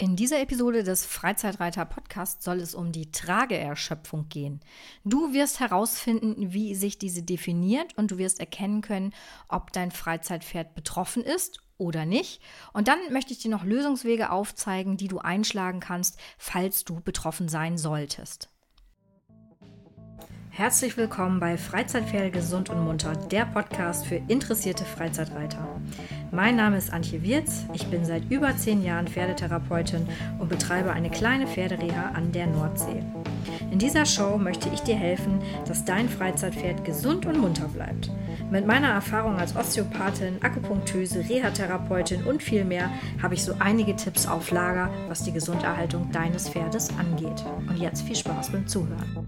In 0.00 0.14
dieser 0.14 0.40
Episode 0.40 0.84
des 0.84 1.04
Freizeitreiter 1.04 1.84
Podcasts 1.84 2.44
soll 2.44 2.60
es 2.60 2.76
um 2.76 2.92
die 2.92 3.10
Trageerschöpfung 3.10 4.28
gehen. 4.28 4.60
Du 5.02 5.32
wirst 5.32 5.58
herausfinden, 5.58 6.52
wie 6.52 6.76
sich 6.76 6.98
diese 6.98 7.24
definiert 7.24 7.98
und 7.98 8.12
du 8.12 8.18
wirst 8.18 8.38
erkennen 8.38 8.80
können, 8.80 9.12
ob 9.48 9.72
dein 9.72 9.90
Freizeitpferd 9.90 10.76
betroffen 10.76 11.24
ist 11.24 11.64
oder 11.78 12.06
nicht. 12.06 12.40
Und 12.72 12.86
dann 12.86 13.00
möchte 13.10 13.32
ich 13.32 13.40
dir 13.40 13.50
noch 13.50 13.64
Lösungswege 13.64 14.30
aufzeigen, 14.30 14.96
die 14.96 15.08
du 15.08 15.18
einschlagen 15.18 15.80
kannst, 15.80 16.16
falls 16.38 16.84
du 16.84 17.00
betroffen 17.00 17.48
sein 17.48 17.76
solltest. 17.76 18.50
Herzlich 20.50 20.96
willkommen 20.96 21.38
bei 21.38 21.56
Freizeitpferde 21.56 22.32
gesund 22.32 22.68
und 22.68 22.84
munter, 22.84 23.14
der 23.14 23.46
Podcast 23.46 24.06
für 24.06 24.16
interessierte 24.26 24.84
Freizeitreiter. 24.84 25.80
Mein 26.30 26.56
Name 26.56 26.76
ist 26.76 26.92
Antje 26.92 27.22
Wirz, 27.22 27.64
ich 27.72 27.86
bin 27.86 28.04
seit 28.04 28.30
über 28.30 28.54
zehn 28.56 28.84
Jahren 28.84 29.08
Pferdetherapeutin 29.08 30.06
und 30.38 30.50
betreibe 30.50 30.92
eine 30.92 31.08
kleine 31.08 31.46
Pferdereha 31.46 32.10
an 32.14 32.32
der 32.32 32.46
Nordsee. 32.46 33.02
In 33.70 33.78
dieser 33.78 34.04
Show 34.04 34.36
möchte 34.36 34.68
ich 34.72 34.80
dir 34.80 34.96
helfen, 34.96 35.40
dass 35.66 35.86
dein 35.86 36.08
Freizeitpferd 36.08 36.84
gesund 36.84 37.24
und 37.24 37.38
munter 37.38 37.68
bleibt. 37.68 38.10
Mit 38.50 38.66
meiner 38.66 38.88
Erfahrung 38.88 39.36
als 39.36 39.56
Osteopathin, 39.56 40.36
Akupunktöse, 40.42 41.20
Reha-Therapeutin 41.28 42.24
und 42.24 42.42
viel 42.42 42.64
mehr 42.64 42.90
habe 43.22 43.34
ich 43.34 43.42
so 43.42 43.54
einige 43.58 43.96
Tipps 43.96 44.26
auf 44.26 44.50
Lager, 44.50 44.90
was 45.08 45.22
die 45.22 45.32
Gesunderhaltung 45.32 46.10
deines 46.12 46.50
Pferdes 46.50 46.90
angeht. 46.98 47.44
Und 47.68 47.78
jetzt 47.78 48.02
viel 48.02 48.16
Spaß 48.16 48.52
beim 48.52 48.66
Zuhören. 48.66 49.26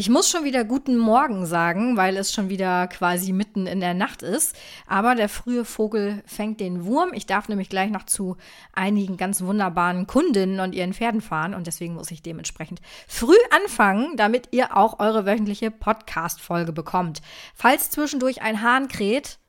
Ich 0.00 0.08
muss 0.08 0.30
schon 0.30 0.44
wieder 0.44 0.62
guten 0.62 0.96
Morgen 0.96 1.44
sagen, 1.44 1.96
weil 1.96 2.16
es 2.18 2.32
schon 2.32 2.48
wieder 2.48 2.86
quasi 2.86 3.32
mitten 3.32 3.66
in 3.66 3.80
der 3.80 3.94
Nacht 3.94 4.22
ist. 4.22 4.54
Aber 4.86 5.16
der 5.16 5.28
frühe 5.28 5.64
Vogel 5.64 6.22
fängt 6.24 6.60
den 6.60 6.84
Wurm. 6.84 7.12
Ich 7.12 7.26
darf 7.26 7.48
nämlich 7.48 7.68
gleich 7.68 7.90
noch 7.90 8.06
zu 8.06 8.36
einigen 8.72 9.16
ganz 9.16 9.42
wunderbaren 9.42 10.06
Kundinnen 10.06 10.60
und 10.60 10.72
ihren 10.72 10.94
Pferden 10.94 11.20
fahren 11.20 11.52
und 11.52 11.66
deswegen 11.66 11.94
muss 11.94 12.12
ich 12.12 12.22
dementsprechend 12.22 12.80
früh 13.08 13.34
anfangen, 13.50 14.16
damit 14.16 14.50
ihr 14.52 14.76
auch 14.76 15.00
eure 15.00 15.26
wöchentliche 15.26 15.72
Podcast-Folge 15.72 16.72
bekommt. 16.72 17.20
Falls 17.56 17.90
zwischendurch 17.90 18.40
ein 18.40 18.62
Hahn 18.62 18.86
kräht, 18.86 19.40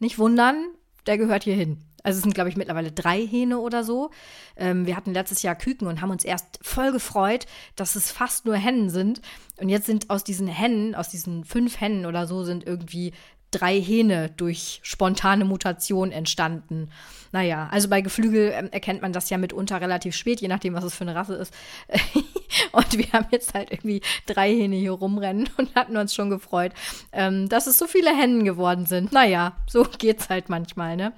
nicht 0.00 0.18
wundern, 0.18 0.66
der 1.06 1.16
gehört 1.16 1.44
hier 1.44 1.56
hin. 1.56 1.78
Also 2.04 2.18
es 2.18 2.22
sind, 2.22 2.34
glaube 2.34 2.50
ich, 2.50 2.56
mittlerweile 2.56 2.92
drei 2.92 3.26
Hähne 3.26 3.58
oder 3.58 3.82
so. 3.82 4.10
Ähm, 4.56 4.86
wir 4.86 4.94
hatten 4.94 5.14
letztes 5.14 5.42
Jahr 5.42 5.56
Küken 5.56 5.88
und 5.88 6.02
haben 6.02 6.10
uns 6.10 6.22
erst 6.22 6.60
voll 6.60 6.92
gefreut, 6.92 7.46
dass 7.76 7.96
es 7.96 8.12
fast 8.12 8.44
nur 8.44 8.56
Hennen 8.56 8.90
sind. 8.90 9.22
Und 9.56 9.70
jetzt 9.70 9.86
sind 9.86 10.10
aus 10.10 10.22
diesen 10.22 10.46
Hennen, 10.46 10.94
aus 10.94 11.08
diesen 11.08 11.44
fünf 11.44 11.80
Hennen 11.80 12.04
oder 12.04 12.26
so, 12.26 12.44
sind 12.44 12.66
irgendwie 12.66 13.12
drei 13.54 13.80
Hähne 13.80 14.30
durch 14.36 14.80
spontane 14.82 15.44
Mutation 15.44 16.10
entstanden. 16.12 16.90
Naja, 17.34 17.68
also 17.72 17.88
bei 17.88 18.00
Geflügel 18.00 18.52
ähm, 18.54 18.68
erkennt 18.70 19.02
man 19.02 19.12
das 19.12 19.28
ja 19.28 19.38
mitunter 19.38 19.80
relativ 19.80 20.14
spät, 20.14 20.40
je 20.40 20.46
nachdem, 20.46 20.74
was 20.74 20.84
es 20.84 20.94
für 20.94 21.02
eine 21.02 21.16
Rasse 21.16 21.34
ist. 21.34 21.52
und 22.72 22.96
wir 22.96 23.12
haben 23.12 23.26
jetzt 23.32 23.54
halt 23.54 23.72
irgendwie 23.72 24.02
drei 24.26 24.54
Hähne 24.54 24.76
hier 24.76 24.92
rumrennen 24.92 25.50
und 25.56 25.74
hatten 25.74 25.96
uns 25.96 26.14
schon 26.14 26.30
gefreut, 26.30 26.70
ähm, 27.10 27.48
dass 27.48 27.66
es 27.66 27.76
so 27.76 27.88
viele 27.88 28.16
Hennen 28.16 28.44
geworden 28.44 28.86
sind. 28.86 29.10
Naja, 29.10 29.56
so 29.68 29.84
geht's 29.98 30.28
halt 30.28 30.48
manchmal, 30.48 30.96
ne? 30.96 31.12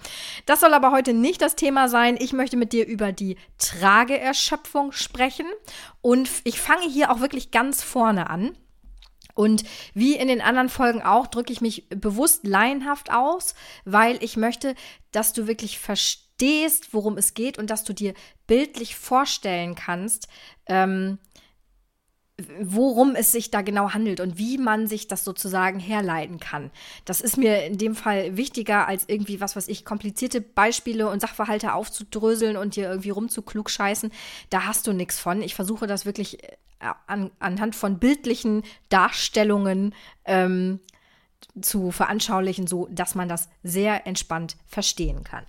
Das 0.46 0.60
soll 0.60 0.72
aber 0.72 0.90
heute 0.90 1.12
nicht 1.12 1.42
das 1.42 1.54
Thema 1.54 1.86
sein. 1.88 2.16
Ich 2.18 2.32
möchte 2.32 2.56
mit 2.56 2.72
dir 2.72 2.86
über 2.86 3.12
die 3.12 3.36
Trageerschöpfung 3.58 4.92
sprechen. 4.92 5.46
Und 6.00 6.30
ich 6.44 6.60
fange 6.60 6.88
hier 6.88 7.10
auch 7.10 7.20
wirklich 7.20 7.50
ganz 7.50 7.82
vorne 7.82 8.30
an. 8.30 8.56
Und 9.36 9.64
wie 9.92 10.16
in 10.16 10.28
den 10.28 10.40
anderen 10.40 10.70
Folgen 10.70 11.02
auch, 11.02 11.26
drücke 11.26 11.52
ich 11.52 11.60
mich 11.60 11.88
bewusst 11.90 12.46
laienhaft 12.46 13.12
aus, 13.12 13.54
weil 13.84 14.20
ich 14.24 14.36
möchte, 14.36 14.74
dass 15.12 15.34
du 15.34 15.46
wirklich 15.46 15.78
verstehst, 15.78 16.94
worum 16.94 17.18
es 17.18 17.34
geht 17.34 17.58
und 17.58 17.68
dass 17.68 17.84
du 17.84 17.92
dir 17.92 18.14
bildlich 18.46 18.96
vorstellen 18.96 19.74
kannst, 19.74 20.28
ähm, 20.66 21.18
worum 22.60 23.14
es 23.14 23.32
sich 23.32 23.50
da 23.50 23.62
genau 23.62 23.94
handelt 23.94 24.20
und 24.20 24.36
wie 24.36 24.58
man 24.58 24.86
sich 24.86 25.08
das 25.08 25.24
sozusagen 25.24 25.80
herleiten 25.80 26.38
kann. 26.38 26.70
Das 27.06 27.22
ist 27.22 27.38
mir 27.38 27.64
in 27.64 27.78
dem 27.78 27.94
Fall 27.94 28.36
wichtiger, 28.36 28.86
als 28.86 29.04
irgendwie 29.08 29.40
was, 29.40 29.56
was 29.56 29.68
ich, 29.68 29.86
komplizierte 29.86 30.42
Beispiele 30.42 31.08
und 31.08 31.20
Sachverhalte 31.20 31.72
aufzudröseln 31.72 32.58
und 32.58 32.76
dir 32.76 32.90
irgendwie 32.90 33.10
rumzuklugscheißen. 33.10 34.12
Da 34.50 34.66
hast 34.66 34.86
du 34.86 34.92
nichts 34.92 35.18
von. 35.18 35.40
Ich 35.40 35.54
versuche 35.54 35.86
das 35.86 36.04
wirklich 36.04 36.42
äh, 36.42 36.56
an, 37.06 37.30
anhand 37.38 37.74
von 37.74 37.98
bildlichen 37.98 38.64
Darstellungen 38.90 39.94
ähm, 40.26 40.80
zu 41.62 41.90
veranschaulichen, 41.90 42.66
so 42.66 42.86
dass 42.90 43.14
man 43.14 43.30
das 43.30 43.48
sehr 43.62 44.06
entspannt 44.06 44.58
verstehen 44.66 45.24
kann. 45.24 45.46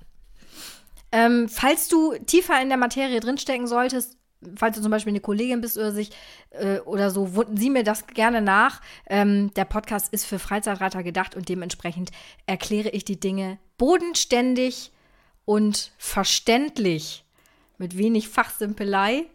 Ähm, 1.11 1.49
falls 1.49 1.89
du 1.89 2.13
tiefer 2.25 2.61
in 2.61 2.69
der 2.69 2.77
Materie 2.77 3.19
drinstecken 3.19 3.67
solltest, 3.67 4.16
falls 4.55 4.75
du 4.75 4.81
zum 4.81 4.91
Beispiel 4.91 5.11
eine 5.11 5.19
Kollegin 5.19 5.61
bist 5.61 5.77
oder 5.77 5.91
sich 5.91 6.11
äh, 6.51 6.79
oder 6.79 7.09
so, 7.09 7.29
sieh 7.55 7.69
mir 7.69 7.83
das 7.83 8.07
gerne 8.07 8.41
nach. 8.41 8.81
Ähm, 9.07 9.53
der 9.55 9.65
Podcast 9.65 10.13
ist 10.13 10.25
für 10.25 10.39
Freizeitreiter 10.39 11.03
gedacht 11.03 11.35
und 11.35 11.49
dementsprechend 11.49 12.11
erkläre 12.45 12.89
ich 12.89 13.05
die 13.05 13.19
Dinge 13.19 13.57
bodenständig 13.77 14.91
und 15.45 15.91
verständlich 15.97 17.25
mit 17.77 17.97
wenig 17.97 18.27
Fachsimpelei 18.27 19.25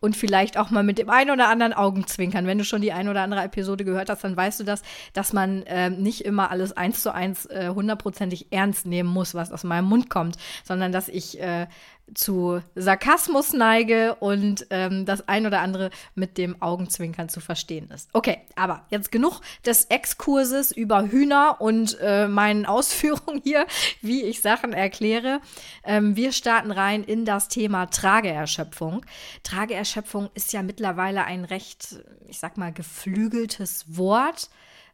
und 0.00 0.16
vielleicht 0.16 0.58
auch 0.58 0.70
mal 0.70 0.84
mit 0.84 0.98
dem 0.98 1.10
einen 1.10 1.30
oder 1.30 1.48
anderen 1.48 1.72
Augenzwinkern. 1.72 2.46
Wenn 2.46 2.58
du 2.58 2.64
schon 2.64 2.82
die 2.82 2.92
ein 2.92 3.08
oder 3.08 3.22
andere 3.22 3.42
Episode 3.42 3.84
gehört 3.84 4.10
hast, 4.10 4.22
dann 4.22 4.36
weißt 4.36 4.60
du 4.60 4.64
das, 4.64 4.82
dass 5.12 5.32
man 5.32 5.62
äh, 5.64 5.90
nicht 5.90 6.24
immer 6.24 6.50
alles 6.50 6.76
eins 6.76 7.02
zu 7.02 7.12
eins 7.12 7.46
äh, 7.46 7.70
hundertprozentig 7.74 8.52
ernst 8.52 8.86
nehmen 8.86 9.08
muss, 9.08 9.34
was 9.34 9.52
aus 9.52 9.64
meinem 9.64 9.86
Mund 9.86 10.08
kommt, 10.08 10.36
sondern 10.64 10.92
dass 10.92 11.08
ich 11.08 11.40
äh, 11.40 11.66
zu 12.14 12.62
Sarkasmus 12.74 13.52
neige 13.52 14.16
und 14.16 14.66
ähm, 14.70 15.06
das 15.06 15.28
ein 15.28 15.46
oder 15.46 15.60
andere 15.60 15.90
mit 16.14 16.38
dem 16.38 16.60
Augenzwinkern 16.60 17.28
zu 17.28 17.40
verstehen 17.40 17.90
ist. 17.90 18.08
Okay, 18.12 18.38
aber 18.56 18.86
jetzt 18.90 19.12
genug 19.12 19.40
des 19.64 19.86
Exkurses 19.86 20.72
über 20.72 21.04
Hühner 21.04 21.56
und 21.60 21.98
äh, 22.00 22.28
meinen 22.28 22.66
Ausführungen 22.66 23.40
hier, 23.42 23.66
wie 24.02 24.22
ich 24.22 24.40
Sachen 24.40 24.72
erkläre. 24.72 25.40
Ähm, 25.84 26.16
wir 26.16 26.32
starten 26.32 26.70
rein 26.70 27.04
in 27.04 27.24
das 27.24 27.48
Thema 27.48 27.86
Trageerschöpfung. 27.86 29.04
Trageerschöpfung 29.42 30.30
ist 30.34 30.52
ja 30.52 30.62
mittlerweile 30.62 31.24
ein 31.24 31.44
recht, 31.44 31.96
ich 32.26 32.38
sag 32.38 32.56
mal, 32.56 32.72
geflügeltes 32.72 33.84
Wort 33.96 34.50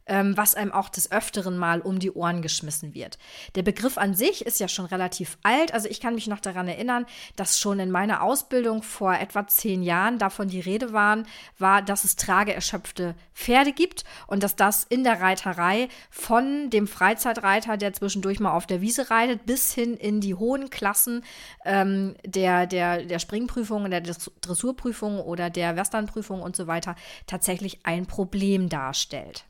ähm, 0.07 0.37
was 0.37 0.55
einem 0.55 0.71
auch 0.71 0.89
des 0.89 1.11
Öfteren 1.11 1.57
mal 1.57 1.81
um 1.81 1.99
die 1.99 2.11
Ohren 2.11 2.41
geschmissen 2.41 2.93
wird. 2.93 3.17
Der 3.55 3.63
Begriff 3.63 3.97
an 3.97 4.13
sich 4.13 4.45
ist 4.45 4.59
ja 4.59 4.67
schon 4.67 4.85
relativ 4.85 5.37
alt. 5.43 5.73
Also 5.73 5.89
ich 5.89 5.99
kann 5.99 6.15
mich 6.15 6.27
noch 6.27 6.39
daran 6.39 6.67
erinnern, 6.67 7.05
dass 7.35 7.59
schon 7.59 7.79
in 7.79 7.91
meiner 7.91 8.21
Ausbildung 8.21 8.83
vor 8.83 9.13
etwa 9.13 9.47
zehn 9.47 9.83
Jahren 9.83 10.19
davon 10.19 10.47
die 10.47 10.59
Rede 10.59 10.93
waren, 10.93 11.27
war, 11.57 11.81
dass 11.81 12.03
es 12.03 12.15
trageerschöpfte 12.15 13.15
Pferde 13.33 13.73
gibt 13.73 14.03
und 14.27 14.43
dass 14.43 14.55
das 14.55 14.83
in 14.83 15.03
der 15.03 15.21
Reiterei 15.21 15.89
von 16.09 16.69
dem 16.69 16.87
Freizeitreiter, 16.87 17.77
der 17.77 17.93
zwischendurch 17.93 18.39
mal 18.39 18.53
auf 18.53 18.67
der 18.67 18.81
Wiese 18.81 19.09
reitet, 19.09 19.45
bis 19.45 19.73
hin 19.73 19.95
in 19.95 20.21
die 20.21 20.35
hohen 20.35 20.69
Klassen 20.69 21.23
ähm, 21.65 22.15
der, 22.25 22.67
der, 22.67 23.03
der 23.05 23.19
Springprüfung, 23.19 23.89
der 23.89 24.01
Dressurprüfung 24.01 25.19
oder 25.19 25.49
der 25.49 25.75
Westernprüfung 25.75 26.41
und 26.41 26.55
so 26.55 26.67
weiter 26.67 26.95
tatsächlich 27.27 27.79
ein 27.83 28.05
Problem 28.05 28.69
darstellt. 28.69 29.45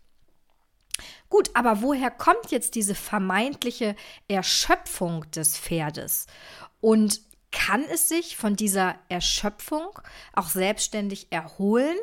Gut, 1.29 1.49
aber 1.53 1.81
woher 1.81 2.11
kommt 2.11 2.51
jetzt 2.51 2.75
diese 2.75 2.95
vermeintliche 2.95 3.95
Erschöpfung 4.27 5.29
des 5.31 5.57
Pferdes? 5.57 6.27
Und 6.81 7.21
kann 7.51 7.83
es 7.83 8.09
sich 8.09 8.35
von 8.37 8.55
dieser 8.55 8.95
Erschöpfung 9.09 9.87
auch 10.33 10.49
selbstständig 10.49 11.27
erholen? 11.31 11.97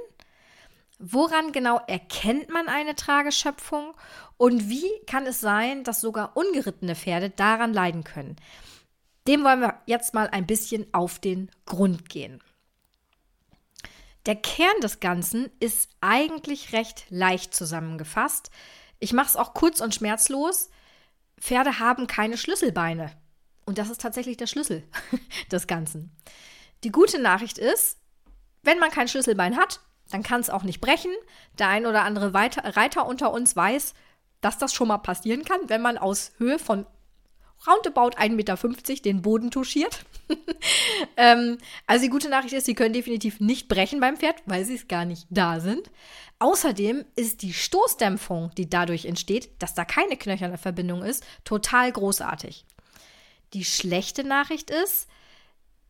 Woran 0.98 1.52
genau 1.52 1.80
erkennt 1.86 2.48
man 2.48 2.68
eine 2.68 2.94
Trageschöpfung? 2.94 3.94
Und 4.36 4.68
wie 4.68 4.90
kann 5.06 5.26
es 5.26 5.40
sein, 5.40 5.84
dass 5.84 6.00
sogar 6.00 6.36
ungerittene 6.36 6.94
Pferde 6.94 7.30
daran 7.30 7.72
leiden 7.74 8.02
können? 8.04 8.36
Dem 9.28 9.44
wollen 9.44 9.60
wir 9.60 9.80
jetzt 9.86 10.14
mal 10.14 10.28
ein 10.28 10.46
bisschen 10.46 10.86
auf 10.92 11.18
den 11.18 11.50
Grund 11.66 12.08
gehen. 12.08 12.42
Der 14.26 14.36
Kern 14.36 14.80
des 14.80 15.00
Ganzen 15.00 15.50
ist 15.58 15.90
eigentlich 16.00 16.72
recht 16.72 17.06
leicht 17.10 17.54
zusammengefasst. 17.54 18.50
Ich 19.02 19.12
mache 19.12 19.26
es 19.26 19.36
auch 19.36 19.52
kurz 19.52 19.80
und 19.80 19.96
schmerzlos. 19.96 20.70
Pferde 21.40 21.80
haben 21.80 22.06
keine 22.06 22.38
Schlüsselbeine. 22.38 23.10
Und 23.66 23.78
das 23.78 23.90
ist 23.90 24.00
tatsächlich 24.00 24.36
der 24.36 24.46
Schlüssel 24.46 24.84
des 25.50 25.66
Ganzen. 25.66 26.16
Die 26.84 26.92
gute 26.92 27.20
Nachricht 27.20 27.58
ist, 27.58 27.98
wenn 28.62 28.78
man 28.78 28.92
kein 28.92 29.08
Schlüsselbein 29.08 29.56
hat, 29.56 29.80
dann 30.12 30.22
kann 30.22 30.40
es 30.40 30.50
auch 30.50 30.62
nicht 30.62 30.80
brechen. 30.80 31.10
Der 31.58 31.66
ein 31.66 31.86
oder 31.86 32.04
andere 32.04 32.32
Reiter 32.32 33.04
unter 33.04 33.32
uns 33.32 33.56
weiß, 33.56 33.94
dass 34.40 34.58
das 34.58 34.72
schon 34.72 34.86
mal 34.86 34.98
passieren 34.98 35.44
kann, 35.44 35.68
wenn 35.68 35.82
man 35.82 35.98
aus 35.98 36.30
Höhe 36.38 36.60
von 36.60 36.86
roundabout 37.66 38.16
1,50 38.16 38.30
Meter 38.30 38.56
den 39.02 39.22
Boden 39.22 39.50
touchiert. 39.50 40.04
ähm, 41.16 41.58
also 41.86 42.04
die 42.04 42.10
gute 42.10 42.28
Nachricht 42.28 42.54
ist, 42.54 42.66
sie 42.66 42.74
können 42.74 42.92
definitiv 42.92 43.40
nicht 43.40 43.68
brechen 43.68 44.00
beim 44.00 44.16
Pferd, 44.16 44.42
weil 44.46 44.64
sie 44.64 44.74
es 44.74 44.88
gar 44.88 45.04
nicht 45.04 45.26
da 45.30 45.60
sind. 45.60 45.90
Außerdem 46.38 47.04
ist 47.14 47.42
die 47.42 47.52
Stoßdämpfung, 47.52 48.50
die 48.56 48.68
dadurch 48.68 49.04
entsteht, 49.04 49.50
dass 49.60 49.74
da 49.74 49.84
keine 49.84 50.16
knöcherne 50.16 50.58
Verbindung 50.58 51.02
ist, 51.02 51.24
total 51.44 51.92
großartig. 51.92 52.64
Die 53.52 53.64
schlechte 53.64 54.24
Nachricht 54.24 54.70
ist, 54.70 55.06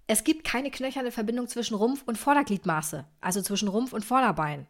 es 0.06 0.25
gibt 0.25 0.44
keine 0.44 0.70
knöcherne 0.70 1.10
Verbindung 1.10 1.48
zwischen 1.48 1.75
Rumpf 1.75 2.02
und 2.04 2.18
Vordergliedmaße, 2.18 3.06
also 3.20 3.40
zwischen 3.40 3.68
Rumpf 3.68 3.94
und 3.94 4.04
Vorderbein. 4.04 4.66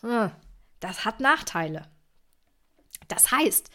Hm, 0.00 0.32
das 0.80 1.04
hat 1.04 1.20
Nachteile. 1.20 1.86
Das 3.06 3.30
heißt, 3.30 3.70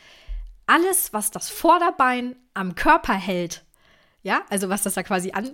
alles, 0.65 1.13
was 1.13 1.31
das 1.31 1.49
Vorderbein 1.49 2.35
am 2.53 2.75
Körper 2.75 3.13
hält, 3.13 3.63
ja, 4.21 4.41
also 4.49 4.69
was 4.69 4.83
das 4.83 4.93
da 4.93 5.03
quasi 5.03 5.31
an, 5.31 5.51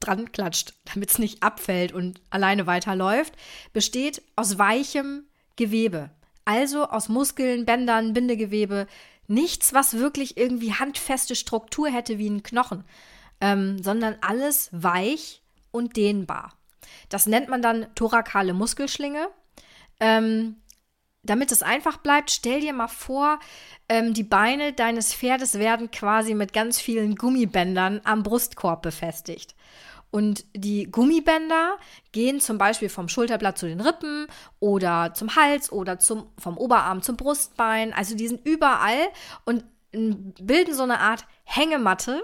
dran 0.00 0.32
klatscht, 0.32 0.74
damit 0.92 1.10
es 1.10 1.18
nicht 1.18 1.42
abfällt 1.42 1.92
und 1.92 2.20
alleine 2.30 2.66
weiterläuft, 2.66 3.34
besteht 3.72 4.22
aus 4.36 4.58
weichem 4.58 5.24
Gewebe. 5.56 6.10
Also 6.44 6.88
aus 6.88 7.08
Muskeln, 7.08 7.66
Bändern, 7.66 8.12
Bindegewebe. 8.12 8.86
Nichts, 9.26 9.74
was 9.74 9.94
wirklich 9.94 10.36
irgendwie 10.36 10.72
handfeste 10.72 11.34
Struktur 11.34 11.88
hätte 11.88 12.18
wie 12.18 12.30
ein 12.30 12.44
Knochen, 12.44 12.84
ähm, 13.40 13.82
sondern 13.82 14.16
alles 14.20 14.68
weich 14.72 15.42
und 15.72 15.96
dehnbar. 15.96 16.52
Das 17.08 17.26
nennt 17.26 17.48
man 17.48 17.62
dann 17.62 17.86
thorakale 17.94 18.54
Muskelschlinge. 18.54 19.28
Ähm, 19.98 20.56
damit 21.26 21.52
es 21.52 21.62
einfach 21.62 21.98
bleibt, 21.98 22.30
stell 22.30 22.60
dir 22.60 22.72
mal 22.72 22.88
vor, 22.88 23.38
ähm, 23.88 24.14
die 24.14 24.22
Beine 24.22 24.72
deines 24.72 25.14
Pferdes 25.14 25.58
werden 25.58 25.90
quasi 25.90 26.34
mit 26.34 26.52
ganz 26.52 26.80
vielen 26.80 27.16
Gummibändern 27.16 28.00
am 28.04 28.22
Brustkorb 28.22 28.82
befestigt. 28.82 29.54
Und 30.10 30.44
die 30.54 30.90
Gummibänder 30.90 31.76
gehen 32.12 32.40
zum 32.40 32.58
Beispiel 32.58 32.88
vom 32.88 33.08
Schulterblatt 33.08 33.58
zu 33.58 33.66
den 33.66 33.80
Rippen 33.80 34.26
oder 34.60 35.12
zum 35.14 35.36
Hals 35.36 35.70
oder 35.70 35.98
zum, 35.98 36.28
vom 36.38 36.56
Oberarm 36.56 37.02
zum 37.02 37.16
Brustbein. 37.16 37.92
Also 37.92 38.16
die 38.16 38.28
sind 38.28 38.46
überall 38.46 39.08
und 39.44 39.64
bilden 39.92 40.74
so 40.74 40.84
eine 40.84 41.00
Art 41.00 41.26
Hängematte, 41.44 42.22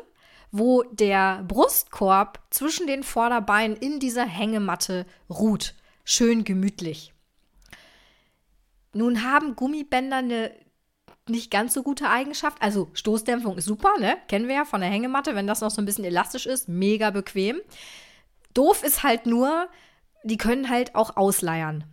wo 0.51 0.83
der 0.85 1.45
Brustkorb 1.47 2.41
zwischen 2.51 2.87
den 2.87 3.03
Vorderbeinen 3.03 3.77
in 3.77 4.01
dieser 4.01 4.25
Hängematte 4.25 5.07
ruht. 5.29 5.75
Schön 6.05 6.45
gemütlich. 6.45 7.13
Nun 8.93 9.23
haben 9.23 9.57
Gummibänder 9.57 10.19
eine 10.19 10.53
nicht 11.29 11.51
ganz 11.51 11.75
so 11.75 11.83
gute 11.83 12.09
Eigenschaft. 12.09 12.61
Also 12.61 12.91
Stoßdämpfung 12.95 13.57
ist 13.57 13.67
super, 13.67 13.93
ne? 13.99 14.17
Kennen 14.29 14.49
wir 14.49 14.57
ja 14.57 14.65
von 14.65 14.81
der 14.81 14.91
Hängematte, 14.91 15.35
wenn 15.35 15.47
das 15.47 15.61
noch 15.61 15.71
so 15.71 15.81
ein 15.81 15.85
bisschen 15.85 16.05
elastisch 16.05 16.47
ist, 16.47 16.69
mega 16.69 17.11
bequem. 17.11 17.61
Doof 18.55 18.83
ist 18.83 19.03
halt 19.03 19.27
nur, 19.27 19.69
die 20.25 20.37
können 20.37 20.69
halt 20.69 20.95
auch 20.95 21.17
ausleiern. 21.17 21.85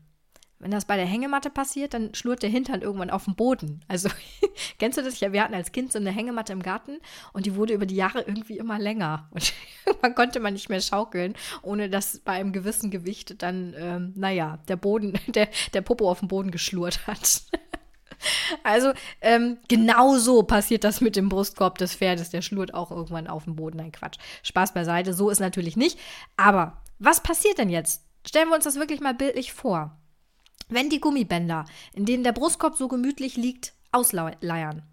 Wenn 0.61 0.71
das 0.71 0.83
bei 0.83 0.97
der 0.97 1.05
Hängematte 1.05 1.49
passiert, 1.49 1.93
dann 1.93 2.13
schlurrt 2.13 2.43
der 2.43 2.49
Hintern 2.49 2.81
irgendwann 2.81 3.09
auf 3.09 3.23
den 3.23 3.35
Boden. 3.35 3.81
Also, 3.87 4.09
kennst 4.77 4.97
du 4.97 5.01
das? 5.01 5.21
Ja, 5.21 5.31
wir 5.31 5.41
hatten 5.41 5.53
als 5.53 5.71
Kind 5.71 5.93
so 5.93 5.99
eine 5.99 6.11
Hängematte 6.11 6.51
im 6.51 6.61
Garten 6.61 6.99
und 7.31 7.45
die 7.45 7.55
wurde 7.55 7.73
über 7.73 7.85
die 7.85 7.95
Jahre 7.95 8.23
irgendwie 8.23 8.57
immer 8.57 8.77
länger. 8.77 9.29
Und 9.31 9.53
man 10.01 10.15
konnte 10.15 10.39
man 10.39 10.53
nicht 10.53 10.69
mehr 10.69 10.81
schaukeln, 10.81 11.35
ohne 11.61 11.89
dass 11.89 12.19
bei 12.19 12.33
einem 12.33 12.51
gewissen 12.51 12.91
Gewicht 12.91 13.41
dann, 13.41 13.73
ähm, 13.77 14.13
naja, 14.15 14.59
der 14.67 14.75
Boden, 14.75 15.19
der, 15.27 15.49
der 15.73 15.81
Popo 15.81 16.09
auf 16.09 16.19
den 16.19 16.27
Boden 16.27 16.51
geschlurrt 16.51 17.07
hat. 17.07 17.43
Also, 18.63 18.91
ähm, 19.21 19.59
genau 19.69 20.17
so 20.17 20.43
passiert 20.43 20.83
das 20.83 20.99
mit 20.99 21.15
dem 21.15 21.29
Brustkorb 21.29 21.77
des 21.77 21.95
Pferdes. 21.95 22.29
Der 22.29 22.41
schlurrt 22.41 22.73
auch 22.73 22.91
irgendwann 22.91 23.27
auf 23.27 23.45
den 23.45 23.55
Boden. 23.55 23.77
Nein, 23.77 23.93
Quatsch. 23.93 24.17
Spaß 24.43 24.73
beiseite. 24.73 25.13
So 25.13 25.29
ist 25.29 25.39
natürlich 25.39 25.77
nicht. 25.77 25.97
Aber 26.35 26.81
was 26.97 27.23
passiert 27.23 27.59
denn 27.59 27.69
jetzt? 27.69 28.03
Stellen 28.27 28.49
wir 28.49 28.55
uns 28.55 28.65
das 28.65 28.75
wirklich 28.75 28.99
mal 28.99 29.13
bildlich 29.13 29.53
vor. 29.53 29.97
Wenn 30.67 30.89
die 30.89 30.99
Gummibänder, 30.99 31.63
in 31.93 32.05
denen 32.05 32.25
der 32.25 32.33
Brustkorb 32.33 32.75
so 32.75 32.89
gemütlich 32.89 33.37
liegt, 33.37 33.71
ausleiern. 33.93 34.83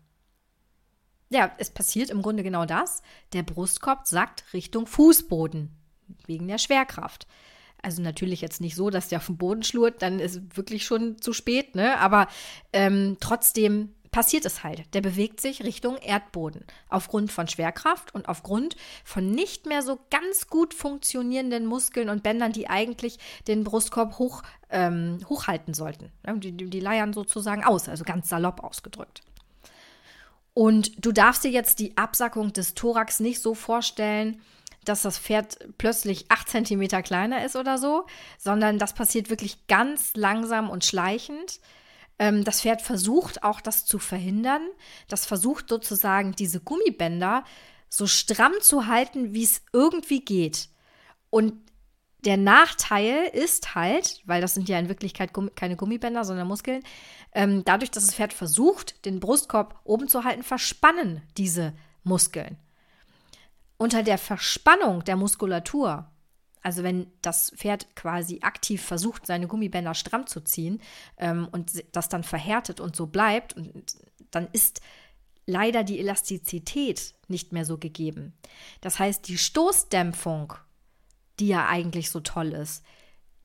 Ja, 1.29 1.53
es 1.59 1.71
passiert 1.71 2.11
im 2.11 2.23
Grunde 2.23 2.43
genau 2.43 2.67
das. 2.67 3.03
Der 3.33 3.43
Brustkorb 3.43 4.07
sackt 4.07 4.45
Richtung 4.53 4.87
Fußboden 4.87 5.71
wegen 6.27 6.47
der 6.47 6.59
Schwerkraft. 6.59 7.27
Also 7.83 8.03
natürlich 8.03 8.41
jetzt 8.41 8.61
nicht 8.61 8.75
so, 8.75 8.91
dass 8.91 9.09
der 9.09 9.19
auf 9.19 9.27
dem 9.27 9.37
Boden 9.37 9.63
schlurrt, 9.63 10.03
dann 10.03 10.19
ist 10.19 10.57
wirklich 10.57 10.85
schon 10.85 11.21
zu 11.21 11.33
spät, 11.33 11.75
ne? 11.75 11.99
Aber 11.99 12.27
ähm, 12.73 13.17
trotzdem 13.21 13.91
passiert 14.17 14.47
es 14.47 14.65
halt. 14.65 14.95
Der 14.95 15.03
bewegt 15.03 15.43
sich 15.43 15.63
Richtung 15.63 15.99
Erdboden. 15.99 16.65
Aufgrund 16.89 17.31
von 17.31 17.49
Schwerkraft 17.49 18.15
und 18.15 18.31
aufgrund 18.31 18.75
von 19.05 19.31
nicht 19.31 19.67
mehr 19.67 19.83
so 19.83 19.99
ganz 20.11 20.47
gut 20.47 20.73
funktionierenden 20.73 21.67
Muskeln 21.67 22.09
und 22.09 22.23
Bändern, 22.23 22.53
die 22.53 22.67
eigentlich 22.67 23.19
den 23.47 23.63
Brustkorb 23.63 24.19
hoch, 24.19 24.43
ähm, 24.71 25.19
hochhalten 25.29 25.75
sollten. 25.75 26.13
Die, 26.37 26.53
die, 26.53 26.81
leiern 26.81 27.13
sozusagen 27.13 27.63
aus, 27.63 27.91
also 27.91 28.05
ganz 28.05 28.31
salopp 28.31 28.65
ausgedrückt. 28.65 29.23
Und 30.57 31.05
du 31.05 31.13
darfst 31.13 31.45
dir 31.45 31.51
jetzt 31.51 31.81
die 31.81 31.99
Absackung 31.99 32.51
des 32.51 32.73
Thorax 32.73 33.21
nicht 33.21 33.43
so 33.43 33.55
vorstellen, 33.55 34.41
dass 34.87 35.03
das 35.03 35.19
Pferd 35.19 35.59
plötzlich 35.77 36.31
acht 36.31 36.49
Zentimeter 36.49 37.03
kleiner 37.03 37.45
ist 37.45 37.57
oder 37.57 37.77
so, 37.77 38.07
sondern 38.39 38.79
das 38.79 38.95
passiert 38.95 39.29
wirklich 39.29 39.67
ganz 39.67 40.13
langsam 40.15 40.71
und 40.71 40.83
schleichend. 40.83 41.61
Ähm, 42.19 42.43
das 42.43 42.63
Pferd 42.63 42.81
versucht 42.81 43.43
auch 43.43 43.61
das 43.61 43.85
zu 43.85 43.99
verhindern. 43.99 44.63
Das 45.09 45.27
versucht 45.27 45.69
sozusagen 45.69 46.33
diese 46.33 46.61
Gummibänder 46.61 47.45
so 47.91 48.07
stramm 48.07 48.55
zu 48.63 48.87
halten, 48.87 49.35
wie 49.35 49.45
es 49.45 49.61
irgendwie 49.75 50.25
geht. 50.25 50.71
Und 51.29 51.53
der 52.27 52.37
Nachteil 52.37 53.29
ist 53.33 53.75
halt, 53.75 54.23
weil 54.27 54.41
das 54.41 54.55
sind 54.55 54.69
ja 54.69 54.79
in 54.79 54.89
Wirklichkeit 54.89 55.33
Gummi, 55.33 55.51
keine 55.55 55.77
Gummibänder, 55.77 56.25
sondern 56.25 56.49
Muskeln, 56.49 56.83
ähm, 57.33 57.65
dadurch, 57.65 57.91
dass 57.91 58.05
das 58.05 58.15
Pferd 58.15 58.33
versucht, 58.33 59.05
den 59.05 59.21
Brustkorb 59.21 59.81
oben 59.85 60.09
zu 60.09 60.25
halten, 60.25 60.43
verspannen 60.43 61.23
diese 61.39 61.73
Muskeln. 62.03 62.59
Unter 63.79 64.03
der 64.03 64.19
Verspannung 64.19 65.05
der 65.05 65.17
Muskulatur 65.17 66.11
also 66.67 66.83
wenn 66.83 67.07
das 67.23 67.53
Pferd 67.55 67.95
quasi 67.95 68.41
aktiv 68.43 68.83
versucht, 68.83 69.25
seine 69.25 69.47
Gummibänder 69.47 69.95
stramm 69.95 70.27
zu 70.27 70.41
ziehen 70.41 70.81
ähm, 71.17 71.47
und 71.53 71.85
das 71.93 72.09
dann 72.09 72.25
verhärtet 72.25 72.81
und 72.81 72.97
so 72.97 73.07
bleibt, 73.07 73.57
und 73.57 73.95
dann 74.33 74.49
ist 74.53 74.81
leider 75.47 75.85
die 75.85 76.01
Elastizität 76.01 77.15
nicht 77.29 77.53
mehr 77.53 77.65
so 77.65 77.79
gegeben. 77.79 78.33
Das 78.81 78.99
heißt, 78.99 79.29
die 79.29 79.39
Stoßdämpfung, 79.39 80.55
die 81.39 81.49
ja 81.49 81.67
eigentlich 81.67 82.11
so 82.11 82.21
toll 82.21 82.53
ist, 82.53 82.85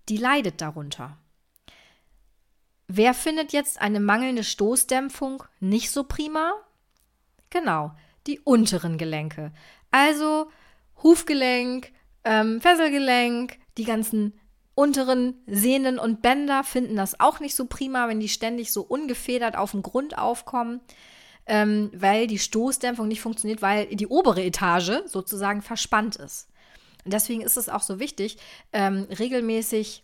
die 0.09 0.17
leidet 0.17 0.61
darunter. 0.61 1.17
Wer 2.87 3.13
findet 3.13 3.53
jetzt 3.53 3.79
eine 3.79 3.99
mangelnde 3.99 4.43
Stoßdämpfung 4.43 5.43
nicht 5.59 5.91
so 5.91 6.03
prima? 6.03 6.51
Genau, 7.49 7.91
die 8.27 8.39
unteren 8.39 8.97
Gelenke. 8.97 9.53
Also 9.91 10.49
Hufgelenk, 11.01 11.91
ähm, 12.23 12.61
Fesselgelenk, 12.61 13.57
die 13.77 13.85
ganzen 13.85 14.33
unteren 14.75 15.35
Sehnen 15.47 15.99
und 15.99 16.21
Bänder 16.21 16.63
finden 16.63 16.95
das 16.95 17.19
auch 17.19 17.39
nicht 17.39 17.55
so 17.55 17.65
prima, 17.65 18.07
wenn 18.07 18.19
die 18.19 18.29
ständig 18.29 18.71
so 18.71 18.81
ungefedert 18.81 19.55
auf 19.57 19.71
dem 19.71 19.83
Grund 19.83 20.17
aufkommen, 20.17 20.81
ähm, 21.45 21.91
weil 21.93 22.27
die 22.27 22.39
Stoßdämpfung 22.39 23.07
nicht 23.07 23.21
funktioniert, 23.21 23.61
weil 23.61 23.87
die 23.87 24.07
obere 24.07 24.43
Etage 24.43 25.03
sozusagen 25.05 25.61
verspannt 25.61 26.15
ist. 26.15 26.50
Und 27.05 27.13
deswegen 27.13 27.41
ist 27.41 27.57
es 27.57 27.69
auch 27.69 27.81
so 27.81 27.99
wichtig, 27.99 28.37
ähm, 28.73 29.07
regelmäßig 29.17 30.03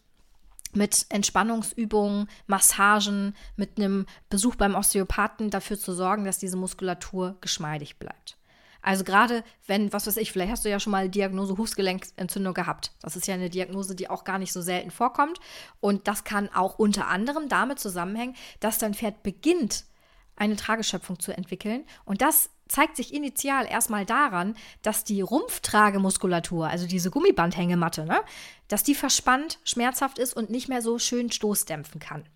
mit 0.74 1.06
Entspannungsübungen, 1.10 2.30
Massagen, 2.46 3.36
mit 3.56 3.78
einem 3.78 4.06
Besuch 4.30 4.56
beim 4.56 4.76
Osteopathen 4.76 5.50
dafür 5.50 5.80
zu 5.80 5.94
sorgen, 5.94 6.26
dass 6.26 6.40
diese 6.40 6.58
Muskulatur 6.58 7.38
geschmeidig 7.42 7.98
bleibt. 7.98 8.38
Also 8.82 9.04
gerade 9.04 9.44
wenn, 9.66 9.92
was 9.92 10.08
weiß 10.08 10.18
ich, 10.18 10.32
vielleicht 10.32 10.52
hast 10.52 10.64
du 10.64 10.70
ja 10.70 10.80
schon 10.80 10.92
mal 10.92 11.10
Diagnose 11.10 11.58
Hufgelenkentzündung 11.58 12.54
gehabt. 12.54 12.94
Das 13.02 13.16
ist 13.16 13.28
ja 13.28 13.34
eine 13.34 13.50
Diagnose, 13.50 13.96
die 13.96 14.10
auch 14.10 14.24
gar 14.24 14.40
nicht 14.40 14.54
so 14.54 14.62
selten 14.62 14.92
vorkommt. 14.92 15.40
Und 15.82 16.08
das 16.08 16.24
kann 16.24 16.50
auch 16.54 16.80
unter 16.80 17.08
anderem 17.08 17.50
damit 17.50 17.80
zusammenhängen, 17.80 18.36
dass 18.60 18.78
dein 18.78 18.94
Pferd 18.94 19.24
beginnt, 19.24 19.84
eine 20.38 20.56
Trageschöpfung 20.56 21.20
zu 21.20 21.36
entwickeln. 21.36 21.86
Und 22.06 22.22
das 22.22 22.50
zeigt 22.68 22.96
sich 22.96 23.14
initial 23.14 23.66
erstmal 23.66 24.06
daran, 24.06 24.56
dass 24.82 25.04
die 25.04 25.22
Rumpftragemuskulatur, 25.22 26.68
also 26.68 26.88
diese 26.88 27.12
Gummibandhängematte, 27.12 28.06
ne, 28.06 28.22
dass 28.68 28.84
die 28.84 28.96
verspannt, 28.96 29.60
schmerzhaft 29.64 30.20
ist 30.20 30.34
und 30.34 30.50
nicht 30.50 30.70
mehr 30.70 30.82
so 30.82 31.00
schön 31.00 31.32
stoßdämpfen 31.32 32.00
kann. 32.00 32.28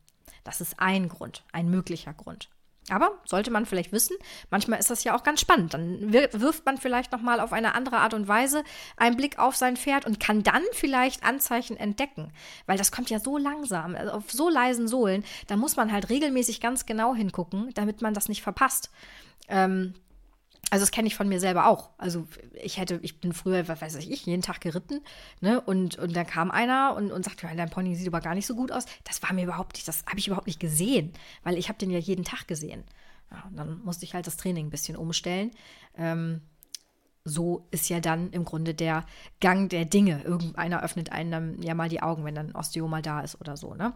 Das 0.44 0.62
ist 0.62 0.80
ein 0.80 1.08
Grund, 1.08 1.44
ein 1.52 1.70
möglicher 1.70 2.14
Grund. 2.14 2.50
Aber 2.90 3.20
sollte 3.26 3.52
man 3.52 3.66
vielleicht 3.66 3.92
wissen, 3.92 4.18
manchmal 4.50 4.80
ist 4.80 4.90
das 4.90 5.04
ja 5.04 5.16
auch 5.16 5.24
ganz 5.24 5.40
spannend. 5.40 5.74
Dann 5.74 6.12
wirft 6.12 6.66
man 6.66 6.78
vielleicht 6.78 7.12
noch 7.12 7.22
mal 7.22 7.40
auf 7.40 7.54
eine 7.54 7.76
andere 7.76 7.98
Art 7.98 8.14
und 8.14 8.28
Weise 8.28 8.64
einen 8.98 9.16
Blick 9.16 9.38
auf 9.38 9.56
sein 9.56 9.78
Pferd 9.78 10.06
und 10.06 10.20
kann 10.20 10.42
dann 10.42 10.64
vielleicht 10.74 11.24
Anzeichen 11.24 11.78
entdecken, 11.78 12.32
weil 12.66 12.78
das 12.78 12.92
kommt 12.92 13.10
ja 13.10 13.20
so 13.20 13.38
langsam, 13.38 13.96
also 13.96 14.12
auf 14.12 14.32
so 14.32 14.50
leisen 14.50 14.88
Sohlen. 14.88 15.24
Da 15.48 15.58
muss 15.58 15.76
man 15.76 15.92
halt 15.92 16.10
regelmäßig 16.10 16.60
ganz 16.60 16.86
genau 16.86 17.14
hingucken, 17.14 17.72
damit 17.76 18.02
man 18.02 18.16
das 18.16 18.30
nicht 18.30 18.42
verpasst. 18.42 18.90
Ähm, 19.48 19.94
also 20.72 20.84
das 20.84 20.92
kenne 20.92 21.08
ich 21.08 21.16
von 21.16 21.28
mir 21.28 21.42
selber 21.42 21.68
auch. 21.68 21.90
Also 21.98 22.26
ich 22.54 22.78
hätte, 22.78 22.98
ich 23.04 23.20
bin 23.20 23.34
früher, 23.34 23.68
was 23.68 23.82
weiß 23.82 23.96
ich, 23.98 24.26
jeden 24.26 24.42
Tag 24.42 24.62
geritten, 24.62 25.02
ne? 25.42 25.60
Und, 25.60 25.98
und 25.98 26.16
dann 26.16 26.26
kam 26.26 26.50
einer 26.50 26.96
und, 26.96 27.12
und 27.12 27.26
sagte, 27.26 27.46
ja, 27.46 27.54
dein 27.54 27.70
Pony 27.70 27.94
sieht 27.96 28.08
aber 28.08 28.22
gar 28.22 28.36
nicht 28.36 28.48
so 28.48 28.56
gut 28.56 28.72
aus. 28.72 28.86
Das 29.04 29.22
war 29.22 29.34
mir 29.34 29.44
überhaupt 29.44 29.74
nicht, 29.76 29.86
das 29.88 30.06
habe 30.06 30.18
ich 30.18 30.28
überhaupt 30.28 30.48
nicht 30.48 30.62
gesehen, 30.62 31.12
weil 31.44 31.58
ich 31.58 31.68
habe 31.68 31.78
den 31.78 31.92
ja 31.92 32.00
jeden 32.00 32.24
Tag 32.24 32.48
gesehen. 32.48 32.86
Ja, 33.30 33.44
und 33.50 33.58
dann 33.58 33.84
musste 33.84 34.06
ich 34.06 34.14
halt 34.14 34.26
das 34.28 34.38
Training 34.38 34.68
ein 34.68 34.72
bisschen 34.72 34.96
umstellen. 34.96 35.52
Ähm, 35.98 36.42
so 37.26 37.68
ist 37.72 37.90
ja 37.90 38.00
dann 38.00 38.32
im 38.32 38.46
Grunde 38.46 38.74
der 38.74 39.06
Gang 39.42 39.70
der 39.70 39.84
Dinge. 39.84 40.24
Irgendeiner 40.24 40.84
öffnet 40.84 41.12
einem 41.12 41.62
ja 41.62 41.74
mal 41.74 41.90
die 41.90 42.02
Augen, 42.02 42.24
wenn 42.24 42.36
dann 42.36 42.56
Osteoma 42.56 43.02
da 43.02 43.20
ist 43.20 43.40
oder 43.42 43.58
so, 43.58 43.76
ne? 43.76 43.94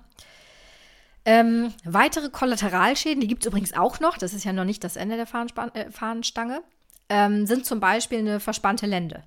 Ähm, 1.25 1.73
weitere 1.83 2.29
Kollateralschäden, 2.29 3.19
die 3.19 3.27
gibt 3.27 3.43
es 3.43 3.47
übrigens 3.47 3.73
auch 3.73 3.99
noch, 3.99 4.17
das 4.17 4.33
ist 4.33 4.45
ja 4.45 4.53
noch 4.53 4.63
nicht 4.63 4.83
das 4.83 4.95
Ende 4.95 5.15
der 5.15 5.25
Fahrenspan 5.25 5.73
äh, 5.73 5.91
Fahnenstange, 5.91 6.61
ähm, 7.09 7.47
sind 7.47 7.65
zum 7.65 7.79
Beispiel 7.79 8.19
eine 8.19 8.39
verspannte 8.39 8.85
Lende. 8.85 9.23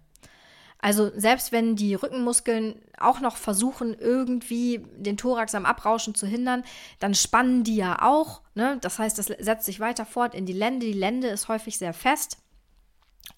Also 0.80 1.10
selbst 1.16 1.50
wenn 1.50 1.74
die 1.74 1.94
Rückenmuskeln 1.94 2.80
auch 2.98 3.20
noch 3.20 3.36
versuchen, 3.36 3.94
irgendwie 3.94 4.86
den 4.96 5.16
Thorax 5.16 5.56
am 5.56 5.66
Abrauschen 5.66 6.14
zu 6.14 6.26
hindern, 6.26 6.62
dann 7.00 7.14
spannen 7.14 7.64
die 7.64 7.76
ja 7.76 8.00
auch. 8.02 8.42
Ne? 8.54 8.78
Das 8.80 9.00
heißt, 9.00 9.18
das 9.18 9.26
setzt 9.26 9.66
sich 9.66 9.80
weiter 9.80 10.06
fort 10.06 10.36
in 10.36 10.46
die 10.46 10.52
Lende. 10.52 10.86
Die 10.86 10.92
Lende 10.92 11.28
ist 11.28 11.48
häufig 11.48 11.78
sehr 11.78 11.92
fest. 11.92 12.38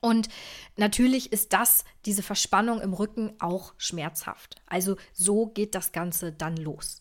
Und 0.00 0.28
natürlich 0.76 1.32
ist 1.32 1.54
das, 1.54 1.84
diese 2.04 2.22
Verspannung 2.22 2.80
im 2.80 2.92
Rücken, 2.92 3.32
auch 3.38 3.72
schmerzhaft. 3.78 4.56
Also 4.66 4.96
so 5.14 5.46
geht 5.46 5.74
das 5.74 5.92
Ganze 5.92 6.32
dann 6.32 6.56
los. 6.56 6.99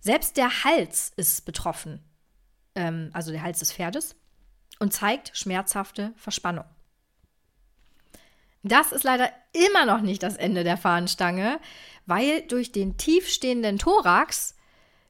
Selbst 0.00 0.36
der 0.36 0.64
Hals 0.64 1.12
ist 1.16 1.44
betroffen, 1.44 2.02
ähm, 2.74 3.10
also 3.12 3.30
der 3.30 3.42
Hals 3.42 3.58
des 3.58 3.72
Pferdes, 3.72 4.16
und 4.78 4.92
zeigt 4.92 5.36
schmerzhafte 5.36 6.12
Verspannung. 6.16 6.64
Das 8.62 8.92
ist 8.92 9.04
leider 9.04 9.30
immer 9.52 9.86
noch 9.86 10.00
nicht 10.02 10.22
das 10.22 10.36
Ende 10.36 10.64
der 10.64 10.76
Fahnenstange, 10.76 11.60
weil 12.06 12.42
durch 12.42 12.72
den 12.72 12.96
tiefstehenden 12.96 13.78
Thorax 13.78 14.54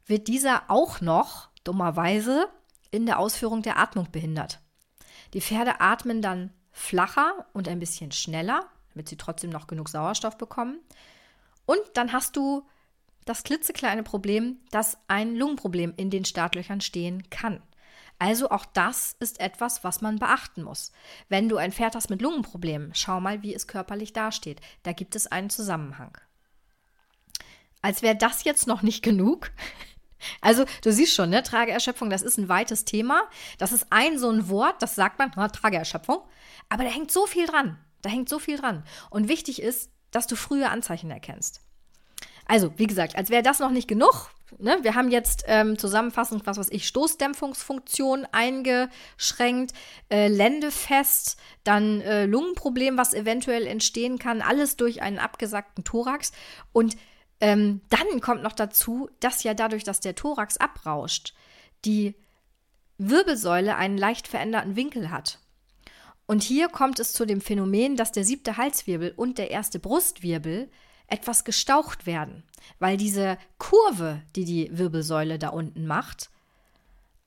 wird 0.06 0.28
dieser 0.28 0.64
auch 0.68 1.00
noch, 1.00 1.50
dummerweise, 1.64 2.48
in 2.90 3.06
der 3.06 3.18
Ausführung 3.18 3.62
der 3.62 3.78
Atmung 3.78 4.10
behindert. 4.10 4.60
Die 5.34 5.40
Pferde 5.40 5.80
atmen 5.80 6.22
dann 6.22 6.52
flacher 6.72 7.46
und 7.52 7.68
ein 7.68 7.78
bisschen 7.78 8.12
schneller, 8.12 8.66
damit 8.92 9.08
sie 9.08 9.16
trotzdem 9.16 9.50
noch 9.50 9.66
genug 9.66 9.88
Sauerstoff 9.88 10.36
bekommen. 10.38 10.80
Und 11.66 11.80
dann 11.94 12.12
hast 12.12 12.36
du 12.36 12.66
das 13.24 13.44
klitzekleine 13.44 14.02
Problem, 14.02 14.58
dass 14.70 14.98
ein 15.08 15.36
Lungenproblem 15.36 15.94
in 15.96 16.10
den 16.10 16.24
Startlöchern 16.24 16.80
stehen 16.80 17.28
kann. 17.30 17.62
Also 18.20 18.50
auch 18.50 18.66
das 18.66 19.16
ist 19.18 19.40
etwas, 19.40 19.82
was 19.82 20.02
man 20.02 20.18
beachten 20.18 20.62
muss. 20.62 20.92
Wenn 21.30 21.48
du 21.48 21.56
ein 21.56 21.72
Pferd 21.72 21.94
hast 21.94 22.10
mit 22.10 22.20
Lungenproblemen, 22.20 22.92
schau 22.94 23.18
mal, 23.18 23.42
wie 23.42 23.54
es 23.54 23.66
körperlich 23.66 24.12
dasteht. 24.12 24.60
Da 24.82 24.92
gibt 24.92 25.16
es 25.16 25.26
einen 25.26 25.48
Zusammenhang. 25.48 26.16
Als 27.80 28.02
wäre 28.02 28.16
das 28.16 28.44
jetzt 28.44 28.66
noch 28.66 28.82
nicht 28.82 29.02
genug. 29.02 29.50
Also, 30.42 30.66
du 30.84 30.92
siehst 30.92 31.14
schon, 31.14 31.30
ne, 31.30 31.42
Trageerschöpfung, 31.42 32.10
das 32.10 32.20
ist 32.20 32.36
ein 32.36 32.50
weites 32.50 32.84
Thema. 32.84 33.22
Das 33.56 33.72
ist 33.72 33.86
ein 33.88 34.18
so 34.18 34.28
ein 34.28 34.50
Wort, 34.50 34.82
das 34.82 34.94
sagt 34.94 35.18
man, 35.18 35.32
na, 35.34 35.48
Trageerschöpfung. 35.48 36.20
Aber 36.68 36.84
da 36.84 36.90
hängt 36.90 37.10
so 37.10 37.24
viel 37.24 37.46
dran. 37.46 37.78
Da 38.02 38.10
hängt 38.10 38.28
so 38.28 38.38
viel 38.38 38.58
dran. 38.58 38.84
Und 39.08 39.28
wichtig 39.28 39.62
ist, 39.62 39.90
dass 40.10 40.26
du 40.26 40.36
frühe 40.36 40.68
Anzeichen 40.68 41.10
erkennst. 41.10 41.62
Also, 42.50 42.72
wie 42.78 42.88
gesagt, 42.88 43.14
als 43.14 43.30
wäre 43.30 43.44
das 43.44 43.60
noch 43.60 43.70
nicht 43.70 43.86
genug. 43.86 44.32
Ne? 44.58 44.76
Wir 44.82 44.96
haben 44.96 45.12
jetzt 45.12 45.44
ähm, 45.46 45.78
zusammenfassend, 45.78 46.48
was 46.48 46.58
weiß 46.58 46.70
ich, 46.72 46.88
Stoßdämpfungsfunktion 46.88 48.26
eingeschränkt, 48.32 49.72
äh, 50.10 50.26
Ländefest, 50.26 51.36
dann 51.62 52.00
äh, 52.00 52.26
Lungenproblem, 52.26 52.98
was 52.98 53.14
eventuell 53.14 53.68
entstehen 53.68 54.18
kann, 54.18 54.42
alles 54.42 54.76
durch 54.76 55.00
einen 55.00 55.20
abgesackten 55.20 55.84
Thorax. 55.84 56.32
Und 56.72 56.96
ähm, 57.40 57.82
dann 57.88 58.20
kommt 58.20 58.42
noch 58.42 58.54
dazu, 58.54 59.08
dass 59.20 59.44
ja 59.44 59.54
dadurch, 59.54 59.84
dass 59.84 60.00
der 60.00 60.16
Thorax 60.16 60.56
abrauscht, 60.56 61.34
die 61.84 62.16
Wirbelsäule 62.98 63.76
einen 63.76 63.96
leicht 63.96 64.26
veränderten 64.26 64.74
Winkel 64.74 65.12
hat. 65.12 65.38
Und 66.26 66.42
hier 66.42 66.66
kommt 66.68 66.98
es 66.98 67.12
zu 67.12 67.26
dem 67.26 67.40
Phänomen, 67.40 67.94
dass 67.94 68.10
der 68.10 68.24
siebte 68.24 68.56
Halswirbel 68.56 69.14
und 69.16 69.38
der 69.38 69.52
erste 69.52 69.78
Brustwirbel 69.78 70.68
etwas 71.10 71.44
gestaucht 71.44 72.06
werden, 72.06 72.42
weil 72.78 72.96
diese 72.96 73.38
Kurve, 73.58 74.22
die 74.36 74.44
die 74.44 74.76
Wirbelsäule 74.76 75.38
da 75.38 75.48
unten 75.50 75.86
macht, 75.86 76.30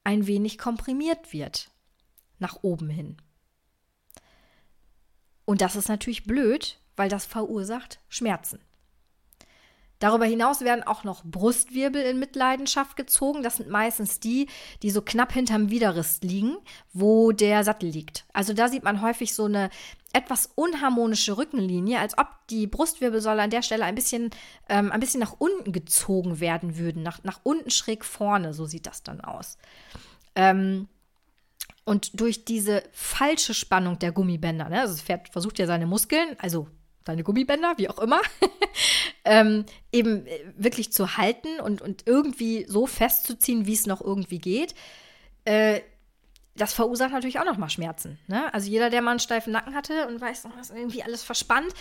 ein 0.04 0.28
wenig 0.28 0.58
komprimiert 0.58 1.34
wird 1.34 1.70
nach 2.40 2.60
oben 2.62 2.90
hin. 2.90 3.18
Und 5.46 5.62
das 5.62 5.76
ist 5.76 5.90
natürlich 5.90 6.24
blöd, 6.24 6.80
weil 6.96 7.10
das 7.10 7.26
verursacht 7.26 8.00
Schmerzen. 8.10 8.60
Darüber 10.04 10.26
hinaus 10.26 10.60
werden 10.60 10.84
auch 10.84 11.06
noch 11.06 11.24
Brustwirbel 11.24 12.02
in 12.02 12.20
Mitleidenschaft 12.20 12.98
gezogen. 12.98 13.42
Das 13.42 13.56
sind 13.56 13.70
meistens 13.70 14.20
die, 14.20 14.50
die 14.82 14.92
so 14.92 15.02
knapp 15.02 15.32
hinterm 15.32 15.70
Widerriss 15.70 16.20
liegen, 16.22 16.58
wo 16.92 17.32
der 17.32 17.64
Sattel 17.64 17.88
liegt. 17.90 18.26
Also 18.34 18.52
da 18.52 18.68
sieht 18.68 18.84
man 18.84 19.02
häufig 19.02 19.34
so 19.34 19.46
eine 19.46 19.70
etwas 20.12 20.50
unharmonische 20.56 21.38
Rückenlinie, 21.38 22.02
als 22.02 22.18
ob 22.18 22.28
die 22.50 22.68
Brustwirbelsäule 22.68 23.44
an 23.44 23.50
der 23.50 23.62
Stelle 23.62 23.86
ein 23.86 23.96
bisschen, 23.96 24.32
ähm, 24.68 24.92
ein 24.92 25.00
bisschen 25.00 25.22
nach 25.22 25.38
unten 25.40 25.72
gezogen 25.72 26.42
werden 26.42 26.78
würden, 26.78 27.02
nach, 27.02 27.24
nach 27.24 27.40
unten 27.44 27.70
schräg 27.70 28.04
vorne, 28.04 28.54
so 28.54 28.66
sieht 28.66 28.88
das 28.88 29.04
dann 29.04 29.22
aus. 29.22 29.58
Ähm, 30.36 30.90
und 31.86 32.20
durch 32.20 32.44
diese 32.44 32.84
falsche 32.92 33.54
Spannung 33.54 34.00
der 34.00 34.12
Gummibänder, 34.12 34.68
ne, 34.68 34.82
also 34.82 34.96
das 34.96 35.02
Pferd 35.02 35.30
versucht 35.30 35.60
ja 35.60 35.66
seine 35.66 35.88
Muskeln, 35.88 36.36
also 36.40 36.68
seine 37.06 37.24
Gummibänder, 37.24 37.74
wie 37.78 37.90
auch 37.90 38.00
immer, 38.00 38.22
ähm, 39.26 39.66
eben 39.92 40.26
äh, 40.26 40.40
wirklich 40.56 40.92
zu 40.92 41.18
halten 41.18 41.60
und, 41.60 41.82
und 41.82 42.04
irgendwie 42.06 42.66
so 42.68 42.88
festzuziehen, 42.88 43.66
wie 43.66 43.74
es 43.74 43.86
noch 43.86 44.02
irgendwie 44.02 44.40
geht. 44.40 44.76
Äh, 45.46 45.82
das 46.56 46.74
verursacht 46.74 47.12
natürlich 47.12 47.40
auch 47.40 47.46
nochmal 47.46 47.70
Schmerzen. 47.70 48.20
Ne? 48.28 48.54
Also 48.54 48.70
jeder, 48.70 48.90
der 48.90 49.02
mal 49.02 49.12
einen 49.12 49.20
steifen 49.20 49.54
Nacken 49.54 49.76
hatte 49.76 50.08
und 50.08 50.22
weiß, 50.22 50.44
das 50.44 50.70
ist 50.70 50.78
irgendwie 50.78 51.04
alles 51.04 51.24
verspannt, 51.24 51.74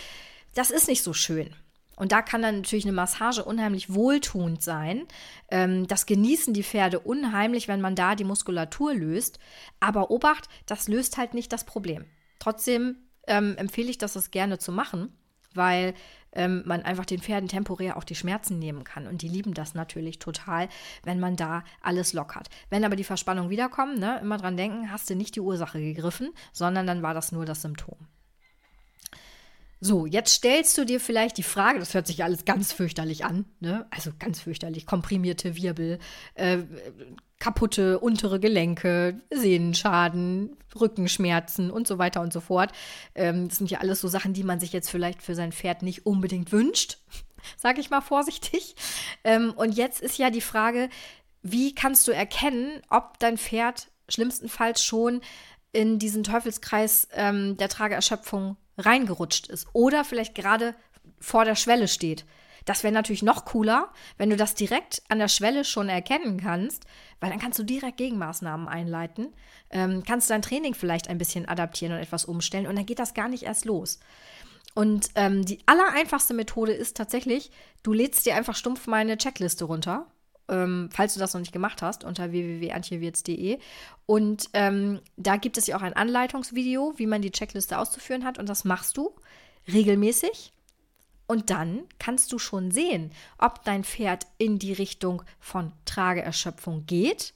das 0.55 0.71
ist 0.71 0.87
nicht 0.87 1.03
so 1.03 1.13
schön. 1.13 1.55
Und 1.95 2.11
da 2.11 2.23
kann 2.23 2.41
dann 2.41 2.57
natürlich 2.57 2.85
eine 2.85 2.93
Massage 2.93 3.43
unheimlich 3.43 3.93
wohltuend 3.93 4.63
sein. 4.63 5.05
Ähm, 5.51 5.87
das 5.87 6.07
genießen 6.07 6.53
die 6.53 6.63
Pferde 6.63 6.99
unheimlich, 6.99 7.67
wenn 7.67 7.81
man 7.81 7.95
da 7.95 8.15
die 8.15 8.23
Muskulatur 8.23 8.95
löst. 8.95 9.37
Aber 9.79 10.09
Obacht, 10.09 10.49
das 10.65 10.87
löst 10.87 11.17
halt 11.17 11.35
nicht 11.35 11.53
das 11.53 11.65
Problem. 11.65 12.05
Trotzdem 12.39 12.97
ähm, 13.27 13.55
empfehle 13.57 13.89
ich 13.89 13.97
das, 13.97 14.13
das 14.13 14.31
gerne 14.31 14.59
zu 14.59 14.71
machen, 14.71 15.15
weil 15.53 15.93
ähm, 16.33 16.63
man 16.65 16.81
einfach 16.81 17.05
den 17.05 17.21
Pferden 17.21 17.47
temporär 17.47 17.97
auch 17.97 18.03
die 18.03 18.15
Schmerzen 18.15 18.59
nehmen 18.59 18.83
kann. 18.83 19.07
Und 19.07 19.21
die 19.21 19.27
lieben 19.27 19.53
das 19.53 19.75
natürlich 19.75 20.19
total, 20.19 20.67
wenn 21.03 21.19
man 21.19 21.35
da 21.35 21.63
alles 21.81 22.13
lockert. 22.13 22.49
Wenn 22.69 22.85
aber 22.85 22.95
die 22.95 23.03
Verspannung 23.03 23.49
wiederkommt, 23.49 23.99
ne, 23.99 24.19
immer 24.21 24.37
dran 24.37 24.57
denken, 24.57 24.91
hast 24.91 25.09
du 25.09 25.15
nicht 25.15 25.35
die 25.35 25.41
Ursache 25.41 25.79
gegriffen, 25.79 26.31
sondern 26.51 26.87
dann 26.87 27.03
war 27.03 27.13
das 27.13 27.31
nur 27.31 27.45
das 27.45 27.61
Symptom. 27.61 27.97
So, 29.85 30.05
jetzt 30.05 30.33
stellst 30.33 30.77
du 30.77 30.85
dir 30.85 31.01
vielleicht 31.01 31.37
die 31.37 31.43
Frage, 31.43 31.77
das 31.77 31.93
hört 31.93 32.07
sich 32.07 32.23
alles 32.23 32.45
ganz 32.45 32.71
fürchterlich 32.71 33.25
an, 33.25 33.43
ne? 33.59 33.85
also 33.89 34.11
ganz 34.17 34.39
fürchterlich, 34.39 34.85
komprimierte 34.85 35.57
Wirbel, 35.57 35.99
äh, 36.35 36.59
kaputte 37.37 37.99
untere 37.99 38.39
Gelenke, 38.39 39.19
Sehnenschaden, 39.29 40.55
Rückenschmerzen 40.79 41.69
und 41.69 41.85
so 41.85 41.97
weiter 41.97 42.21
und 42.21 42.31
so 42.31 42.39
fort. 42.39 42.71
Ähm, 43.13 43.49
das 43.49 43.57
sind 43.57 43.69
ja 43.69 43.79
alles 43.79 43.99
so 43.99 44.07
Sachen, 44.07 44.31
die 44.31 44.45
man 44.45 44.61
sich 44.61 44.71
jetzt 44.71 44.89
vielleicht 44.89 45.21
für 45.21 45.35
sein 45.35 45.51
Pferd 45.51 45.81
nicht 45.81 46.05
unbedingt 46.05 46.53
wünscht, 46.53 46.99
sage 47.57 47.81
ich 47.81 47.89
mal 47.89 47.99
vorsichtig. 47.99 48.77
Ähm, 49.25 49.51
und 49.53 49.73
jetzt 49.73 49.99
ist 49.99 50.17
ja 50.17 50.29
die 50.29 50.39
Frage, 50.39 50.87
wie 51.41 51.75
kannst 51.75 52.07
du 52.07 52.13
erkennen, 52.13 52.81
ob 52.89 53.19
dein 53.19 53.37
Pferd 53.37 53.91
schlimmstenfalls 54.07 54.81
schon 54.81 55.19
in 55.73 55.99
diesen 55.99 56.23
Teufelskreis 56.23 57.09
ähm, 57.11 57.57
der 57.57 57.67
Trageerschöpfung 57.67 58.55
reingerutscht 58.77 59.47
ist 59.47 59.67
oder 59.73 60.03
vielleicht 60.03 60.35
gerade 60.35 60.75
vor 61.19 61.45
der 61.45 61.55
Schwelle 61.55 61.87
steht. 61.87 62.25
Das 62.65 62.83
wäre 62.83 62.93
natürlich 62.93 63.23
noch 63.23 63.45
cooler, 63.45 63.91
wenn 64.17 64.29
du 64.29 64.37
das 64.37 64.55
direkt 64.55 65.01
an 65.09 65.19
der 65.19 65.27
Schwelle 65.27 65.65
schon 65.65 65.89
erkennen 65.89 66.39
kannst, 66.39 66.85
weil 67.19 67.29
dann 67.29 67.39
kannst 67.39 67.59
du 67.59 67.63
direkt 67.63 67.97
Gegenmaßnahmen 67.97 68.67
einleiten, 68.67 69.33
ähm, 69.69 70.03
kannst 70.07 70.29
dein 70.29 70.41
Training 70.41 70.73
vielleicht 70.73 71.09
ein 71.09 71.17
bisschen 71.17 71.47
adaptieren 71.47 71.93
und 71.93 71.99
etwas 71.99 72.25
umstellen 72.25 72.67
und 72.67 72.75
dann 72.75 72.85
geht 72.85 72.99
das 72.99 73.13
gar 73.13 73.27
nicht 73.27 73.43
erst 73.43 73.65
los. 73.65 73.99
Und 74.75 75.09
ähm, 75.15 75.45
die 75.45 75.59
allereinfachste 75.65 76.33
Methode 76.33 76.71
ist 76.71 76.97
tatsächlich, 76.97 77.51
du 77.83 77.93
lädst 77.93 78.25
dir 78.25 78.35
einfach 78.35 78.55
stumpf 78.55 78.87
meine 78.87 79.17
Checkliste 79.17 79.65
runter 79.65 80.07
ähm, 80.49 80.89
falls 80.91 81.13
du 81.13 81.19
das 81.19 81.33
noch 81.33 81.39
nicht 81.39 81.53
gemacht 81.53 81.81
hast, 81.81 82.03
unter 82.03 82.31
www.antjewirz.de. 82.31 83.59
Und 84.05 84.49
ähm, 84.53 84.99
da 85.17 85.37
gibt 85.37 85.57
es 85.57 85.67
ja 85.67 85.77
auch 85.77 85.81
ein 85.81 85.93
Anleitungsvideo, 85.93 86.93
wie 86.97 87.07
man 87.07 87.21
die 87.21 87.31
Checkliste 87.31 87.77
auszuführen 87.77 88.25
hat. 88.25 88.37
Und 88.37 88.49
das 88.49 88.65
machst 88.65 88.97
du 88.97 89.11
regelmäßig. 89.67 90.51
Und 91.25 91.49
dann 91.49 91.83
kannst 91.99 92.31
du 92.33 92.39
schon 92.39 92.71
sehen, 92.71 93.11
ob 93.37 93.63
dein 93.63 93.83
Pferd 93.83 94.27
in 94.37 94.59
die 94.59 94.73
Richtung 94.73 95.23
von 95.39 95.71
Trageerschöpfung 95.85 96.85
geht 96.85 97.33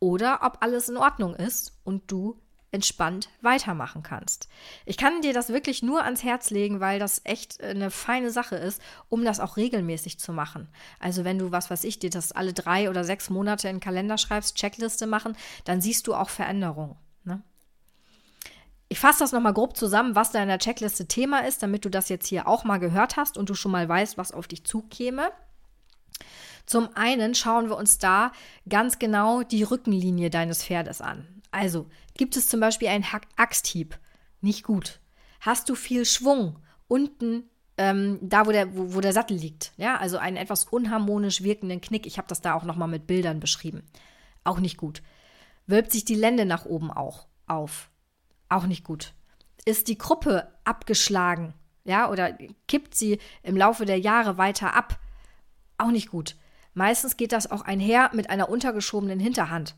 oder 0.00 0.40
ob 0.42 0.58
alles 0.62 0.88
in 0.88 0.96
Ordnung 0.96 1.34
ist 1.34 1.78
und 1.84 2.10
du 2.10 2.40
entspannt 2.76 3.30
weitermachen 3.40 4.02
kannst. 4.02 4.50
Ich 4.84 4.98
kann 4.98 5.22
dir 5.22 5.32
das 5.32 5.48
wirklich 5.48 5.82
nur 5.82 6.04
ans 6.04 6.22
Herz 6.22 6.50
legen, 6.50 6.78
weil 6.78 6.98
das 6.98 7.22
echt 7.24 7.64
eine 7.64 7.90
feine 7.90 8.30
Sache 8.30 8.56
ist, 8.56 8.82
um 9.08 9.24
das 9.24 9.40
auch 9.40 9.56
regelmäßig 9.56 10.18
zu 10.18 10.34
machen. 10.34 10.68
Also 11.00 11.24
wenn 11.24 11.38
du, 11.38 11.52
was 11.52 11.70
weiß 11.70 11.84
ich, 11.84 11.98
dir 11.98 12.10
das 12.10 12.32
alle 12.32 12.52
drei 12.52 12.90
oder 12.90 13.02
sechs 13.02 13.30
Monate 13.30 13.68
in 13.68 13.76
den 13.76 13.80
Kalender 13.80 14.18
schreibst, 14.18 14.56
Checkliste 14.56 15.06
machen, 15.06 15.38
dann 15.64 15.80
siehst 15.80 16.06
du 16.06 16.14
auch 16.14 16.28
Veränderungen. 16.28 16.96
Ne? 17.24 17.42
Ich 18.88 19.00
fasse 19.00 19.20
das 19.20 19.32
nochmal 19.32 19.54
grob 19.54 19.74
zusammen, 19.74 20.14
was 20.14 20.32
da 20.32 20.42
in 20.42 20.48
der 20.48 20.58
Checkliste 20.58 21.08
Thema 21.08 21.46
ist, 21.46 21.62
damit 21.62 21.86
du 21.86 21.88
das 21.88 22.10
jetzt 22.10 22.26
hier 22.26 22.46
auch 22.46 22.64
mal 22.64 22.76
gehört 22.76 23.16
hast 23.16 23.38
und 23.38 23.48
du 23.48 23.54
schon 23.54 23.72
mal 23.72 23.88
weißt, 23.88 24.18
was 24.18 24.32
auf 24.32 24.48
dich 24.48 24.64
zukäme. 24.64 25.30
Zum 26.66 26.90
einen 26.94 27.34
schauen 27.34 27.70
wir 27.70 27.78
uns 27.78 27.96
da 27.96 28.32
ganz 28.68 28.98
genau 28.98 29.42
die 29.42 29.62
Rückenlinie 29.62 30.28
deines 30.28 30.62
Pferdes 30.62 31.00
an. 31.00 31.26
Also, 31.52 31.88
gibt 32.16 32.36
es 32.36 32.48
zum 32.48 32.60
Beispiel 32.60 32.88
einen 32.88 33.06
Axthieb? 33.36 33.98
Nicht 34.40 34.64
gut. 34.64 35.00
Hast 35.40 35.68
du 35.68 35.74
viel 35.74 36.04
Schwung 36.04 36.58
unten 36.88 37.44
ähm, 37.78 38.18
da, 38.22 38.46
wo 38.46 38.52
der, 38.52 38.74
wo, 38.76 38.94
wo, 38.94 39.00
der 39.00 39.12
Sattel 39.12 39.36
liegt? 39.36 39.72
Ja, 39.76 39.96
also 39.96 40.18
einen 40.18 40.36
etwas 40.36 40.64
unharmonisch 40.64 41.42
wirkenden 41.42 41.80
Knick. 41.80 42.06
Ich 42.06 42.18
habe 42.18 42.28
das 42.28 42.40
da 42.40 42.54
auch 42.54 42.64
nochmal 42.64 42.88
mit 42.88 43.06
Bildern 43.06 43.40
beschrieben. 43.40 43.82
Auch 44.44 44.58
nicht 44.58 44.76
gut. 44.76 45.02
Wölbt 45.66 45.92
sich 45.92 46.04
die 46.04 46.14
Lände 46.14 46.46
nach 46.46 46.64
oben 46.64 46.90
auch 46.90 47.26
auf? 47.46 47.90
Auch 48.48 48.66
nicht 48.66 48.84
gut. 48.84 49.12
Ist 49.64 49.88
die 49.88 49.98
Gruppe 49.98 50.48
abgeschlagen? 50.64 51.54
Ja, 51.84 52.10
oder 52.10 52.36
kippt 52.66 52.94
sie 52.94 53.18
im 53.42 53.56
Laufe 53.56 53.84
der 53.84 53.98
Jahre 53.98 54.38
weiter 54.38 54.74
ab? 54.74 54.98
Auch 55.78 55.90
nicht 55.90 56.10
gut. 56.10 56.36
Meistens 56.74 57.16
geht 57.16 57.32
das 57.32 57.50
auch 57.50 57.62
einher 57.62 58.10
mit 58.14 58.30
einer 58.30 58.48
untergeschobenen 58.48 59.20
Hinterhand. 59.20 59.76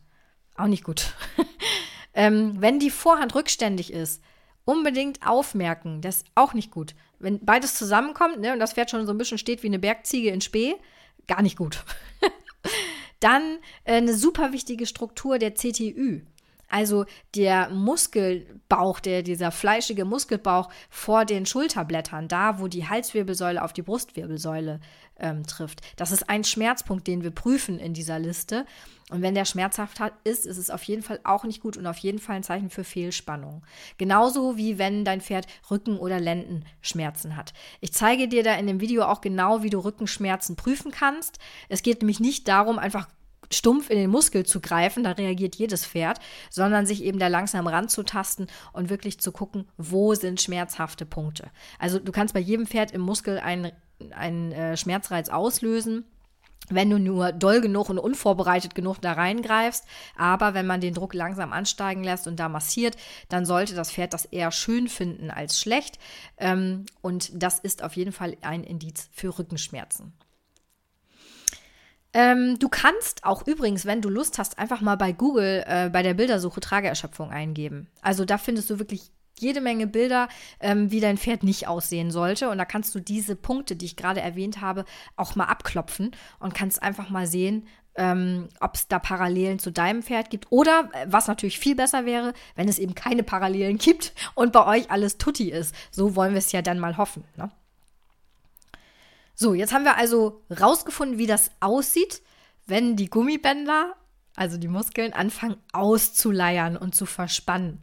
Auch 0.56 0.66
nicht 0.66 0.84
gut. 0.84 1.14
ähm, 2.18 2.56
wenn 2.58 2.80
die 2.80 2.90
Vorhand 2.90 3.36
rückständig 3.36 3.92
ist, 3.92 4.20
unbedingt 4.64 5.24
aufmerken. 5.24 6.00
Das 6.00 6.16
ist 6.16 6.26
auch 6.34 6.52
nicht 6.52 6.72
gut. 6.72 6.96
Wenn 7.20 7.38
beides 7.44 7.76
zusammenkommt 7.76 8.40
ne, 8.40 8.52
und 8.52 8.58
das 8.58 8.72
Pferd 8.72 8.90
schon 8.90 9.06
so 9.06 9.12
ein 9.12 9.18
bisschen 9.18 9.38
steht 9.38 9.62
wie 9.62 9.68
eine 9.68 9.78
Bergziege 9.78 10.30
in 10.30 10.40
Spee, 10.40 10.74
gar 11.28 11.42
nicht 11.42 11.56
gut. 11.56 11.84
Dann 13.20 13.58
äh, 13.84 13.94
eine 13.94 14.14
super 14.14 14.52
wichtige 14.52 14.86
Struktur 14.86 15.38
der 15.38 15.54
CTÜ. 15.54 16.22
Also 16.68 17.06
der 17.34 17.70
Muskelbauch, 17.70 19.00
der, 19.00 19.22
dieser 19.22 19.50
fleischige 19.50 20.04
Muskelbauch 20.04 20.68
vor 20.90 21.24
den 21.24 21.46
Schulterblättern, 21.46 22.28
da 22.28 22.60
wo 22.60 22.68
die 22.68 22.88
Halswirbelsäule 22.88 23.62
auf 23.62 23.72
die 23.72 23.82
Brustwirbelsäule 23.82 24.80
ähm, 25.18 25.46
trifft. 25.46 25.80
Das 25.96 26.12
ist 26.12 26.28
ein 26.28 26.44
Schmerzpunkt, 26.44 27.06
den 27.06 27.22
wir 27.22 27.30
prüfen 27.30 27.78
in 27.78 27.94
dieser 27.94 28.18
Liste. 28.18 28.66
Und 29.10 29.22
wenn 29.22 29.34
der 29.34 29.46
schmerzhaft 29.46 29.98
ist, 30.24 30.44
ist 30.44 30.58
es 30.58 30.68
auf 30.68 30.82
jeden 30.82 31.02
Fall 31.02 31.18
auch 31.24 31.44
nicht 31.44 31.62
gut 31.62 31.76
und 31.78 31.86
auf 31.86 31.96
jeden 31.98 32.18
Fall 32.18 32.36
ein 32.36 32.42
Zeichen 32.42 32.68
für 32.68 32.84
Fehlspannung. 32.84 33.64
Genauso 33.96 34.58
wie 34.58 34.78
wenn 34.78 35.04
dein 35.04 35.22
Pferd 35.22 35.46
Rücken- 35.70 35.98
oder 35.98 36.20
Lendenschmerzen 36.20 37.34
hat. 37.36 37.54
Ich 37.80 37.92
zeige 37.92 38.28
dir 38.28 38.42
da 38.42 38.54
in 38.56 38.66
dem 38.66 38.80
Video 38.80 39.04
auch 39.04 39.22
genau, 39.22 39.62
wie 39.62 39.70
du 39.70 39.78
Rückenschmerzen 39.78 40.56
prüfen 40.56 40.90
kannst. 40.90 41.38
Es 41.70 41.82
geht 41.82 42.02
nämlich 42.02 42.20
nicht 42.20 42.48
darum, 42.48 42.78
einfach 42.78 43.08
stumpf 43.50 43.90
in 43.90 43.98
den 43.98 44.10
Muskel 44.10 44.44
zu 44.44 44.60
greifen, 44.60 45.04
da 45.04 45.12
reagiert 45.12 45.56
jedes 45.56 45.86
Pferd, 45.86 46.18
sondern 46.50 46.86
sich 46.86 47.02
eben 47.02 47.18
da 47.18 47.28
langsam 47.28 47.66
ranzutasten 47.66 48.46
und 48.72 48.90
wirklich 48.90 49.20
zu 49.20 49.32
gucken, 49.32 49.68
wo 49.76 50.14
sind 50.14 50.40
schmerzhafte 50.40 51.06
Punkte. 51.06 51.50
Also 51.78 51.98
du 51.98 52.12
kannst 52.12 52.34
bei 52.34 52.40
jedem 52.40 52.66
Pferd 52.66 52.92
im 52.92 53.00
Muskel 53.00 53.38
einen, 53.38 53.72
einen 54.10 54.52
äh, 54.52 54.76
Schmerzreiz 54.76 55.28
auslösen 55.28 56.04
wenn 56.70 56.90
du 56.90 56.98
nur 56.98 57.32
doll 57.32 57.60
genug 57.60 57.88
und 57.88 57.98
unvorbereitet 57.98 58.74
genug 58.74 59.00
da 59.00 59.12
reingreifst. 59.12 59.84
Aber 60.16 60.54
wenn 60.54 60.66
man 60.66 60.80
den 60.80 60.94
Druck 60.94 61.14
langsam 61.14 61.52
ansteigen 61.52 62.04
lässt 62.04 62.26
und 62.26 62.38
da 62.38 62.48
massiert, 62.48 62.96
dann 63.28 63.46
sollte 63.46 63.74
das 63.74 63.92
Pferd 63.92 64.12
das 64.12 64.26
eher 64.26 64.50
schön 64.52 64.88
finden 64.88 65.30
als 65.30 65.58
schlecht. 65.58 65.98
Ähm, 66.36 66.86
und 67.00 67.30
das 67.42 67.58
ist 67.58 67.82
auf 67.82 67.96
jeden 67.96 68.12
Fall 68.12 68.36
ein 68.42 68.64
Indiz 68.64 69.08
für 69.12 69.38
Rückenschmerzen. 69.38 70.12
Ähm, 72.14 72.58
du 72.58 72.68
kannst 72.68 73.24
auch 73.24 73.46
übrigens, 73.46 73.84
wenn 73.84 74.00
du 74.00 74.08
Lust 74.08 74.38
hast, 74.38 74.58
einfach 74.58 74.80
mal 74.80 74.96
bei 74.96 75.12
Google 75.12 75.64
äh, 75.66 75.90
bei 75.90 76.02
der 76.02 76.14
Bildersuche 76.14 76.60
Trageerschöpfung 76.60 77.30
eingeben. 77.30 77.88
Also 78.00 78.24
da 78.24 78.38
findest 78.38 78.70
du 78.70 78.78
wirklich 78.78 79.12
jede 79.38 79.60
Menge 79.60 79.86
Bilder, 79.86 80.28
ähm, 80.60 80.90
wie 80.90 81.00
dein 81.00 81.18
Pferd 81.18 81.42
nicht 81.42 81.68
aussehen 81.68 82.10
sollte. 82.10 82.50
Und 82.50 82.58
da 82.58 82.64
kannst 82.64 82.94
du 82.94 83.00
diese 83.00 83.36
Punkte, 83.36 83.76
die 83.76 83.86
ich 83.86 83.96
gerade 83.96 84.20
erwähnt 84.20 84.60
habe, 84.60 84.84
auch 85.16 85.36
mal 85.36 85.44
abklopfen 85.44 86.12
und 86.40 86.54
kannst 86.54 86.82
einfach 86.82 87.10
mal 87.10 87.26
sehen, 87.26 87.66
ähm, 87.94 88.48
ob 88.60 88.76
es 88.76 88.88
da 88.88 88.98
Parallelen 88.98 89.58
zu 89.58 89.72
deinem 89.72 90.02
Pferd 90.02 90.30
gibt. 90.30 90.46
Oder, 90.50 90.88
äh, 90.92 91.06
was 91.08 91.26
natürlich 91.26 91.58
viel 91.58 91.74
besser 91.74 92.06
wäre, 92.06 92.32
wenn 92.54 92.68
es 92.68 92.78
eben 92.78 92.94
keine 92.94 93.22
Parallelen 93.22 93.78
gibt 93.78 94.12
und 94.34 94.52
bei 94.52 94.64
euch 94.66 94.90
alles 94.90 95.18
tutti 95.18 95.50
ist. 95.50 95.74
So 95.90 96.16
wollen 96.16 96.32
wir 96.32 96.38
es 96.38 96.52
ja 96.52 96.62
dann 96.62 96.78
mal 96.78 96.96
hoffen. 96.96 97.24
Ne? 97.36 97.50
So, 99.40 99.54
jetzt 99.54 99.72
haben 99.72 99.84
wir 99.84 99.96
also 99.96 100.42
rausgefunden, 100.50 101.16
wie 101.16 101.28
das 101.28 101.52
aussieht, 101.60 102.22
wenn 102.66 102.96
die 102.96 103.08
Gummibänder, 103.08 103.94
also 104.34 104.58
die 104.58 104.66
Muskeln, 104.66 105.12
anfangen 105.12 105.58
auszuleiern 105.72 106.76
und 106.76 106.96
zu 106.96 107.06
verspannen. 107.06 107.78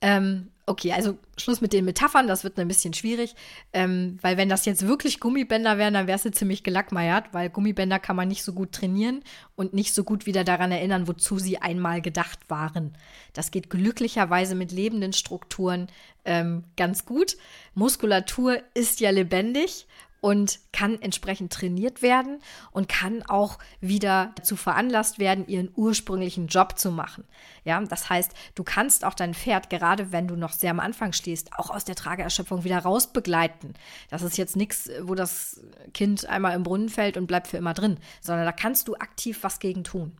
Ähm, 0.00 0.48
okay, 0.66 0.90
also 0.90 1.16
Schluss 1.36 1.60
mit 1.60 1.72
den 1.72 1.84
Metaphern, 1.84 2.26
das 2.26 2.42
wird 2.42 2.58
ein 2.58 2.66
bisschen 2.66 2.92
schwierig, 2.92 3.36
ähm, 3.72 4.18
weil 4.20 4.36
wenn 4.36 4.48
das 4.48 4.64
jetzt 4.64 4.84
wirklich 4.88 5.20
Gummibänder 5.20 5.78
wären, 5.78 5.94
dann 5.94 6.08
wärst 6.08 6.24
du 6.24 6.32
ziemlich 6.32 6.64
gelackmeiert, 6.64 7.26
weil 7.32 7.50
Gummibänder 7.50 8.00
kann 8.00 8.16
man 8.16 8.26
nicht 8.26 8.42
so 8.42 8.52
gut 8.52 8.72
trainieren 8.72 9.22
und 9.54 9.74
nicht 9.74 9.94
so 9.94 10.02
gut 10.02 10.26
wieder 10.26 10.42
daran 10.42 10.72
erinnern, 10.72 11.06
wozu 11.06 11.38
sie 11.38 11.58
einmal 11.58 12.02
gedacht 12.02 12.40
waren. 12.48 12.96
Das 13.32 13.52
geht 13.52 13.70
glücklicherweise 13.70 14.56
mit 14.56 14.72
lebenden 14.72 15.12
Strukturen 15.12 15.86
ähm, 16.24 16.64
ganz 16.76 17.04
gut. 17.04 17.36
Muskulatur 17.74 18.58
ist 18.74 18.98
ja 18.98 19.10
lebendig 19.10 19.86
und 20.24 20.58
kann 20.72 21.02
entsprechend 21.02 21.52
trainiert 21.52 22.00
werden 22.00 22.38
und 22.70 22.88
kann 22.88 23.22
auch 23.24 23.58
wieder 23.82 24.32
dazu 24.36 24.56
veranlasst 24.56 25.18
werden, 25.18 25.46
ihren 25.46 25.68
ursprünglichen 25.76 26.46
Job 26.46 26.78
zu 26.78 26.90
machen. 26.90 27.24
Ja, 27.64 27.78
das 27.78 28.08
heißt, 28.08 28.32
du 28.54 28.64
kannst 28.64 29.04
auch 29.04 29.12
dein 29.12 29.34
Pferd, 29.34 29.68
gerade 29.68 30.12
wenn 30.12 30.26
du 30.26 30.34
noch 30.34 30.52
sehr 30.52 30.70
am 30.70 30.80
Anfang 30.80 31.12
stehst, 31.12 31.52
auch 31.58 31.68
aus 31.68 31.84
der 31.84 31.94
Trageerschöpfung 31.94 32.64
wieder 32.64 32.78
rausbegleiten. 32.78 33.74
Das 34.08 34.22
ist 34.22 34.38
jetzt 34.38 34.56
nichts, 34.56 34.88
wo 35.02 35.14
das 35.14 35.60
Kind 35.92 36.24
einmal 36.24 36.54
im 36.54 36.62
Brunnen 36.62 36.88
fällt 36.88 37.18
und 37.18 37.26
bleibt 37.26 37.48
für 37.48 37.58
immer 37.58 37.74
drin, 37.74 37.98
sondern 38.22 38.46
da 38.46 38.52
kannst 38.52 38.88
du 38.88 38.94
aktiv 38.94 39.40
was 39.42 39.58
gegen 39.58 39.84
tun. 39.84 40.12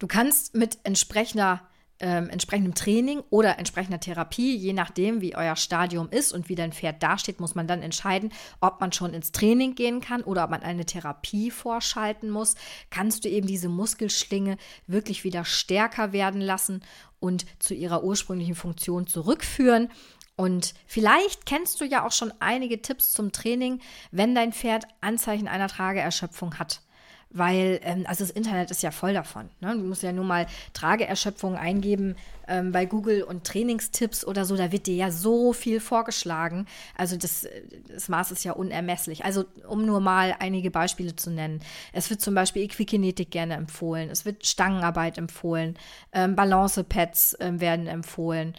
Du 0.00 0.08
kannst 0.08 0.56
mit 0.56 0.78
entsprechender 0.82 1.62
ähm, 2.00 2.28
entsprechendem 2.28 2.74
Training 2.74 3.22
oder 3.30 3.58
entsprechender 3.58 4.00
Therapie, 4.00 4.56
je 4.56 4.72
nachdem, 4.72 5.20
wie 5.20 5.36
euer 5.36 5.56
Stadium 5.56 6.08
ist 6.10 6.32
und 6.32 6.48
wie 6.48 6.54
dein 6.54 6.72
Pferd 6.72 7.02
dasteht, 7.02 7.40
muss 7.40 7.54
man 7.54 7.66
dann 7.66 7.82
entscheiden, 7.82 8.32
ob 8.60 8.80
man 8.80 8.92
schon 8.92 9.14
ins 9.14 9.32
Training 9.32 9.74
gehen 9.74 10.00
kann 10.00 10.22
oder 10.22 10.44
ob 10.44 10.50
man 10.50 10.62
eine 10.62 10.84
Therapie 10.84 11.50
vorschalten 11.50 12.30
muss. 12.30 12.54
Kannst 12.90 13.24
du 13.24 13.28
eben 13.28 13.46
diese 13.46 13.68
Muskelschlinge 13.68 14.58
wirklich 14.86 15.24
wieder 15.24 15.44
stärker 15.44 16.12
werden 16.12 16.40
lassen 16.40 16.82
und 17.18 17.46
zu 17.58 17.74
ihrer 17.74 18.04
ursprünglichen 18.04 18.54
Funktion 18.54 19.06
zurückführen. 19.06 19.90
Und 20.36 20.74
vielleicht 20.86 21.46
kennst 21.46 21.80
du 21.80 21.86
ja 21.86 22.06
auch 22.06 22.12
schon 22.12 22.32
einige 22.40 22.82
Tipps 22.82 23.12
zum 23.12 23.32
Training, 23.32 23.80
wenn 24.10 24.34
dein 24.34 24.52
Pferd 24.52 24.84
Anzeichen 25.00 25.48
einer 25.48 25.68
Trageerschöpfung 25.68 26.58
hat 26.58 26.82
weil 27.30 27.80
ähm, 27.82 28.04
also 28.06 28.24
das 28.24 28.30
Internet 28.30 28.70
ist 28.70 28.82
ja 28.82 28.90
voll 28.90 29.12
davon. 29.12 29.50
Ne? 29.60 29.76
Du 29.76 29.84
musst 29.84 30.02
ja 30.02 30.12
nur 30.12 30.24
mal 30.24 30.46
Trageerschöpfung 30.72 31.56
eingeben 31.56 32.16
ähm, 32.48 32.72
bei 32.72 32.86
Google 32.86 33.22
und 33.22 33.44
Trainingstipps 33.44 34.24
oder 34.24 34.44
so, 34.44 34.56
da 34.56 34.72
wird 34.72 34.86
dir 34.86 34.94
ja 34.94 35.10
so 35.10 35.52
viel 35.52 35.80
vorgeschlagen. 35.80 36.66
Also 36.96 37.16
das, 37.16 37.46
das 37.88 38.08
Maß 38.08 38.30
ist 38.30 38.44
ja 38.44 38.52
unermesslich. 38.52 39.24
Also 39.24 39.44
um 39.68 39.84
nur 39.84 40.00
mal 40.00 40.36
einige 40.38 40.70
Beispiele 40.70 41.16
zu 41.16 41.30
nennen. 41.30 41.60
Es 41.92 42.10
wird 42.10 42.20
zum 42.20 42.34
Beispiel 42.34 42.62
Equikinetik 42.62 43.30
gerne 43.30 43.54
empfohlen, 43.54 44.10
es 44.10 44.24
wird 44.24 44.46
Stangenarbeit 44.46 45.18
empfohlen, 45.18 45.76
ähm, 46.12 46.36
Balancepads 46.36 47.36
ähm, 47.40 47.60
werden 47.60 47.86
empfohlen. 47.86 48.54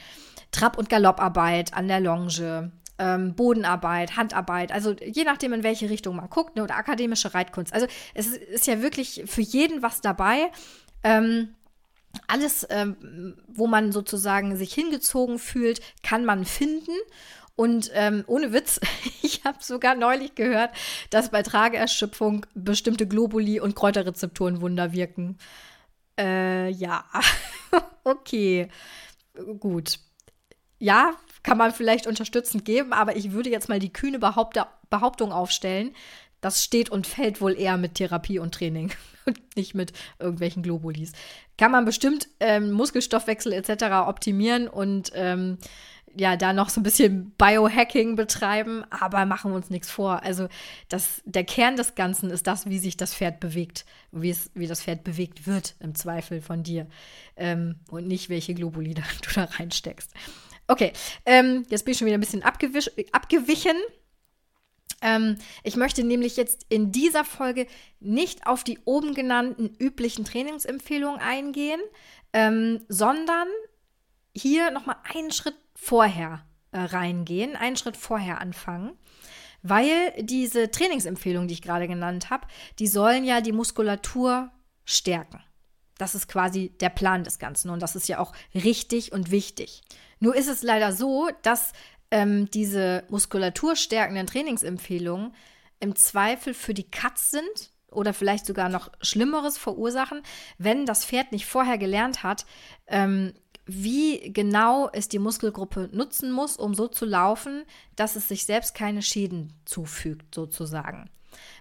Trab- 0.51 0.77
und 0.77 0.89
Galopparbeit 0.89 1.73
an 1.73 1.88
der 1.88 1.99
Longe, 1.99 2.71
ähm, 2.99 3.36
Bodenarbeit, 3.36 4.15
Handarbeit, 4.17 4.71
also 4.71 4.93
je 4.93 5.23
nachdem, 5.23 5.53
in 5.53 5.63
welche 5.63 5.89
Richtung 5.89 6.15
man 6.15 6.29
guckt, 6.29 6.55
ne, 6.55 6.63
oder 6.63 6.75
akademische 6.75 7.33
Reitkunst. 7.33 7.73
Also 7.73 7.88
es 8.13 8.27
ist, 8.27 8.38
ist 8.38 8.67
ja 8.67 8.81
wirklich 8.81 9.23
für 9.25 9.41
jeden 9.41 9.81
was 9.81 10.01
dabei. 10.01 10.51
Ähm, 11.03 11.55
alles, 12.27 12.65
ähm, 12.69 13.36
wo 13.47 13.67
man 13.67 13.91
sozusagen 13.91 14.55
sich 14.55 14.73
hingezogen 14.73 15.39
fühlt, 15.39 15.81
kann 16.03 16.25
man 16.25 16.45
finden. 16.45 16.91
Und 17.55 17.89
ähm, 17.93 18.23
ohne 18.27 18.53
Witz, 18.53 18.79
ich 19.21 19.43
habe 19.43 19.57
sogar 19.62 19.95
neulich 19.95 20.36
gehört, 20.36 20.71
dass 21.10 21.31
bei 21.31 21.43
Trageerschöpfung 21.43 22.45
bestimmte 22.53 23.07
Globuli 23.07 23.60
und 23.60 23.75
Kräuterrezepturen 23.75 24.62
Wunder 24.62 24.93
wirken. 24.93 25.38
Äh, 26.19 26.69
ja, 26.69 27.05
okay, 28.03 28.69
gut. 29.60 29.99
Ja, 30.79 31.13
kann 31.47 31.57
man 31.57 31.71
vielleicht 31.71 32.07
unterstützend 32.07 32.65
geben, 32.65 32.91
aber 32.91 33.15
ich 33.15 33.31
würde 33.31 33.49
jetzt 33.49 33.69
mal 33.69 33.79
die 33.79 33.93
kühne 33.93 34.19
Behauptung 34.19 35.31
aufstellen, 35.31 35.95
das 36.41 36.62
steht 36.62 36.89
und 36.89 37.07
fällt 37.07 37.39
wohl 37.39 37.57
eher 37.57 37.77
mit 37.77 37.95
Therapie 37.95 38.38
und 38.38 38.53
Training 38.53 38.91
und 39.25 39.39
nicht 39.55 39.73
mit 39.73 39.93
irgendwelchen 40.19 40.62
Globulis. 40.62 41.13
Kann 41.57 41.71
man 41.71 41.86
bestimmt 41.86 42.27
ähm, 42.41 42.73
Muskelstoffwechsel 42.73 43.53
etc. 43.53 44.07
optimieren 44.07 44.67
und 44.67 45.13
ähm, 45.15 45.57
ja, 46.17 46.36
da 46.36 46.51
noch 46.51 46.67
so 46.67 46.81
ein 46.81 46.83
bisschen 46.83 47.31
Biohacking 47.38 48.17
betreiben, 48.17 48.83
aber 48.89 49.25
machen 49.25 49.51
wir 49.51 49.55
uns 49.55 49.69
nichts 49.69 49.89
vor. 49.89 50.23
Also 50.23 50.49
das, 50.89 51.21
der 51.23 51.45
Kern 51.45 51.77
des 51.77 51.95
Ganzen 51.95 52.29
ist 52.29 52.45
das, 52.45 52.65
wie 52.65 52.79
sich 52.79 52.97
das 52.97 53.13
Pferd 53.15 53.39
bewegt, 53.39 53.86
wie, 54.12 54.31
es, 54.31 54.51
wie 54.53 54.67
das 54.67 54.83
Pferd 54.83 55.05
bewegt 55.05 55.47
wird, 55.47 55.75
im 55.79 55.95
Zweifel 55.95 56.41
von 56.41 56.63
dir. 56.63 56.88
Ähm, 57.38 57.75
und 57.89 58.05
nicht, 58.05 58.27
welche 58.27 58.53
Globuli 58.53 58.93
du 58.95 59.01
da 59.33 59.45
reinsteckst. 59.45 60.12
Okay, 60.67 60.91
ähm, 61.25 61.65
jetzt 61.69 61.86
bin 61.86 61.93
ich 61.93 61.97
schon 61.97 62.08
wieder 62.08 62.17
ein 62.17 62.21
bisschen 62.21 62.43
abgewichen. 62.43 63.77
Ähm, 65.01 65.38
ich 65.63 65.75
möchte 65.75 66.03
nämlich 66.03 66.38
jetzt 66.38 66.65
in 66.69 66.91
dieser 66.91 67.23
Folge 67.23 67.67
nicht 67.99 68.47
auf 68.47 68.63
die 68.63 68.80
oben 68.86 69.13
genannten 69.13 69.75
üblichen 69.80 70.25
Trainingsempfehlungen 70.25 71.21
eingehen, 71.21 71.80
ähm, 72.34 72.82
sondern 72.89 73.47
hier 74.36 74.71
nochmal 74.71 74.97
einen 75.13 75.32
Schritt 75.32 75.56
vorher 75.75 76.45
äh, 76.71 76.80
reingehen, 76.80 77.56
einen 77.56 77.77
Schritt 77.77 77.95
vorher 77.95 78.41
anfangen. 78.41 78.97
Weil 79.63 80.13
diese 80.19 80.69
Trainingsempfehlungen, 80.69 81.47
die 81.47 81.56
ich 81.56 81.62
gerade 81.62 81.88
genannt 81.88 82.30
habe, 82.30 82.47
die 82.80 82.88
sollen 82.88 83.23
ja 83.23 83.41
die 83.41 83.51
Muskulatur 83.51 84.51
stärken. 84.86 85.41
Das 85.97 86.13
ist 86.13 86.27
quasi 86.27 86.69
der 86.80 86.89
Plan 86.89 87.23
des 87.23 87.39
Ganzen 87.39 87.69
und 87.69 87.82
das 87.82 87.95
ist 87.95 88.08
ja 88.08 88.19
auch 88.19 88.34
richtig 88.53 89.12
und 89.12 89.32
wichtig. 89.32 89.82
Nur 90.19 90.36
ist 90.36 90.47
es 90.47 90.63
leider 90.63 90.91
so, 90.93 91.30
dass 91.41 91.73
ähm, 92.12 92.49
diese 92.51 93.03
muskulaturstärkenden 93.10 94.27
Trainingsempfehlungen 94.27 95.34
im 95.80 95.95
Zweifel 95.95 96.53
für 96.53 96.73
die 96.73 96.89
Katz 96.89 97.32
sind 97.32 97.71
oder 97.91 98.13
vielleicht 98.13 98.45
sogar 98.45 98.69
noch 98.69 98.89
Schlimmeres 99.01 99.58
verursachen, 99.58 100.21
wenn 100.58 100.86
das 100.86 101.06
Pferd 101.06 101.32
nicht 101.32 101.45
vorher 101.45 101.77
gelernt 101.77 102.23
hat, 102.23 102.45
ähm, 102.88 103.34
wie 103.65 104.32
genau 104.32 104.89
es 104.93 105.10
die 105.10 105.19
Muskelgruppe 105.19 105.89
nutzen 105.91 106.32
muss, 106.32 106.56
um 106.58 106.73
so 106.73 106.88
zu 106.88 107.06
laufen, 107.06 107.63
dass 107.95 108.15
es 108.15 108.27
sich 108.27 108.45
selbst 108.45 108.73
keine 108.73 109.01
Schäden 109.01 109.53
zufügt, 109.65 110.34
sozusagen. 110.34 111.10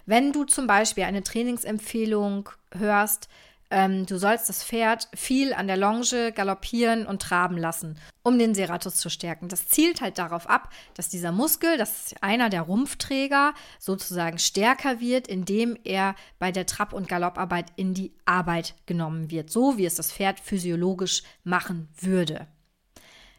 Wenn 0.05 0.31
du 0.31 0.45
zum 0.45 0.67
Beispiel 0.67 1.03
eine 1.03 1.21
Trainingsempfehlung 1.21 2.49
hörst, 2.71 3.27
ähm, 3.69 4.05
du 4.05 4.17
sollst 4.17 4.47
das 4.47 4.63
Pferd 4.63 5.09
viel 5.13 5.53
an 5.53 5.67
der 5.67 5.77
Longe 5.77 6.31
galoppieren 6.31 7.05
und 7.05 7.21
traben 7.21 7.57
lassen, 7.57 7.97
um 8.23 8.39
den 8.39 8.55
Serratus 8.55 8.95
zu 8.95 9.09
stärken. 9.09 9.49
Das 9.49 9.67
zielt 9.67 10.01
halt 10.01 10.17
darauf 10.17 10.49
ab, 10.49 10.69
dass 10.93 11.09
dieser 11.09 11.31
Muskel, 11.31 11.77
das 11.77 12.07
ist 12.07 12.23
einer 12.23 12.49
der 12.49 12.61
Rumpfträger, 12.61 13.53
sozusagen 13.79 14.39
stärker 14.39 14.99
wird, 14.99 15.27
indem 15.27 15.77
er 15.83 16.15
bei 16.39 16.51
der 16.51 16.65
Trab- 16.65 16.93
und 16.93 17.09
Galopparbeit 17.09 17.67
in 17.75 17.93
die 17.93 18.13
Arbeit 18.25 18.75
genommen 18.85 19.31
wird, 19.31 19.49
so 19.49 19.77
wie 19.77 19.85
es 19.85 19.95
das 19.95 20.11
Pferd 20.11 20.39
physiologisch 20.39 21.23
machen 21.43 21.89
würde. 21.99 22.47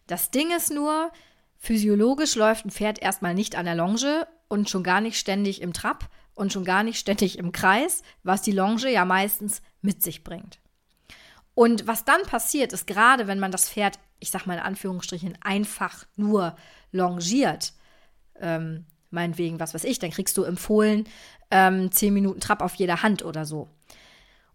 Das 0.06 0.30
Ding 0.30 0.54
ist 0.54 0.70
nur, 0.70 1.10
physiologisch 1.58 2.34
läuft 2.34 2.66
ein 2.66 2.70
Pferd 2.70 3.00
erstmal 3.00 3.34
nicht 3.34 3.56
an 3.56 3.64
der 3.64 3.74
Longe 3.74 4.26
und 4.48 4.68
schon 4.68 4.82
gar 4.82 5.00
nicht 5.00 5.18
ständig 5.18 5.62
im 5.62 5.72
Trab 5.72 6.10
und 6.34 6.52
schon 6.52 6.64
gar 6.64 6.82
nicht 6.82 6.98
ständig 6.98 7.38
im 7.38 7.52
Kreis, 7.52 8.02
was 8.22 8.42
die 8.42 8.52
Longe 8.52 8.90
ja 8.90 9.04
meistens 9.04 9.60
mit 9.80 10.02
sich 10.02 10.24
bringt. 10.24 10.58
Und 11.54 11.86
was 11.86 12.04
dann 12.04 12.22
passiert, 12.22 12.72
ist 12.72 12.86
gerade, 12.86 13.26
wenn 13.26 13.40
man 13.40 13.50
das 13.50 13.68
Pferd, 13.68 13.98
ich 14.20 14.30
sag 14.30 14.46
mal 14.46 14.54
in 14.54 14.60
Anführungsstrichen, 14.60 15.36
einfach 15.40 16.06
nur 16.16 16.56
longiert, 16.92 17.72
ähm, 18.40 18.86
meinetwegen, 19.10 19.58
was 19.58 19.74
weiß 19.74 19.84
ich, 19.84 19.98
dann 19.98 20.10
kriegst 20.10 20.36
du 20.36 20.44
empfohlen 20.44 21.08
ähm, 21.50 21.90
10 21.90 22.14
Minuten 22.14 22.40
Trab 22.40 22.62
auf 22.62 22.74
jeder 22.74 23.02
Hand 23.02 23.24
oder 23.24 23.44
so. 23.44 23.68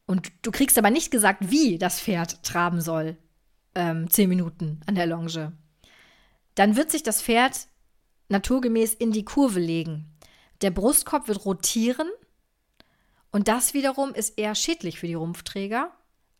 Und 0.05 0.31
du 0.41 0.51
kriegst 0.51 0.77
aber 0.77 0.91
nicht 0.91 1.11
gesagt, 1.11 1.49
wie 1.49 1.77
das 1.77 1.99
Pferd 1.99 2.43
traben 2.43 2.81
soll, 2.81 3.17
ähm, 3.75 4.09
10 4.09 4.29
Minuten 4.29 4.81
an 4.85 4.95
der 4.95 5.07
Longe. 5.07 5.53
Dann 6.55 6.75
wird 6.75 6.91
sich 6.91 7.03
das 7.03 7.21
Pferd 7.21 7.67
naturgemäß 8.29 8.93
in 8.93 9.11
die 9.11 9.25
Kurve 9.25 9.59
legen. 9.59 10.13
Der 10.61 10.71
Brustkorb 10.71 11.27
wird 11.27 11.45
rotieren 11.45 12.09
und 13.33 13.47
das 13.47 13.73
wiederum 13.73 14.13
ist 14.13 14.37
eher 14.37 14.53
schädlich 14.53 14.99
für 14.99 15.07
die 15.07 15.15
Rumpfträger, 15.15 15.91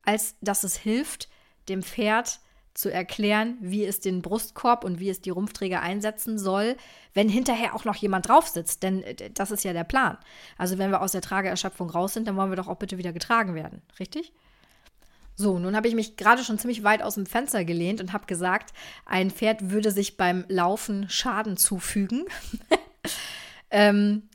als 0.03 0.36
dass 0.41 0.63
es 0.63 0.77
hilft, 0.77 1.27
dem 1.67 1.82
Pferd 1.82 2.39
zu 2.75 2.91
erklären, 2.91 3.58
wie 3.62 3.84
es 3.84 3.99
den 3.99 4.21
Brustkorb 4.21 4.84
und 4.84 4.99
wie 4.99 5.10
es 5.10 5.19
die 5.19 5.32
Rumpfträger 5.32 5.82
einsetzen 5.82 6.38
soll, 6.38 6.75
wenn 7.15 7.29
hinterher 7.29 7.75
auch 7.75 7.84
noch 7.84 7.95
jemand 7.95 8.27
drauf 8.27 8.47
sitzt. 8.47 8.84
Denn 8.84 9.01
äh, 9.01 9.32
das 9.32 9.49
ist 9.49 9.63
ja 9.63 9.73
der 9.73 9.84
Plan. 9.84 10.19
Also 10.58 10.77
wenn 10.77 10.91
wir 10.91 11.01
aus 11.01 11.13
der 11.13 11.21
Trageerschöpfung 11.21 11.89
raus 11.89 12.13
sind, 12.13 12.27
dann 12.27 12.36
wollen 12.36 12.51
wir 12.51 12.58
doch 12.58 12.67
auch 12.67 12.77
bitte 12.77 12.99
wieder 12.99 13.12
getragen 13.12 13.56
werden. 13.56 13.82
Richtig? 13.99 14.32
So, 15.36 15.58
nun 15.58 15.75
habe 15.75 15.88
ich 15.88 15.95
mich 15.95 16.15
gerade 16.15 16.43
schon 16.43 16.60
ziemlich 16.60 16.84
weit 16.84 17.01
aus 17.01 17.15
dem 17.15 17.25
Fenster 17.25 17.65
gelehnt 17.65 18.01
und 18.01 18.13
habe 18.13 18.27
gesagt, 18.27 18.71
ein 19.06 19.32
Pferd 19.32 19.71
würde 19.71 19.89
sich 19.89 20.15
beim 20.15 20.45
Laufen 20.47 21.10
Schaden 21.10 21.58
zufügen. 21.58 22.25
ähm, 23.71 24.29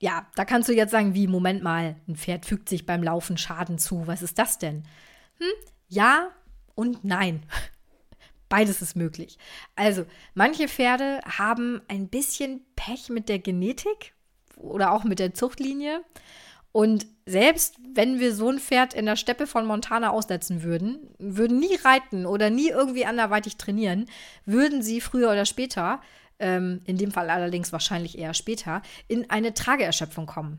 ja, 0.00 0.26
da 0.34 0.44
kannst 0.44 0.68
du 0.68 0.72
jetzt 0.72 0.90
sagen, 0.90 1.14
wie, 1.14 1.26
Moment 1.26 1.62
mal, 1.62 1.96
ein 2.08 2.16
Pferd 2.16 2.46
fügt 2.46 2.68
sich 2.68 2.86
beim 2.86 3.02
Laufen 3.02 3.36
Schaden 3.36 3.78
zu. 3.78 4.06
Was 4.06 4.22
ist 4.22 4.38
das 4.38 4.58
denn? 4.58 4.84
Hm, 5.38 5.46
ja 5.88 6.30
und 6.74 7.04
nein. 7.04 7.42
Beides 8.48 8.82
ist 8.82 8.96
möglich. 8.96 9.38
Also, 9.76 10.06
manche 10.34 10.66
Pferde 10.66 11.20
haben 11.24 11.82
ein 11.86 12.08
bisschen 12.08 12.64
Pech 12.74 13.10
mit 13.10 13.28
der 13.28 13.38
Genetik 13.38 14.14
oder 14.56 14.92
auch 14.92 15.04
mit 15.04 15.18
der 15.18 15.34
Zuchtlinie. 15.34 16.02
Und 16.72 17.06
selbst 17.26 17.76
wenn 17.94 18.20
wir 18.20 18.34
so 18.34 18.48
ein 18.48 18.58
Pferd 18.58 18.94
in 18.94 19.06
der 19.06 19.16
Steppe 19.16 19.46
von 19.46 19.66
Montana 19.66 20.10
aussetzen 20.10 20.62
würden, 20.62 21.10
würden 21.18 21.58
nie 21.58 21.76
reiten 21.84 22.26
oder 22.26 22.48
nie 22.48 22.70
irgendwie 22.70 23.04
anderweitig 23.04 23.56
trainieren, 23.56 24.06
würden 24.46 24.82
sie 24.82 25.00
früher 25.00 25.30
oder 25.30 25.44
später 25.44 26.00
ähm, 26.40 26.80
in 26.84 26.96
dem 26.96 27.12
Fall 27.12 27.30
allerdings 27.30 27.72
wahrscheinlich 27.72 28.18
eher 28.18 28.34
später, 28.34 28.82
in 29.06 29.30
eine 29.30 29.54
Trageerschöpfung 29.54 30.26
kommen. 30.26 30.58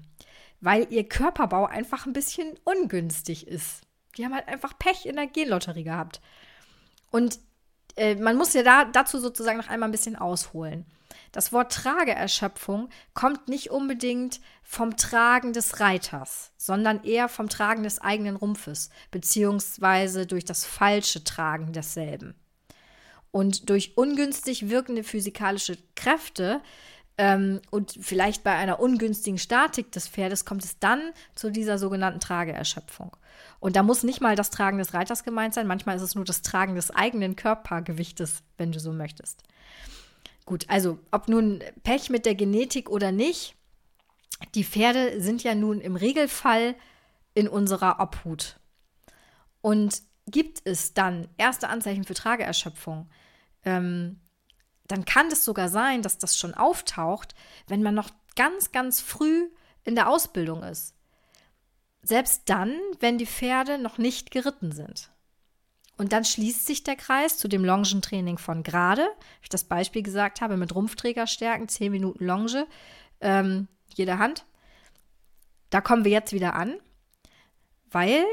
Weil 0.61 0.87
ihr 0.91 1.09
Körperbau 1.09 1.65
einfach 1.65 2.05
ein 2.05 2.13
bisschen 2.13 2.57
ungünstig 2.63 3.47
ist. 3.47 3.81
Die 4.17 4.23
haben 4.23 4.33
halt 4.35 4.47
einfach 4.47 4.77
Pech 4.77 5.05
in 5.05 5.15
der 5.15 5.27
Genlotterie 5.27 5.83
gehabt. 5.83 6.21
Und 7.09 7.39
äh, 7.97 8.15
man 8.15 8.37
muss 8.37 8.53
ja 8.53 8.63
da, 8.63 8.85
dazu 8.85 9.19
sozusagen 9.19 9.57
noch 9.57 9.69
einmal 9.69 9.89
ein 9.89 9.93
bisschen 9.93 10.15
ausholen. 10.15 10.85
Das 11.31 11.53
Wort 11.53 11.71
Trageerschöpfung 11.71 12.89
kommt 13.13 13.47
nicht 13.47 13.71
unbedingt 13.71 14.41
vom 14.63 14.97
Tragen 14.97 15.53
des 15.53 15.79
Reiters, 15.79 16.51
sondern 16.57 17.03
eher 17.03 17.29
vom 17.29 17.49
Tragen 17.49 17.83
des 17.83 17.99
eigenen 17.99 18.35
Rumpfes, 18.35 18.89
beziehungsweise 19.11 20.25
durch 20.25 20.45
das 20.45 20.65
falsche 20.65 21.23
Tragen 21.23 21.73
desselben. 21.73 22.35
Und 23.31 23.69
durch 23.69 23.97
ungünstig 23.97 24.69
wirkende 24.69 25.03
physikalische 25.03 25.77
Kräfte 25.95 26.61
ähm, 27.17 27.61
und 27.69 27.97
vielleicht 27.99 28.43
bei 28.43 28.53
einer 28.53 28.79
ungünstigen 28.79 29.37
Statik 29.37 29.91
des 29.91 30.07
Pferdes 30.07 30.43
kommt 30.43 30.63
es 30.63 30.79
dann 30.79 31.11
zu 31.35 31.49
dieser 31.49 31.77
sogenannten 31.77 32.19
Trageerschöpfung. 32.19 33.15
Und 33.59 33.75
da 33.75 33.83
muss 33.83 34.03
nicht 34.03 34.21
mal 34.21 34.35
das 34.35 34.49
Tragen 34.49 34.79
des 34.79 34.93
Reiters 34.93 35.23
gemeint 35.23 35.53
sein, 35.53 35.67
manchmal 35.67 35.95
ist 35.95 36.01
es 36.01 36.15
nur 36.15 36.25
das 36.25 36.41
Tragen 36.41 36.75
des 36.75 36.91
eigenen 36.91 37.35
Körpergewichtes, 37.35 38.43
wenn 38.57 38.71
du 38.71 38.79
so 38.79 38.91
möchtest. 38.91 39.43
Gut, 40.45 40.65
also 40.67 40.99
ob 41.11 41.27
nun 41.27 41.63
Pech 41.83 42.09
mit 42.09 42.25
der 42.25 42.35
Genetik 42.35 42.89
oder 42.89 43.11
nicht, 43.11 43.55
die 44.55 44.63
Pferde 44.63 45.21
sind 45.21 45.43
ja 45.43 45.53
nun 45.53 45.79
im 45.79 45.95
Regelfall 45.95 46.75
in 47.33 47.47
unserer 47.47 47.99
Obhut. 47.99 48.59
Und 49.61 50.01
gibt 50.27 50.61
es 50.65 50.93
dann 50.93 51.27
erste 51.37 51.69
Anzeichen 51.69 52.03
für 52.03 52.13
Trageerschöpfung, 52.13 53.09
ähm, 53.63 54.19
dann 54.87 55.05
kann 55.05 55.27
es 55.27 55.45
sogar 55.45 55.69
sein, 55.69 56.01
dass 56.01 56.17
das 56.17 56.37
schon 56.37 56.53
auftaucht, 56.53 57.33
wenn 57.67 57.83
man 57.83 57.95
noch 57.95 58.09
ganz, 58.35 58.71
ganz 58.71 58.99
früh 58.99 59.49
in 59.83 59.95
der 59.95 60.09
Ausbildung 60.09 60.63
ist. 60.63 60.95
Selbst 62.03 62.43
dann, 62.45 62.77
wenn 62.99 63.17
die 63.17 63.25
Pferde 63.25 63.77
noch 63.77 63.97
nicht 63.97 64.31
geritten 64.31 64.71
sind. 64.71 65.11
Und 65.97 66.13
dann 66.13 66.25
schließt 66.25 66.65
sich 66.65 66.83
der 66.83 66.95
Kreis 66.95 67.37
zu 67.37 67.47
dem 67.47 67.63
Longentraining 67.63 68.37
von 68.37 68.63
gerade, 68.63 69.03
wie 69.03 69.43
ich 69.43 69.49
das 69.49 69.65
Beispiel 69.65 70.01
gesagt 70.01 70.41
habe, 70.41 70.57
mit 70.57 70.73
Rumpfträgerstärken, 70.73 71.69
10 71.69 71.91
Minuten 71.91 72.25
Longe, 72.25 72.67
ähm, 73.19 73.67
jede 73.93 74.17
Hand. 74.17 74.45
Da 75.69 75.79
kommen 75.79 76.03
wir 76.03 76.11
jetzt 76.11 76.33
wieder 76.33 76.55
an, 76.55 76.75
weil 77.91 78.25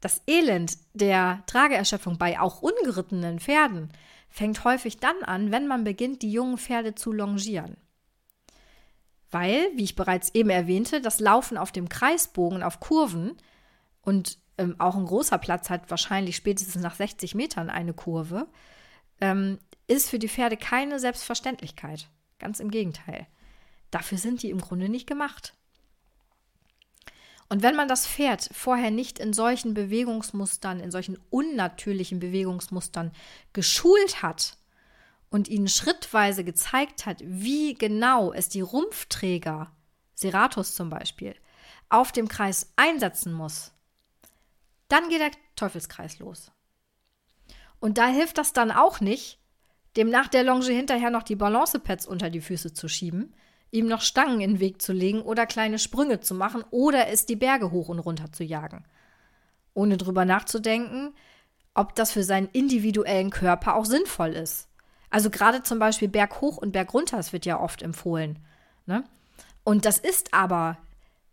das 0.00 0.22
Elend 0.26 0.78
der 0.94 1.42
Trageerschöpfung 1.46 2.18
bei 2.18 2.40
auch 2.40 2.62
ungerittenen 2.62 3.38
Pferden 3.38 3.90
fängt 4.28 4.64
häufig 4.64 4.98
dann 4.98 5.22
an, 5.24 5.50
wenn 5.50 5.66
man 5.66 5.84
beginnt, 5.84 6.22
die 6.22 6.32
jungen 6.32 6.56
Pferde 6.56 6.94
zu 6.94 7.12
longieren. 7.12 7.76
Weil, 9.30 9.68
wie 9.76 9.84
ich 9.84 9.96
bereits 9.96 10.34
eben 10.34 10.50
erwähnte, 10.50 11.00
das 11.00 11.20
Laufen 11.20 11.56
auf 11.56 11.72
dem 11.72 11.88
Kreisbogen, 11.88 12.62
auf 12.62 12.80
Kurven 12.80 13.36
und 14.02 14.38
ähm, 14.58 14.76
auch 14.78 14.96
ein 14.96 15.06
großer 15.06 15.38
Platz 15.38 15.70
hat 15.70 15.90
wahrscheinlich 15.90 16.36
spätestens 16.36 16.82
nach 16.82 16.94
60 16.94 17.34
Metern 17.34 17.70
eine 17.70 17.92
Kurve, 17.92 18.48
ähm, 19.20 19.58
ist 19.86 20.10
für 20.10 20.18
die 20.18 20.28
Pferde 20.28 20.56
keine 20.56 20.98
Selbstverständlichkeit. 20.98 22.08
Ganz 22.38 22.60
im 22.60 22.70
Gegenteil. 22.70 23.26
Dafür 23.90 24.18
sind 24.18 24.42
die 24.42 24.50
im 24.50 24.60
Grunde 24.60 24.88
nicht 24.88 25.06
gemacht. 25.06 25.54
Und 27.50 27.64
wenn 27.64 27.74
man 27.74 27.88
das 27.88 28.06
Pferd 28.06 28.48
vorher 28.52 28.92
nicht 28.92 29.18
in 29.18 29.32
solchen 29.32 29.74
Bewegungsmustern, 29.74 30.78
in 30.78 30.92
solchen 30.92 31.18
unnatürlichen 31.30 32.20
Bewegungsmustern 32.20 33.10
geschult 33.52 34.22
hat 34.22 34.56
und 35.30 35.48
ihnen 35.48 35.66
schrittweise 35.66 36.44
gezeigt 36.44 37.06
hat, 37.06 37.18
wie 37.24 37.74
genau 37.74 38.32
es 38.32 38.48
die 38.48 38.60
Rumpfträger, 38.60 39.72
Serratus 40.14 40.76
zum 40.76 40.90
Beispiel, 40.90 41.34
auf 41.88 42.12
dem 42.12 42.28
Kreis 42.28 42.72
einsetzen 42.76 43.32
muss, 43.32 43.72
dann 44.86 45.08
geht 45.08 45.20
der 45.20 45.32
Teufelskreis 45.56 46.20
los. 46.20 46.52
Und 47.80 47.98
da 47.98 48.06
hilft 48.06 48.38
das 48.38 48.52
dann 48.52 48.70
auch 48.70 49.00
nicht, 49.00 49.40
dem 49.96 50.08
nach 50.08 50.28
der 50.28 50.44
Longe 50.44 50.66
hinterher 50.66 51.10
noch 51.10 51.24
die 51.24 51.34
Balancepads 51.34 52.06
unter 52.06 52.30
die 52.30 52.40
Füße 52.40 52.74
zu 52.74 52.86
schieben, 52.86 53.34
ihm 53.70 53.86
noch 53.86 54.02
Stangen 54.02 54.40
in 54.40 54.54
den 54.54 54.60
Weg 54.60 54.82
zu 54.82 54.92
legen 54.92 55.22
oder 55.22 55.46
kleine 55.46 55.78
Sprünge 55.78 56.20
zu 56.20 56.34
machen 56.34 56.64
oder 56.70 57.08
es 57.08 57.26
die 57.26 57.36
Berge 57.36 57.70
hoch 57.70 57.88
und 57.88 58.00
runter 58.00 58.32
zu 58.32 58.44
jagen. 58.44 58.84
Ohne 59.74 59.96
drüber 59.96 60.24
nachzudenken, 60.24 61.14
ob 61.74 61.94
das 61.94 62.12
für 62.12 62.24
seinen 62.24 62.48
individuellen 62.48 63.30
Körper 63.30 63.76
auch 63.76 63.84
sinnvoll 63.84 64.30
ist. 64.30 64.68
Also 65.08 65.30
gerade 65.30 65.62
zum 65.62 65.78
Beispiel 65.78 66.08
Berg 66.08 66.40
hoch 66.40 66.56
und 66.56 66.72
Berg 66.72 66.92
runter, 66.94 67.16
das 67.16 67.32
wird 67.32 67.46
ja 67.46 67.60
oft 67.60 67.82
empfohlen. 67.82 68.38
Ne? 68.86 69.04
Und 69.64 69.84
das 69.84 69.98
ist 69.98 70.34
aber 70.34 70.78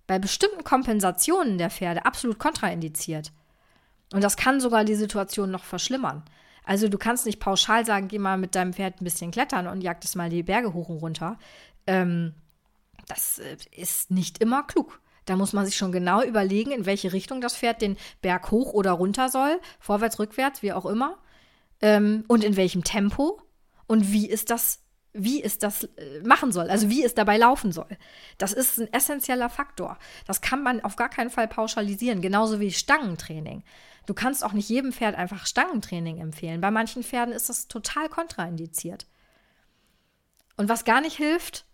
bei 0.08 0.20
bestimmten 0.20 0.64
Kompensationen 0.64 1.58
der 1.58 1.70
Pferde 1.70 2.06
absolut 2.06 2.40
kontraindiziert. 2.40 3.32
Und 4.14 4.24
das 4.24 4.38
kann 4.38 4.62
sogar 4.62 4.86
die 4.86 4.96
Situation 4.96 5.52
noch 5.52 5.64
verschlimmern. 5.64 6.24
Also 6.64 6.90
du 6.90 6.98
kannst 6.98 7.26
nicht 7.26 7.40
pauschal 7.40 7.86
sagen, 7.86 8.08
geh 8.08 8.20
mal 8.20 8.38
mit 8.38 8.56
deinem 8.56 8.74
Pferd 8.74 9.00
ein 9.00 9.06
bisschen 9.06 9.32
klettern 9.32 9.68
und 9.68 9.82
jagt 9.82 10.06
es 10.06 10.16
mal 10.16 10.30
die 10.30 10.44
Berge 10.44 10.74
hoch 10.74 10.90
und 10.90 10.98
runter. 10.98 11.38
Ähm, 11.88 12.34
das 13.08 13.40
äh, 13.40 13.58
ist 13.72 14.12
nicht 14.12 14.40
immer 14.40 14.64
klug. 14.64 15.02
Da 15.26 15.36
muss 15.36 15.54
man 15.54 15.66
sich 15.66 15.76
schon 15.76 15.92
genau 15.92 16.24
überlegen, 16.24 16.72
in 16.72 16.86
welche 16.86 17.12
Richtung 17.12 17.42
das 17.42 17.56
Pferd 17.58 17.82
den 17.82 17.98
Berg 18.22 18.50
hoch 18.50 18.74
oder 18.74 18.92
runter 18.92 19.30
soll, 19.30 19.60
vorwärts, 19.80 20.20
rückwärts, 20.20 20.62
wie 20.62 20.72
auch 20.72 20.86
immer, 20.86 21.18
ähm, 21.82 22.24
und 22.28 22.44
in 22.44 22.56
welchem 22.56 22.84
Tempo 22.84 23.42
und 23.88 24.12
wie 24.14 24.28
ist 24.30 24.50
das, 24.50 24.80
wie 25.12 25.44
es 25.44 25.60
das 25.60 25.84
äh, 25.84 26.22
machen 26.24 26.54
soll, 26.54 26.70
also 26.70 26.90
wie 26.90 27.04
es 27.04 27.14
dabei 27.14 27.38
laufen 27.38 27.74
soll. 27.74 27.98
Das 28.38 28.54
ist 28.54 28.80
ein 28.80 28.92
essentieller 28.94 29.50
Faktor. 29.50 29.98
Das 30.26 30.40
kann 30.40 30.64
man 30.64 30.82
auf 30.82 30.96
gar 30.96 31.10
keinen 31.10 31.30
Fall 31.30 31.50
pauschalisieren, 31.50 32.22
genauso 32.22 32.62
wie 32.62 32.72
Stangentraining. 32.72 33.64
Du 34.06 34.14
kannst 34.14 34.46
auch 34.46 34.54
nicht 34.54 34.70
jedem 34.70 34.94
Pferd 34.94 35.16
einfach 35.16 35.46
Stangentraining 35.46 36.20
empfehlen. 36.20 36.62
Bei 36.62 36.72
manchen 36.72 37.04
Pferden 37.04 37.34
ist 37.34 37.50
das 37.50 37.68
total 37.68 38.08
kontraindiziert. 38.08 39.08
Und 40.56 40.70
was 40.70 40.86
gar 40.86 41.02
nicht 41.02 41.18
hilft 41.18 41.67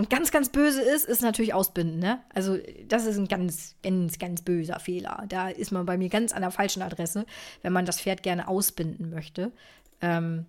und 0.00 0.08
ganz, 0.08 0.30
ganz 0.30 0.48
böse 0.48 0.80
ist, 0.80 1.04
ist 1.04 1.20
natürlich 1.20 1.52
Ausbinden. 1.52 1.98
Ne? 1.98 2.20
Also 2.32 2.56
das 2.88 3.04
ist 3.04 3.18
ein 3.18 3.28
ganz, 3.28 3.76
ganz, 3.82 4.18
ganz 4.18 4.40
böser 4.40 4.80
Fehler. 4.80 5.26
Da 5.28 5.50
ist 5.50 5.72
man 5.72 5.84
bei 5.84 5.98
mir 5.98 6.08
ganz 6.08 6.32
an 6.32 6.40
der 6.40 6.50
falschen 6.50 6.80
Adresse, 6.80 7.26
wenn 7.60 7.74
man 7.74 7.84
das 7.84 8.00
Pferd 8.00 8.22
gerne 8.22 8.48
ausbinden 8.48 9.10
möchte. 9.10 9.52
Ähm, 10.00 10.46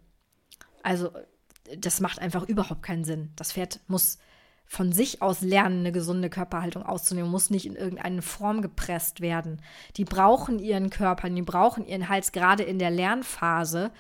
also 0.84 1.12
das 1.78 2.00
macht 2.00 2.20
einfach 2.20 2.48
überhaupt 2.48 2.82
keinen 2.82 3.04
Sinn. 3.04 3.34
Das 3.36 3.52
Pferd 3.52 3.82
muss 3.88 4.20
von 4.66 4.94
sich 4.94 5.22
aus 5.22 5.42
lernen, 5.42 5.82
eine 5.82 5.92
gesunde 5.92 6.30
Körperhaltung 6.30 6.84
auszunehmen, 6.84 7.30
muss 7.30 7.50
nicht 7.50 7.66
in 7.66 7.76
irgendeine 7.76 8.22
Form 8.22 8.62
gepresst 8.62 9.20
werden. 9.20 9.62
Die 9.98 10.06
brauchen 10.06 10.60
ihren 10.60 10.90
Körper, 10.90 11.30
die 11.30 11.42
brauchen 11.42 11.86
ihren 11.86 12.08
Hals 12.08 12.32
gerade 12.32 12.64
in 12.64 12.80
der 12.80 12.90
Lernphase, 12.90 13.92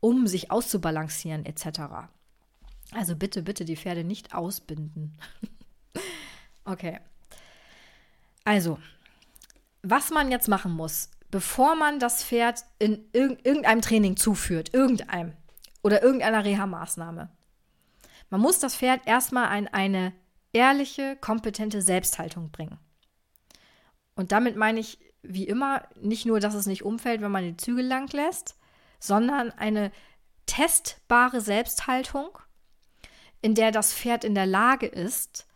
um 0.00 0.26
sich 0.26 0.50
auszubalancieren 0.50 1.46
etc. 1.46 2.08
Also 2.92 3.16
bitte, 3.16 3.42
bitte 3.42 3.64
die 3.64 3.76
Pferde 3.76 4.04
nicht 4.04 4.34
ausbinden. 4.34 5.16
okay. 6.64 7.00
Also, 8.44 8.78
was 9.82 10.10
man 10.10 10.30
jetzt 10.30 10.48
machen 10.48 10.72
muss, 10.72 11.10
bevor 11.30 11.74
man 11.74 11.98
das 11.98 12.24
Pferd 12.24 12.64
in 12.78 13.04
irgendeinem 13.12 13.82
Training 13.82 14.16
zuführt, 14.16 14.72
irgendeinem 14.72 15.34
oder 15.82 16.02
irgendeiner 16.02 16.44
Reha-Maßnahme, 16.44 17.30
man 18.30 18.40
muss 18.40 18.58
das 18.58 18.76
Pferd 18.76 19.06
erstmal 19.06 19.58
in 19.58 19.68
eine 19.68 20.12
ehrliche, 20.52 21.16
kompetente 21.16 21.82
Selbsthaltung 21.82 22.50
bringen. 22.50 22.78
Und 24.14 24.32
damit 24.32 24.56
meine 24.56 24.80
ich, 24.80 24.98
wie 25.22 25.46
immer, 25.46 25.86
nicht 26.00 26.26
nur, 26.26 26.40
dass 26.40 26.54
es 26.54 26.66
nicht 26.66 26.84
umfällt, 26.84 27.20
wenn 27.20 27.30
man 27.30 27.44
die 27.44 27.56
Zügel 27.56 27.86
lang 27.86 28.10
lässt, 28.12 28.56
sondern 28.98 29.50
eine 29.52 29.92
testbare 30.46 31.40
Selbsthaltung, 31.40 32.38
in 33.42 33.54
der 33.54 33.70
das 33.70 33.92
Pferd 33.92 34.24
in 34.24 34.34
der 34.34 34.46
Lage 34.46 34.86
ist, 34.86 35.46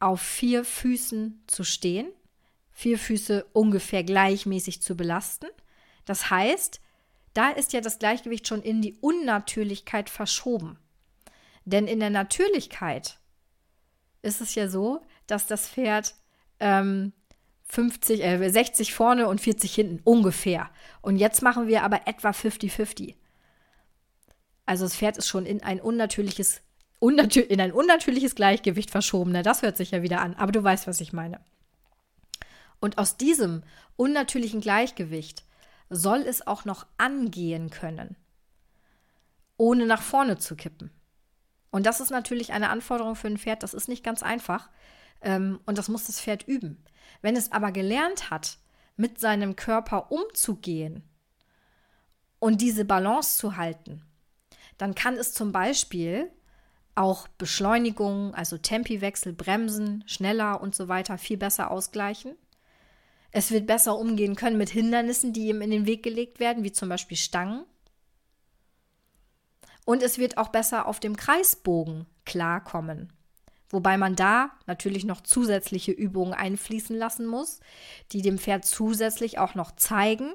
auf 0.00 0.20
vier 0.20 0.64
Füßen 0.64 1.42
zu 1.46 1.64
stehen, 1.64 2.08
vier 2.72 2.98
Füße 2.98 3.46
ungefähr 3.52 4.04
gleichmäßig 4.04 4.82
zu 4.82 4.96
belasten. 4.96 5.46
Das 6.04 6.30
heißt, 6.30 6.80
da 7.32 7.50
ist 7.50 7.72
ja 7.72 7.80
das 7.80 7.98
Gleichgewicht 7.98 8.46
schon 8.46 8.62
in 8.62 8.82
die 8.82 8.94
Unnatürlichkeit 9.00 10.10
verschoben. 10.10 10.78
Denn 11.64 11.86
in 11.86 12.00
der 12.00 12.10
Natürlichkeit 12.10 13.18
ist 14.22 14.40
es 14.40 14.54
ja 14.54 14.68
so, 14.68 15.02
dass 15.26 15.46
das 15.46 15.68
Pferd 15.68 16.14
ähm, 16.60 17.12
50, 17.66 18.22
äh, 18.22 18.50
60 18.50 18.94
vorne 18.94 19.28
und 19.28 19.40
40 19.40 19.74
hinten 19.74 20.00
ungefähr. 20.04 20.70
Und 21.00 21.16
jetzt 21.16 21.42
machen 21.42 21.66
wir 21.66 21.82
aber 21.82 22.06
etwa 22.06 22.30
50-50. 22.30 23.14
Also 24.66 24.84
das 24.84 24.96
Pferd 24.96 25.16
ist 25.16 25.28
schon 25.28 25.46
in 25.46 25.62
ein 25.62 25.80
unnatürliches, 25.80 26.60
unnatür 27.04 27.50
in 27.50 27.60
ein 27.60 27.72
unnatürliches 27.72 28.34
Gleichgewicht 28.34 28.90
verschoben. 28.90 29.34
Das 29.42 29.60
hört 29.60 29.76
sich 29.76 29.90
ja 29.90 30.00
wieder 30.00 30.22
an, 30.22 30.34
aber 30.36 30.52
du 30.52 30.64
weißt, 30.64 30.86
was 30.86 31.02
ich 31.02 31.12
meine. 31.12 31.38
Und 32.80 32.96
aus 32.96 33.18
diesem 33.18 33.62
unnatürlichen 33.96 34.62
Gleichgewicht 34.62 35.44
soll 35.90 36.20
es 36.20 36.46
auch 36.46 36.64
noch 36.64 36.86
angehen 36.96 37.68
können, 37.68 38.16
ohne 39.58 39.84
nach 39.84 40.00
vorne 40.00 40.38
zu 40.38 40.56
kippen. 40.56 40.90
Und 41.70 41.84
das 41.84 42.00
ist 42.00 42.10
natürlich 42.10 42.54
eine 42.54 42.70
Anforderung 42.70 43.16
für 43.16 43.28
ein 43.28 43.36
Pferd, 43.36 43.62
das 43.62 43.74
ist 43.74 43.88
nicht 43.88 44.02
ganz 44.02 44.22
einfach. 44.22 44.70
Ähm, 45.20 45.60
und 45.66 45.76
das 45.76 45.90
muss 45.90 46.06
das 46.06 46.22
Pferd 46.22 46.48
üben. 46.48 46.82
Wenn 47.20 47.36
es 47.36 47.52
aber 47.52 47.70
gelernt 47.70 48.30
hat, 48.30 48.56
mit 48.96 49.20
seinem 49.20 49.56
Körper 49.56 50.10
umzugehen 50.10 51.02
und 52.38 52.62
diese 52.62 52.86
Balance 52.86 53.36
zu 53.36 53.58
halten, 53.58 54.02
dann 54.78 54.94
kann 54.94 55.16
es 55.16 55.34
zum 55.34 55.52
Beispiel 55.52 56.30
auch 56.94 57.28
Beschleunigung, 57.28 58.34
also 58.34 58.58
Tempiwechsel, 58.58 59.32
Bremsen, 59.32 60.04
schneller 60.06 60.60
und 60.60 60.74
so 60.74 60.88
weiter 60.88 61.18
viel 61.18 61.36
besser 61.36 61.70
ausgleichen. 61.70 62.36
Es 63.30 63.50
wird 63.50 63.66
besser 63.66 63.98
umgehen 63.98 64.36
können 64.36 64.58
mit 64.58 64.70
Hindernissen, 64.70 65.32
die 65.32 65.48
ihm 65.48 65.60
in 65.60 65.70
den 65.70 65.86
Weg 65.86 66.02
gelegt 66.02 66.38
werden, 66.38 66.62
wie 66.62 66.72
zum 66.72 66.88
Beispiel 66.88 67.16
Stangen. 67.16 67.64
Und 69.84 70.02
es 70.02 70.18
wird 70.18 70.38
auch 70.38 70.48
besser 70.48 70.86
auf 70.86 71.00
dem 71.00 71.16
Kreisbogen 71.16 72.06
klarkommen. 72.24 73.12
Wobei 73.70 73.98
man 73.98 74.14
da 74.14 74.50
natürlich 74.66 75.04
noch 75.04 75.20
zusätzliche 75.20 75.90
Übungen 75.90 76.32
einfließen 76.32 76.96
lassen 76.96 77.26
muss, 77.26 77.58
die 78.12 78.22
dem 78.22 78.38
Pferd 78.38 78.64
zusätzlich 78.64 79.38
auch 79.38 79.56
noch 79.56 79.72
zeigen, 79.72 80.32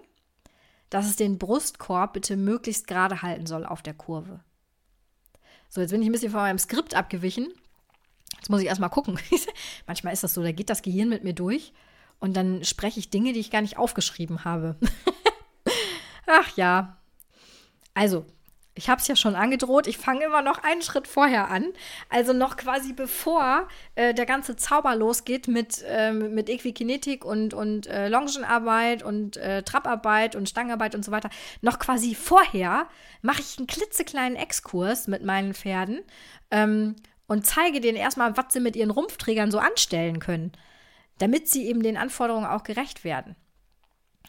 dass 0.90 1.06
es 1.06 1.16
den 1.16 1.38
Brustkorb 1.38 2.14
bitte 2.14 2.36
möglichst 2.36 2.88
gerade 2.88 3.22
halten 3.22 3.46
soll 3.46 3.66
auf 3.66 3.82
der 3.82 3.94
Kurve. 3.94 4.42
So, 5.70 5.82
jetzt 5.82 5.92
bin 5.92 6.02
ich 6.02 6.10
ein 6.10 6.12
bisschen 6.12 6.32
von 6.32 6.42
meinem 6.42 6.58
Skript 6.58 6.96
abgewichen. 6.96 7.48
Jetzt 8.36 8.50
muss 8.50 8.62
ich 8.62 8.68
erstmal 8.68 8.90
gucken. 8.90 9.20
Manchmal 9.88 10.14
ist 10.14 10.24
das 10.24 10.34
so, 10.34 10.42
da 10.42 10.52
geht 10.52 10.70
das 10.70 10.82
Gehirn 10.82 11.10
mit 11.10 11.24
mir 11.24 11.34
durch 11.34 11.74
und 12.20 12.36
dann 12.36 12.64
spreche 12.64 13.00
ich 13.00 13.12
Dinge, 13.12 13.34
die 13.34 13.40
ich 13.40 13.52
gar 13.52 13.62
nicht 13.62 13.78
aufgeschrieben 13.78 14.44
habe. 14.44 14.76
Ach 16.28 16.58
ja. 16.58 16.98
Also, 17.94 18.26
ich 18.80 18.90
habe 18.90 19.02
es 19.02 19.10
ja 19.10 19.18
schon 19.18 19.36
angedroht, 19.36 19.88
ich 19.88 19.98
fange 19.98 20.24
immer 20.24 20.42
noch 20.42 20.64
einen 20.64 20.82
Schritt 20.82 21.06
vorher 21.06 21.50
an. 21.50 21.66
Also 22.08 22.32
noch 22.32 22.56
quasi 22.56 22.94
bevor 22.94 23.68
äh, 23.96 24.14
der 24.14 24.26
ganze 24.26 24.56
Zauber 24.56 24.96
losgeht 24.96 25.50
mit, 25.50 25.84
äh, 25.86 26.14
mit 26.14 26.48
Equikinetik 26.48 27.26
und, 27.26 27.54
und 27.54 27.88
äh, 27.88 28.08
Longenarbeit 28.08 29.04
und 29.04 29.36
äh, 29.36 29.64
Trapparbeit 29.64 30.38
und 30.38 30.48
Stangenarbeit 30.48 30.96
und 30.96 31.04
so 31.04 31.12
weiter. 31.12 31.30
Noch 31.62 31.78
quasi 31.78 32.16
vorher 32.16 32.88
mache 33.22 33.42
ich 33.42 33.58
einen 33.58 33.68
klitzekleinen 33.68 34.38
Exkurs 34.38 35.08
mit 35.08 35.26
meinen 35.26 35.54
Pferden 35.54 36.00
ähm, 36.50 36.96
und 37.28 37.46
zeige 37.46 37.82
denen 37.82 37.98
erstmal, 37.98 38.38
was 38.38 38.54
sie 38.54 38.62
mit 38.62 38.78
ihren 38.78 38.92
Rumpfträgern 38.92 39.52
so 39.52 39.60
anstellen 39.60 40.20
können, 40.20 40.54
damit 41.18 41.50
sie 41.50 41.68
eben 41.68 41.84
den 41.84 41.98
Anforderungen 41.98 42.46
auch 42.46 42.64
gerecht 42.64 43.04
werden. 43.04 43.36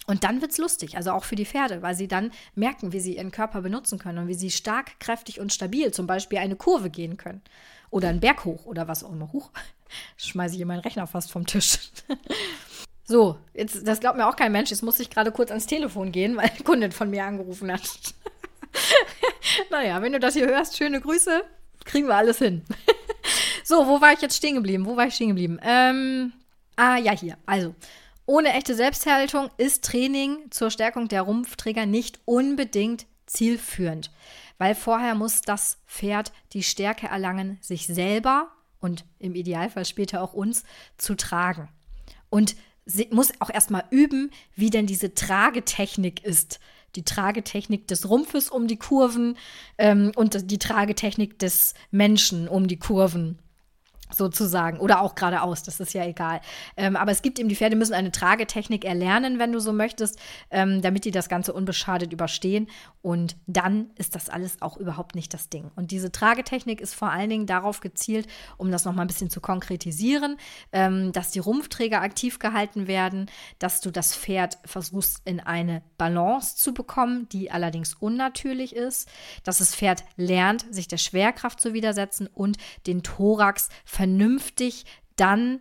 Und 0.06 0.24
dann 0.24 0.40
wird 0.40 0.52
es 0.52 0.58
lustig, 0.58 0.96
also 0.96 1.12
auch 1.12 1.24
für 1.24 1.36
die 1.36 1.46
Pferde, 1.46 1.82
weil 1.82 1.94
sie 1.94 2.08
dann 2.08 2.32
merken, 2.54 2.92
wie 2.92 3.00
sie 3.00 3.16
ihren 3.16 3.30
Körper 3.30 3.60
benutzen 3.60 3.98
können 3.98 4.18
und 4.18 4.28
wie 4.28 4.34
sie 4.34 4.50
stark, 4.50 4.98
kräftig 4.98 5.40
und 5.40 5.52
stabil 5.52 5.92
zum 5.92 6.06
Beispiel 6.06 6.38
eine 6.38 6.56
Kurve 6.56 6.90
gehen 6.90 7.16
können. 7.16 7.42
Oder 7.90 8.08
einen 8.08 8.20
Berg 8.20 8.44
hoch 8.44 8.66
oder 8.66 8.88
was 8.88 9.04
auch 9.04 9.12
immer. 9.12 9.32
Huch, 9.32 9.50
schmeiße 10.16 10.54
ich 10.54 10.58
hier 10.58 10.66
meinen 10.66 10.80
Rechner 10.80 11.06
fast 11.06 11.30
vom 11.30 11.46
Tisch. 11.46 11.78
so, 13.04 13.38
jetzt, 13.54 13.86
das 13.86 14.00
glaubt 14.00 14.16
mir 14.16 14.26
auch 14.26 14.36
kein 14.36 14.52
Mensch. 14.52 14.70
Jetzt 14.70 14.82
muss 14.82 15.00
ich 15.00 15.10
gerade 15.10 15.32
kurz 15.32 15.50
ans 15.50 15.66
Telefon 15.66 16.12
gehen, 16.12 16.36
weil 16.36 16.50
eine 16.50 16.64
Kundin 16.64 16.92
von 16.92 17.10
mir 17.10 17.24
angerufen 17.24 17.70
hat. 17.70 17.82
naja, 19.70 20.00
wenn 20.02 20.12
du 20.12 20.20
das 20.20 20.34
hier 20.34 20.46
hörst, 20.46 20.76
schöne 20.76 21.00
Grüße. 21.00 21.42
Kriegen 21.84 22.08
wir 22.08 22.16
alles 22.16 22.38
hin. 22.38 22.62
so, 23.64 23.86
wo 23.86 24.00
war 24.00 24.12
ich 24.12 24.20
jetzt 24.22 24.36
stehen 24.36 24.54
geblieben? 24.54 24.86
Wo 24.86 24.96
war 24.96 25.06
ich 25.06 25.14
stehen 25.14 25.28
geblieben? 25.28 25.58
Ähm, 25.62 26.32
ah, 26.76 26.96
ja, 26.96 27.12
hier. 27.12 27.36
Also, 27.46 27.74
ohne 28.30 28.52
echte 28.52 28.76
Selbsthaltung 28.76 29.50
ist 29.56 29.84
Training 29.84 30.38
zur 30.50 30.70
Stärkung 30.70 31.08
der 31.08 31.22
Rumpfträger 31.22 31.84
nicht 31.84 32.20
unbedingt 32.26 33.06
zielführend, 33.26 34.12
weil 34.56 34.76
vorher 34.76 35.16
muss 35.16 35.40
das 35.40 35.78
Pferd 35.88 36.32
die 36.52 36.62
Stärke 36.62 37.08
erlangen, 37.08 37.58
sich 37.60 37.88
selber 37.88 38.52
und 38.78 39.04
im 39.18 39.34
Idealfall 39.34 39.84
später 39.84 40.22
auch 40.22 40.32
uns 40.32 40.62
zu 40.96 41.16
tragen. 41.16 41.70
Und 42.28 42.54
sie 42.86 43.08
muss 43.10 43.32
auch 43.40 43.50
erstmal 43.50 43.82
üben, 43.90 44.30
wie 44.54 44.70
denn 44.70 44.86
diese 44.86 45.12
Tragetechnik 45.12 46.22
ist, 46.24 46.60
die 46.94 47.04
Tragetechnik 47.04 47.88
des 47.88 48.08
Rumpfes 48.08 48.48
um 48.48 48.68
die 48.68 48.78
Kurven 48.78 49.36
ähm, 49.76 50.12
und 50.14 50.52
die 50.52 50.58
Tragetechnik 50.58 51.40
des 51.40 51.74
Menschen 51.90 52.46
um 52.46 52.68
die 52.68 52.78
Kurven 52.78 53.40
sozusagen 54.12 54.78
oder 54.78 55.00
auch 55.00 55.14
geradeaus, 55.14 55.62
das 55.62 55.80
ist 55.80 55.94
ja 55.94 56.04
egal. 56.04 56.40
Ähm, 56.76 56.96
aber 56.96 57.12
es 57.12 57.22
gibt 57.22 57.38
eben, 57.38 57.48
die 57.48 57.56
Pferde 57.56 57.76
müssen 57.76 57.94
eine 57.94 58.12
Tragetechnik 58.12 58.84
erlernen, 58.84 59.38
wenn 59.38 59.52
du 59.52 59.60
so 59.60 59.72
möchtest, 59.72 60.18
ähm, 60.50 60.82
damit 60.82 61.04
die 61.04 61.10
das 61.10 61.28
Ganze 61.28 61.52
unbeschadet 61.52 62.12
überstehen. 62.12 62.68
Und 63.02 63.36
dann 63.46 63.90
ist 63.96 64.14
das 64.14 64.28
alles 64.28 64.60
auch 64.60 64.76
überhaupt 64.76 65.14
nicht 65.14 65.32
das 65.32 65.48
Ding. 65.48 65.70
Und 65.76 65.90
diese 65.90 66.12
Tragetechnik 66.12 66.80
ist 66.80 66.94
vor 66.94 67.10
allen 67.10 67.30
Dingen 67.30 67.46
darauf 67.46 67.80
gezielt, 67.80 68.26
um 68.58 68.70
das 68.70 68.84
nochmal 68.84 69.04
ein 69.04 69.08
bisschen 69.08 69.30
zu 69.30 69.40
konkretisieren, 69.40 70.36
ähm, 70.72 71.12
dass 71.12 71.30
die 71.30 71.38
Rumpfträger 71.38 72.02
aktiv 72.02 72.38
gehalten 72.38 72.86
werden, 72.86 73.30
dass 73.58 73.80
du 73.80 73.90
das 73.90 74.14
Pferd 74.14 74.58
versuchst 74.64 75.22
in 75.24 75.40
eine 75.40 75.82
Balance 75.96 76.56
zu 76.56 76.74
bekommen, 76.74 77.28
die 77.30 77.50
allerdings 77.50 77.94
unnatürlich 77.94 78.74
ist, 78.74 79.08
dass 79.44 79.58
das 79.58 79.74
Pferd 79.74 80.04
lernt, 80.16 80.66
sich 80.72 80.88
der 80.88 80.98
Schwerkraft 80.98 81.60
zu 81.60 81.72
widersetzen 81.72 82.26
und 82.26 82.58
den 82.86 83.02
Thorax 83.02 83.68
vernünftig 84.00 84.86
dann 85.16 85.60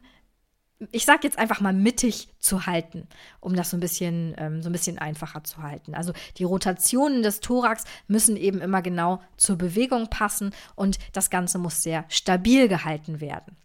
ich 0.91 1.03
sage 1.03 1.19
jetzt 1.23 1.37
einfach 1.37 1.59
mal 1.59 1.73
mittig 1.73 2.29
zu 2.39 2.65
halten, 2.65 3.05
um 3.41 3.53
das 3.53 3.69
so 3.69 3.75
ein 3.75 3.81
bisschen 3.81 4.33
ähm, 4.37 4.61
so 4.61 4.69
ein 4.69 4.71
bisschen 4.71 4.97
einfacher 4.97 5.43
zu 5.43 5.61
halten. 5.61 5.93
Also 5.93 6.13
die 6.37 6.45
Rotationen 6.45 7.21
des 7.21 7.41
Thorax 7.41 7.83
müssen 8.07 8.37
eben 8.37 8.61
immer 8.61 8.81
genau 8.81 9.21
zur 9.35 9.57
Bewegung 9.57 10.09
passen 10.09 10.55
und 10.75 10.97
das 11.11 11.29
Ganze 11.29 11.57
muss 11.57 11.83
sehr 11.83 12.05
stabil 12.07 12.69
gehalten 12.69 13.19
werden. 13.19 13.57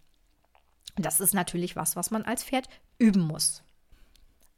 Das 0.97 1.21
ist 1.21 1.35
natürlich 1.35 1.77
was, 1.77 1.95
was 1.95 2.11
man 2.11 2.23
als 2.23 2.43
Pferd 2.43 2.69
üben 2.99 3.23
muss. 3.23 3.63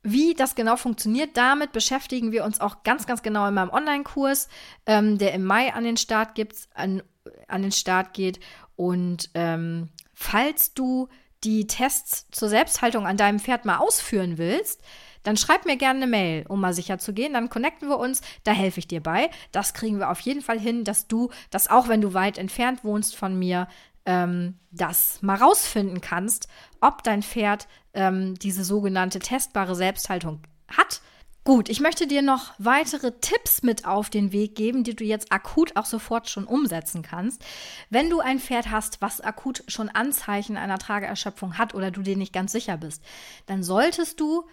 Wie 0.02 0.32
das 0.32 0.54
genau 0.54 0.76
funktioniert, 0.76 1.36
damit 1.36 1.72
beschäftigen 1.72 2.32
wir 2.32 2.42
uns 2.46 2.62
auch 2.62 2.84
ganz, 2.84 3.06
ganz 3.06 3.22
genau 3.22 3.46
in 3.48 3.52
meinem 3.52 3.68
Online-Kurs, 3.68 4.48
ähm, 4.86 5.18
der 5.18 5.34
im 5.34 5.44
Mai 5.44 5.74
an 5.74 5.84
den 5.84 5.98
Start 5.98 6.34
gibt, 6.34 6.70
an, 6.72 7.02
an 7.48 7.60
den 7.60 7.72
Start 7.72 8.14
geht. 8.14 8.40
Und 8.76 9.30
ähm, 9.34 9.90
falls 10.16 10.74
du 10.74 11.08
die 11.44 11.68
Tests 11.68 12.26
zur 12.32 12.48
Selbsthaltung 12.48 13.06
an 13.06 13.16
deinem 13.16 13.38
Pferd 13.38 13.64
mal 13.64 13.76
ausführen 13.76 14.38
willst, 14.38 14.82
dann 15.22 15.36
schreib 15.36 15.66
mir 15.66 15.76
gerne 15.76 16.02
eine 16.02 16.10
Mail, 16.10 16.44
um 16.48 16.60
mal 16.60 16.72
sicher 16.72 16.98
zu 16.98 17.12
gehen. 17.12 17.34
Dann 17.34 17.50
connecten 17.50 17.88
wir 17.88 17.98
uns, 17.98 18.22
da 18.44 18.52
helfe 18.52 18.80
ich 18.80 18.88
dir 18.88 19.02
bei. 19.02 19.30
Das 19.52 19.74
kriegen 19.74 19.98
wir 19.98 20.10
auf 20.10 20.20
jeden 20.20 20.40
Fall 20.40 20.58
hin, 20.58 20.84
dass 20.84 21.06
du 21.06 21.30
das 21.50 21.68
auch, 21.68 21.88
wenn 21.88 22.00
du 22.00 22.14
weit 22.14 22.38
entfernt 22.38 22.82
wohnst 22.82 23.14
von 23.14 23.38
mir, 23.38 23.68
ähm, 24.06 24.58
das 24.70 25.20
mal 25.22 25.36
rausfinden 25.36 26.00
kannst, 26.00 26.48
ob 26.80 27.02
dein 27.02 27.22
Pferd 27.22 27.68
ähm, 27.92 28.36
diese 28.36 28.64
sogenannte 28.64 29.18
testbare 29.18 29.74
Selbsthaltung 29.74 30.40
hat 30.68 31.00
Gut, 31.46 31.68
ich 31.68 31.78
möchte 31.78 32.08
dir 32.08 32.22
noch 32.22 32.54
weitere 32.58 33.12
Tipps 33.20 33.62
mit 33.62 33.86
auf 33.86 34.10
den 34.10 34.32
Weg 34.32 34.56
geben, 34.56 34.82
die 34.82 34.96
du 34.96 35.04
jetzt 35.04 35.30
akut 35.30 35.76
auch 35.76 35.84
sofort 35.84 36.28
schon 36.28 36.42
umsetzen 36.42 37.02
kannst. 37.02 37.40
Wenn 37.88 38.10
du 38.10 38.18
ein 38.18 38.40
Pferd 38.40 38.72
hast, 38.72 39.00
was 39.00 39.20
akut 39.20 39.62
schon 39.68 39.88
Anzeichen 39.88 40.56
einer 40.56 40.76
Trageerschöpfung 40.76 41.56
hat 41.56 41.72
oder 41.72 41.92
du 41.92 42.02
dir 42.02 42.16
nicht 42.16 42.32
ganz 42.32 42.50
sicher 42.50 42.76
bist, 42.76 43.00
dann 43.46 43.62
solltest 43.62 44.18
du 44.18 44.44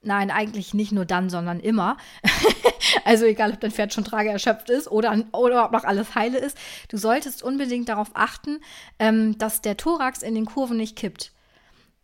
Nein, 0.00 0.30
eigentlich 0.30 0.74
nicht 0.74 0.92
nur 0.92 1.04
dann, 1.04 1.28
sondern 1.28 1.58
immer. 1.58 1.96
also 3.04 3.24
egal, 3.24 3.52
ob 3.52 3.58
dein 3.58 3.72
Pferd 3.72 3.92
schon 3.92 4.04
trageerschöpft 4.04 4.70
ist 4.70 4.88
oder, 4.88 5.24
oder 5.32 5.64
ob 5.64 5.72
noch 5.72 5.82
alles 5.82 6.14
heile 6.14 6.38
ist. 6.38 6.56
Du 6.88 6.98
solltest 6.98 7.42
unbedingt 7.42 7.88
darauf 7.88 8.12
achten, 8.14 8.60
ähm, 9.00 9.36
dass 9.38 9.60
der 9.60 9.76
Thorax 9.76 10.22
in 10.22 10.36
den 10.36 10.44
Kurven 10.44 10.76
nicht 10.76 10.94
kippt. 10.94 11.32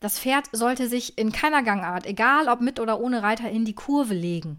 Das 0.04 0.18
Pferd 0.18 0.50
sollte 0.52 0.86
sich 0.86 1.16
in 1.16 1.32
keiner 1.32 1.62
Gangart, 1.62 2.04
egal 2.04 2.48
ob 2.48 2.60
mit 2.60 2.78
oder 2.78 3.00
ohne 3.00 3.22
Reiter, 3.22 3.48
in 3.48 3.64
die 3.64 3.74
Kurve 3.74 4.12
legen. 4.12 4.58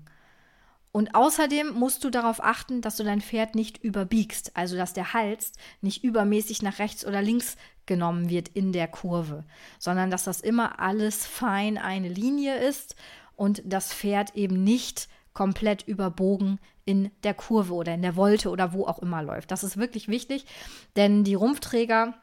Und 0.92 1.14
außerdem 1.14 1.72
musst 1.76 2.04
du 2.04 2.10
darauf 2.10 2.44
achten, 2.44 2.82
dass 2.82 2.96
du 2.96 3.04
dein 3.04 3.22
Pferd 3.22 3.54
nicht 3.54 3.78
überbiegst, 3.84 4.58
also 4.58 4.76
dass 4.76 4.94
der 4.94 5.14
Hals 5.14 5.52
nicht 5.82 6.04
übermäßig 6.04 6.64
nach 6.64 6.80
rechts 6.80 7.06
oder 7.06 7.22
links 7.22 7.58
genommen 7.86 8.32
wird 8.32 8.48
in 8.48 8.72
der 8.72 8.88
Kurve, 8.88 9.44
sondern 9.78 10.10
dass 10.10 10.24
das 10.24 10.42
immer 10.42 10.80
alles 10.80 11.28
fein 11.28 11.78
eine 11.78 12.10
Linie 12.10 12.58
ist 12.58 12.96
und 13.36 13.62
das 13.66 13.94
Pferd 13.94 14.36
eben 14.36 14.64
nicht 14.64 15.08
komplett 15.36 15.88
überbogen 15.88 16.58
in 16.86 17.12
der 17.24 17.36
Kurve 17.36 17.76
oder 17.76 17.94
in 17.94 18.02
der 18.02 18.16
Wolte 18.16 18.50
oder 18.50 18.74
wo 18.74 18.88
auch 18.88 18.98
immer 18.98 19.22
läuft. 19.22 19.52
Das 19.52 19.64
ist 19.64 19.78
wirklich 19.78 20.08
wichtig, 20.08 20.48
denn 20.96 21.24
die 21.24 21.36
Rumpfträger 21.36 22.16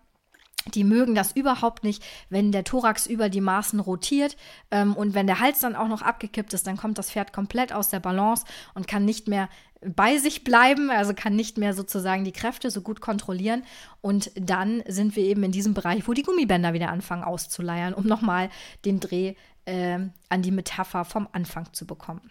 die 0.74 0.84
mögen 0.84 1.14
das 1.14 1.32
überhaupt 1.32 1.84
nicht, 1.84 2.02
wenn 2.30 2.52
der 2.52 2.64
Thorax 2.64 3.06
über 3.06 3.28
die 3.28 3.40
Maßen 3.40 3.80
rotiert 3.80 4.36
ähm, 4.70 4.94
und 4.94 5.14
wenn 5.14 5.26
der 5.26 5.40
Hals 5.40 5.60
dann 5.60 5.76
auch 5.76 5.88
noch 5.88 6.02
abgekippt 6.02 6.52
ist, 6.54 6.66
dann 6.66 6.76
kommt 6.76 6.98
das 6.98 7.10
Pferd 7.10 7.32
komplett 7.32 7.72
aus 7.72 7.88
der 7.88 8.00
Balance 8.00 8.44
und 8.74 8.86
kann 8.86 9.04
nicht 9.04 9.28
mehr 9.28 9.48
bei 9.84 10.18
sich 10.18 10.44
bleiben, 10.44 10.90
also 10.90 11.12
kann 11.14 11.34
nicht 11.34 11.58
mehr 11.58 11.74
sozusagen 11.74 12.24
die 12.24 12.32
Kräfte 12.32 12.70
so 12.70 12.82
gut 12.82 13.00
kontrollieren. 13.00 13.64
Und 14.00 14.30
dann 14.36 14.82
sind 14.86 15.16
wir 15.16 15.24
eben 15.24 15.42
in 15.42 15.52
diesem 15.52 15.74
Bereich, 15.74 16.06
wo 16.06 16.12
die 16.12 16.22
Gummibänder 16.22 16.72
wieder 16.72 16.88
anfangen 16.90 17.24
auszuleiern, 17.24 17.94
um 17.94 18.06
nochmal 18.06 18.48
den 18.84 19.00
Dreh 19.00 19.34
äh, 19.64 19.98
an 20.28 20.42
die 20.42 20.52
Metapher 20.52 21.04
vom 21.04 21.28
Anfang 21.32 21.72
zu 21.72 21.86
bekommen. 21.86 22.30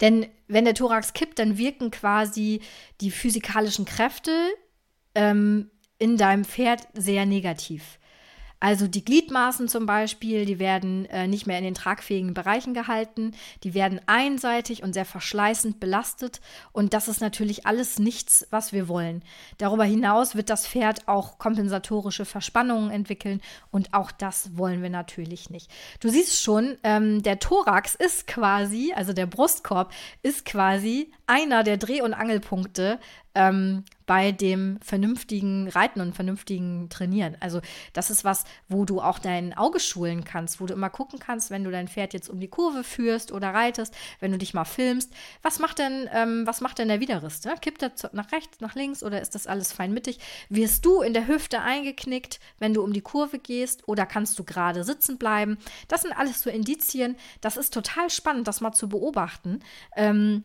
Denn 0.00 0.26
wenn 0.48 0.64
der 0.64 0.74
Thorax 0.74 1.12
kippt, 1.12 1.38
dann 1.38 1.58
wirken 1.58 1.90
quasi 1.90 2.60
die 3.00 3.10
physikalischen 3.10 3.84
Kräfte 3.84 4.32
ähm, 5.14 5.70
in 5.98 6.16
deinem 6.16 6.44
Pferd 6.44 6.86
sehr 6.94 7.26
negativ. 7.26 7.98
Also 8.64 8.88
die 8.88 9.04
Gliedmaßen 9.04 9.68
zum 9.68 9.84
Beispiel, 9.84 10.46
die 10.46 10.58
werden 10.58 11.04
äh, 11.10 11.26
nicht 11.26 11.46
mehr 11.46 11.58
in 11.58 11.64
den 11.64 11.74
tragfähigen 11.74 12.32
Bereichen 12.32 12.72
gehalten, 12.72 13.32
die 13.62 13.74
werden 13.74 14.00
einseitig 14.06 14.82
und 14.82 14.94
sehr 14.94 15.04
verschleißend 15.04 15.80
belastet 15.80 16.40
und 16.72 16.94
das 16.94 17.06
ist 17.06 17.20
natürlich 17.20 17.66
alles 17.66 17.98
nichts, 17.98 18.46
was 18.48 18.72
wir 18.72 18.88
wollen. 18.88 19.22
Darüber 19.58 19.84
hinaus 19.84 20.34
wird 20.34 20.48
das 20.48 20.66
Pferd 20.66 21.08
auch 21.08 21.36
kompensatorische 21.36 22.24
Verspannungen 22.24 22.90
entwickeln 22.90 23.42
und 23.70 23.92
auch 23.92 24.10
das 24.10 24.56
wollen 24.56 24.80
wir 24.80 24.88
natürlich 24.88 25.50
nicht. 25.50 25.70
Du 26.00 26.08
siehst 26.08 26.40
schon, 26.40 26.78
ähm, 26.84 27.22
der 27.22 27.40
Thorax 27.40 27.94
ist 27.94 28.26
quasi, 28.26 28.94
also 28.96 29.12
der 29.12 29.26
Brustkorb 29.26 29.92
ist 30.22 30.46
quasi 30.46 31.12
einer 31.26 31.64
der 31.64 31.76
Dreh- 31.76 32.00
und 32.00 32.14
Angelpunkte 32.14 32.98
ähm, 33.34 33.84
bei 34.06 34.32
dem 34.32 34.78
vernünftigen 34.82 35.68
Reiten 35.68 36.00
und 36.00 36.14
vernünftigen 36.14 36.88
Trainieren. 36.90 37.36
Also 37.40 37.60
das 37.92 38.10
ist 38.10 38.22
was, 38.22 38.44
wo 38.68 38.84
du 38.84 39.00
auch 39.00 39.18
dein 39.18 39.56
Auge 39.56 39.80
schulen 39.80 40.24
kannst, 40.24 40.60
wo 40.60 40.66
du 40.66 40.74
immer 40.74 40.90
gucken 40.90 41.18
kannst, 41.18 41.50
wenn 41.50 41.64
du 41.64 41.70
dein 41.70 41.88
Pferd 41.88 42.12
jetzt 42.12 42.28
um 42.28 42.38
die 42.38 42.48
Kurve 42.48 42.84
führst 42.84 43.32
oder 43.32 43.54
reitest, 43.54 43.94
wenn 44.20 44.30
du 44.30 44.38
dich 44.38 44.52
mal 44.52 44.64
filmst, 44.64 45.12
was 45.42 45.58
macht 45.58 45.78
denn, 45.78 46.08
ähm, 46.12 46.46
was 46.46 46.60
macht 46.60 46.78
denn 46.78 46.88
der 46.88 47.00
Widerrist? 47.00 47.46
Ne? 47.46 47.54
Kippt 47.60 47.82
er 47.82 47.92
nach 48.12 48.30
rechts, 48.32 48.60
nach 48.60 48.74
links 48.74 49.02
oder 49.02 49.20
ist 49.20 49.34
das 49.34 49.46
alles 49.46 49.72
fein 49.72 49.92
mittig? 49.92 50.18
Wirst 50.50 50.84
du 50.84 51.00
in 51.00 51.14
der 51.14 51.26
Hüfte 51.26 51.62
eingeknickt, 51.62 52.40
wenn 52.58 52.74
du 52.74 52.82
um 52.82 52.92
die 52.92 53.00
Kurve 53.00 53.38
gehst 53.38 53.88
oder 53.88 54.04
kannst 54.04 54.38
du 54.38 54.44
gerade 54.44 54.84
sitzen 54.84 55.16
bleiben? 55.18 55.56
Das 55.88 56.02
sind 56.02 56.12
alles 56.12 56.42
so 56.42 56.50
Indizien. 56.50 57.16
Das 57.40 57.56
ist 57.56 57.72
total 57.72 58.10
spannend, 58.10 58.48
das 58.48 58.60
mal 58.60 58.72
zu 58.72 58.88
beobachten. 58.88 59.60
Ähm, 59.96 60.44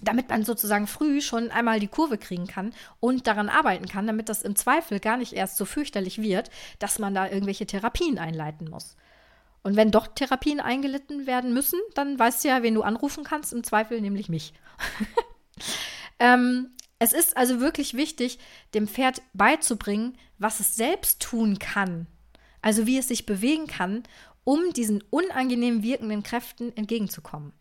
damit 0.00 0.28
man 0.28 0.44
sozusagen 0.44 0.86
früh 0.86 1.20
schon 1.20 1.50
einmal 1.50 1.80
die 1.80 1.88
Kurve 1.88 2.18
kriegen 2.18 2.46
kann 2.46 2.72
und 3.00 3.26
daran 3.26 3.48
arbeiten 3.48 3.86
kann, 3.86 4.06
damit 4.06 4.28
das 4.28 4.42
im 4.42 4.56
Zweifel 4.56 5.00
gar 5.00 5.16
nicht 5.16 5.32
erst 5.32 5.56
so 5.56 5.64
fürchterlich 5.64 6.20
wird, 6.20 6.50
dass 6.78 6.98
man 6.98 7.14
da 7.14 7.28
irgendwelche 7.28 7.66
Therapien 7.66 8.18
einleiten 8.18 8.68
muss. 8.68 8.96
Und 9.62 9.74
wenn 9.74 9.90
doch 9.90 10.06
Therapien 10.06 10.60
eingelitten 10.60 11.26
werden 11.26 11.52
müssen, 11.52 11.80
dann 11.94 12.18
weißt 12.18 12.44
du 12.44 12.48
ja, 12.48 12.62
wen 12.62 12.74
du 12.74 12.82
anrufen 12.82 13.24
kannst, 13.24 13.52
im 13.52 13.64
Zweifel 13.64 14.00
nämlich 14.00 14.28
mich. 14.28 14.52
ähm, 16.20 16.70
es 16.98 17.12
ist 17.12 17.36
also 17.36 17.60
wirklich 17.60 17.94
wichtig, 17.94 18.38
dem 18.74 18.86
Pferd 18.86 19.22
beizubringen, 19.32 20.16
was 20.38 20.60
es 20.60 20.76
selbst 20.76 21.20
tun 21.20 21.58
kann. 21.58 22.06
Also 22.62 22.86
wie 22.86 22.98
es 22.98 23.08
sich 23.08 23.26
bewegen 23.26 23.66
kann, 23.66 24.04
um 24.44 24.72
diesen 24.72 25.02
unangenehm 25.10 25.82
wirkenden 25.82 26.22
Kräften 26.22 26.74
entgegenzukommen. 26.76 27.52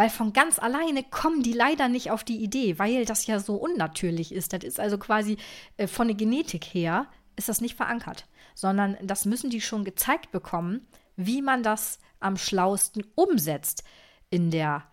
Weil 0.00 0.08
von 0.08 0.32
ganz 0.32 0.58
alleine 0.58 1.02
kommen 1.02 1.42
die 1.42 1.52
leider 1.52 1.90
nicht 1.90 2.10
auf 2.10 2.24
die 2.24 2.42
Idee, 2.42 2.78
weil 2.78 3.04
das 3.04 3.26
ja 3.26 3.38
so 3.38 3.56
unnatürlich 3.56 4.32
ist. 4.32 4.54
Das 4.54 4.64
ist 4.64 4.80
also 4.80 4.96
quasi 4.96 5.36
äh, 5.76 5.86
von 5.86 6.08
der 6.08 6.16
Genetik 6.16 6.64
her, 6.64 7.06
ist 7.36 7.50
das 7.50 7.60
nicht 7.60 7.76
verankert, 7.76 8.26
sondern 8.54 8.96
das 9.02 9.26
müssen 9.26 9.50
die 9.50 9.60
schon 9.60 9.84
gezeigt 9.84 10.30
bekommen, 10.30 10.88
wie 11.16 11.42
man 11.42 11.62
das 11.62 11.98
am 12.18 12.38
schlausten 12.38 13.04
umsetzt 13.14 13.84
in 14.30 14.50
der, 14.50 14.84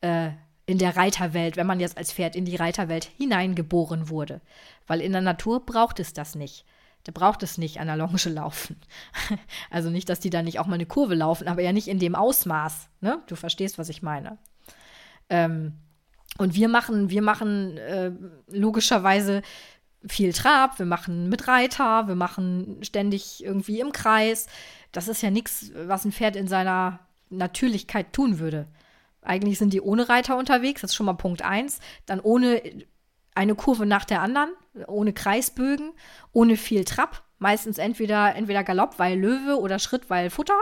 äh, 0.00 0.30
in 0.66 0.78
der 0.78 0.96
Reiterwelt, 0.96 1.56
wenn 1.56 1.66
man 1.66 1.80
jetzt 1.80 1.98
als 1.98 2.12
Pferd 2.12 2.36
in 2.36 2.44
die 2.44 2.54
Reiterwelt 2.54 3.10
hineingeboren 3.18 4.10
wurde. 4.10 4.40
Weil 4.86 5.00
in 5.00 5.10
der 5.10 5.22
Natur 5.22 5.66
braucht 5.66 5.98
es 5.98 6.12
das 6.12 6.36
nicht. 6.36 6.64
Da 7.02 7.10
braucht 7.10 7.42
es 7.42 7.58
nicht 7.58 7.80
an 7.80 7.88
der 7.88 7.96
Longe 7.96 8.16
laufen. 8.26 8.80
Also 9.70 9.90
nicht, 9.90 10.08
dass 10.08 10.20
die 10.20 10.30
da 10.30 10.40
nicht 10.40 10.60
auch 10.60 10.68
mal 10.68 10.74
eine 10.74 10.86
Kurve 10.86 11.16
laufen, 11.16 11.48
aber 11.48 11.62
ja 11.62 11.72
nicht 11.72 11.88
in 11.88 11.98
dem 11.98 12.14
Ausmaß. 12.14 12.90
Ne? 13.00 13.20
Du 13.26 13.34
verstehst, 13.34 13.76
was 13.76 13.88
ich 13.88 14.02
meine. 14.02 14.38
Ähm, 15.32 15.72
und 16.38 16.54
wir 16.54 16.68
machen, 16.68 17.08
wir 17.10 17.22
machen 17.22 17.78
äh, 17.78 18.12
logischerweise 18.48 19.42
viel 20.06 20.32
Trab, 20.32 20.78
wir 20.78 20.86
machen 20.86 21.28
mit 21.28 21.48
Reiter, 21.48 22.06
wir 22.06 22.14
machen 22.14 22.78
ständig 22.82 23.42
irgendwie 23.42 23.80
im 23.80 23.92
Kreis. 23.92 24.46
Das 24.92 25.08
ist 25.08 25.22
ja 25.22 25.30
nichts, 25.30 25.72
was 25.74 26.04
ein 26.04 26.12
Pferd 26.12 26.36
in 26.36 26.48
seiner 26.48 27.00
Natürlichkeit 27.30 28.12
tun 28.12 28.38
würde. 28.38 28.66
Eigentlich 29.22 29.58
sind 29.58 29.72
die 29.72 29.80
ohne 29.80 30.08
Reiter 30.08 30.36
unterwegs, 30.36 30.82
das 30.82 30.90
ist 30.90 30.96
schon 30.96 31.06
mal 31.06 31.12
Punkt 31.14 31.42
1. 31.42 31.80
Dann 32.06 32.20
ohne 32.20 32.60
eine 33.34 33.54
Kurve 33.54 33.86
nach 33.86 34.04
der 34.04 34.20
anderen, 34.20 34.50
ohne 34.86 35.14
Kreisbögen, 35.14 35.92
ohne 36.32 36.56
viel 36.56 36.84
Trab. 36.84 37.22
Meistens 37.38 37.78
entweder, 37.78 38.34
entweder 38.34 38.64
Galopp, 38.64 38.98
weil 38.98 39.18
Löwe 39.18 39.58
oder 39.58 39.78
Schritt, 39.78 40.10
weil 40.10 40.28
Futter. 40.28 40.60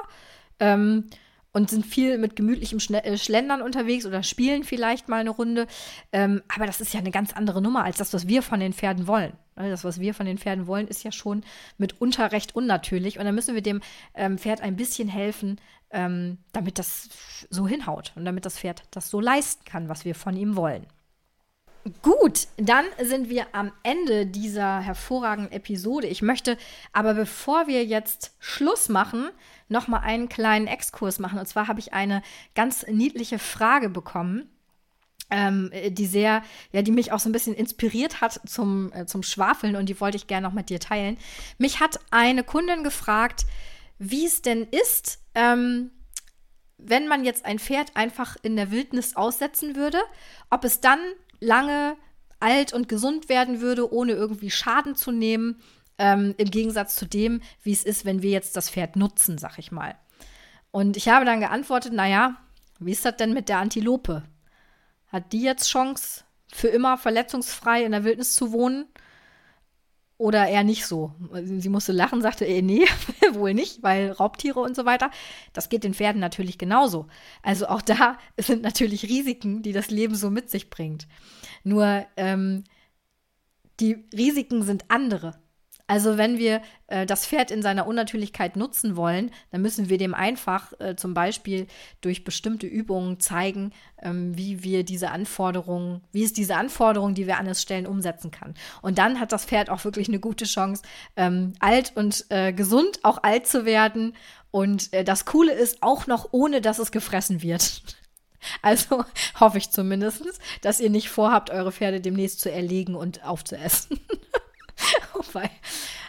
Ähm, 0.61 1.07
und 1.53 1.71
sind 1.71 1.85
viel 1.85 2.19
mit 2.19 2.37
gemütlichem 2.37 2.79
äh, 2.95 3.17
Schlendern 3.17 3.63
unterwegs 3.63 4.07
oder 4.07 4.23
spielen 4.23 4.65
vielleicht 4.65 5.09
mal 5.09 5.21
eine 5.21 5.31
Runde. 5.31 5.67
Ähm, 6.13 6.43
aber 6.55 6.67
das 6.67 6.81
ist 6.81 6.95
ja 6.95 7.01
eine 7.01 7.11
ganz 7.11 7.33
andere 7.33 7.61
Nummer 7.61 7.85
als 7.85 7.97
das, 7.97 8.13
was 8.13 8.29
wir 8.29 8.43
von 8.43 8.61
den 8.61 8.73
Pferden 8.73 9.07
wollen. 9.07 9.33
Ne, 9.57 9.71
das, 9.71 9.85
was 9.85 10.01
wir 10.01 10.15
von 10.15 10.27
den 10.27 10.39
Pferden 10.39 10.67
wollen, 10.67 10.89
ist 10.89 11.03
ja 11.03 11.13
schon 11.13 11.43
mitunter 11.79 12.33
recht 12.33 12.55
unnatürlich. 12.55 13.19
Und 13.19 13.25
dann 13.25 13.35
müssen 13.35 13.55
wir 13.55 13.63
dem 13.63 13.81
ähm, 14.15 14.39
Pferd 14.39 14.61
ein 14.61 14.77
bisschen 14.77 15.09
helfen, 15.09 15.61
ähm, 15.91 16.39
damit 16.53 16.79
das 16.79 17.09
so 17.51 17.67
hinhaut 17.67 18.13
und 18.17 18.25
damit 18.25 18.47
das 18.47 18.59
Pferd 18.59 18.85
das 18.93 19.11
so 19.11 19.21
leisten 19.21 19.65
kann, 19.65 19.89
was 19.89 20.05
wir 20.05 20.15
von 20.15 20.37
ihm 20.37 20.57
wollen. 20.57 20.87
Gut, 22.03 22.49
dann 22.59 22.85
sind 23.01 23.31
wir 23.31 23.47
am 23.55 23.73
Ende 23.83 24.27
dieser 24.27 24.81
hervorragenden 24.81 25.53
Episode. 25.53 26.09
Ich 26.09 26.21
möchte 26.21 26.59
aber, 26.93 27.15
bevor 27.15 27.69
wir 27.69 27.85
jetzt 27.85 28.35
Schluss 28.39 28.91
machen, 28.91 29.31
noch 29.69 29.89
mal 29.89 30.01
einen 30.01 30.29
kleinen 30.29 30.67
Exkurs 30.67 31.19
machen. 31.19 31.39
Und 31.39 31.47
zwar 31.47 31.69
habe 31.69 31.81
ich 31.81 31.95
eine 31.95 32.23
ganz 32.55 32.87
niedliche 32.87 33.39
Frage 33.39 33.89
bekommen, 33.89 34.51
ähm, 35.31 35.71
die 35.89 36.07
sehr, 36.07 36.43
ja, 36.73 36.83
die 36.83 36.93
mich 36.93 37.13
auch 37.13 37.21
so 37.21 37.31
ein 37.31 37.33
bisschen 37.33 37.55
inspiriert 37.55 38.21
hat 38.21 38.41
zum, 38.47 38.93
äh, 38.93 39.07
zum 39.07 39.23
Schwafeln 39.23 39.77
und 39.77 39.89
die 39.89 40.01
wollte 40.01 40.17
ich 40.17 40.27
gerne 40.27 40.47
noch 40.47 40.55
mit 40.55 40.69
dir 40.69 40.81
teilen. 40.81 41.17
Mich 41.57 41.81
hat 41.81 41.99
eine 42.11 42.45
Kundin 42.45 42.85
gefragt, 42.85 43.47
wie 43.99 44.27
es 44.27 44.43
denn 44.43 44.65
ist, 44.65 45.21
ähm, 45.35 45.93
wenn 46.77 47.09
man 47.09 47.25
jetzt 47.25 47.45
ein 47.45 47.59
Pferd 47.59 47.97
einfach 47.97 48.37
in 48.43 48.57
der 48.57 48.71
Wildnis 48.71 49.17
aussetzen 49.17 49.77
würde, 49.77 50.01
ob 50.51 50.65
es 50.65 50.81
dann 50.81 50.99
lange 51.41 51.97
alt 52.39 52.73
und 52.73 52.89
gesund 52.89 53.29
werden 53.29 53.61
würde, 53.61 53.93
ohne 53.93 54.13
irgendwie 54.13 54.51
Schaden 54.51 54.95
zu 54.95 55.11
nehmen, 55.11 55.61
ähm, 55.99 56.35
im 56.39 56.51
Gegensatz 56.51 56.97
zu 56.97 57.07
dem, 57.07 57.43
wie 57.63 57.73
es 57.73 57.85
ist, 57.85 58.05
wenn 58.05 58.23
wir 58.23 58.31
jetzt 58.31 58.57
das 58.57 58.71
Pferd 58.71 58.97
nutzen, 58.97 59.37
sag 59.37 59.59
ich 59.59 59.71
mal. 59.71 59.97
Und 60.71 60.97
ich 60.97 61.09
habe 61.09 61.25
dann 61.25 61.41
geantwortet, 61.41 61.93
naja, 61.93 62.37
wie 62.79 62.93
ist 62.93 63.05
das 63.05 63.17
denn 63.17 63.35
mit 63.35 63.49
der 63.49 63.59
Antilope? 63.59 64.23
Hat 65.09 65.33
die 65.33 65.43
jetzt 65.43 65.69
Chance, 65.69 66.25
für 66.53 66.69
immer 66.69 66.99
verletzungsfrei 66.99 67.85
in 67.85 67.93
der 67.93 68.05
Wildnis 68.05 68.35
zu 68.35 68.53
wohnen? 68.53 68.87
Oder 70.21 70.49
eher 70.49 70.65
nicht 70.65 70.85
so. 70.85 71.15
Sie 71.33 71.71
musste 71.71 71.93
lachen, 71.93 72.21
sagte, 72.21 72.45
eh, 72.45 72.61
nee, 72.61 72.85
wohl 73.33 73.55
nicht, 73.55 73.83
weil 73.83 74.11
Raubtiere 74.11 74.61
und 74.61 74.77
so 74.77 74.85
weiter. 74.85 75.11
Das 75.55 75.71
geht 75.71 75.83
den 75.83 75.95
Pferden 75.95 76.21
natürlich 76.21 76.59
genauso. 76.59 77.07
Also 77.43 77.69
auch 77.69 77.81
da 77.81 78.19
sind 78.37 78.61
natürlich 78.61 79.05
Risiken, 79.05 79.63
die 79.63 79.73
das 79.73 79.89
Leben 79.89 80.15
so 80.15 80.29
mit 80.29 80.51
sich 80.51 80.69
bringt. 80.69 81.09
Nur 81.65 82.05
ähm, 82.19 82.65
die 83.81 84.05
Risiken 84.13 84.63
sind 84.63 84.85
andere. 84.89 85.41
Also 85.91 86.17
wenn 86.17 86.39
wir 86.39 86.63
äh, 86.87 87.05
das 87.05 87.27
Pferd 87.27 87.51
in 87.51 87.63
seiner 87.63 87.85
Unnatürlichkeit 87.85 88.55
nutzen 88.55 88.95
wollen, 88.95 89.33
dann 89.51 89.61
müssen 89.61 89.89
wir 89.89 89.99
dem 89.99 90.15
einfach 90.15 90.73
äh, 90.79 90.95
zum 90.95 91.15
Beispiel 91.15 91.67
durch 92.01 92.23
bestimmte 92.23 92.69
Übungen 92.69 93.19
zeigen, 93.19 93.73
ähm, 94.01 94.39
wie 94.39 94.63
wir 94.63 94.85
diese 94.85 95.11
Anforderungen, 95.11 96.01
wie 96.13 96.23
es 96.23 96.33
diese 96.33 96.55
Anforderungen, 96.55 97.17
die 97.17 97.27
wir 97.27 97.39
an 97.39 97.49
es 97.49 97.61
stellen, 97.61 97.89
umsetzen 97.89 98.31
kann. 98.31 98.55
Und 98.83 98.99
dann 98.99 99.19
hat 99.19 99.33
das 99.33 99.47
Pferd 99.47 99.69
auch 99.69 99.83
wirklich 99.83 100.07
eine 100.07 100.21
gute 100.21 100.45
Chance, 100.45 100.85
ähm, 101.17 101.55
alt 101.59 101.91
und 101.97 102.25
äh, 102.29 102.53
gesund 102.53 103.01
auch 103.03 103.25
alt 103.25 103.49
zu 103.49 103.65
werden. 103.65 104.15
Und 104.53 104.93
äh, 104.93 105.03
das 105.03 105.25
Coole 105.25 105.55
ist 105.55 105.83
auch 105.83 106.07
noch, 106.07 106.29
ohne 106.31 106.61
dass 106.61 106.79
es 106.79 106.93
gefressen 106.93 107.43
wird. 107.43 107.83
Also 108.63 109.05
hoffe 109.39 109.59
ich 109.59 109.71
zumindest, 109.71 110.23
dass 110.63 110.81
ihr 110.81 110.89
nicht 110.89 111.11
vorhabt, 111.11 111.51
eure 111.51 111.73
Pferde 111.73 112.01
demnächst 112.01 112.41
zu 112.41 112.51
erlegen 112.51 112.95
und 112.95 113.23
aufzuessen. 113.23 114.01
Wobei, 115.13 115.51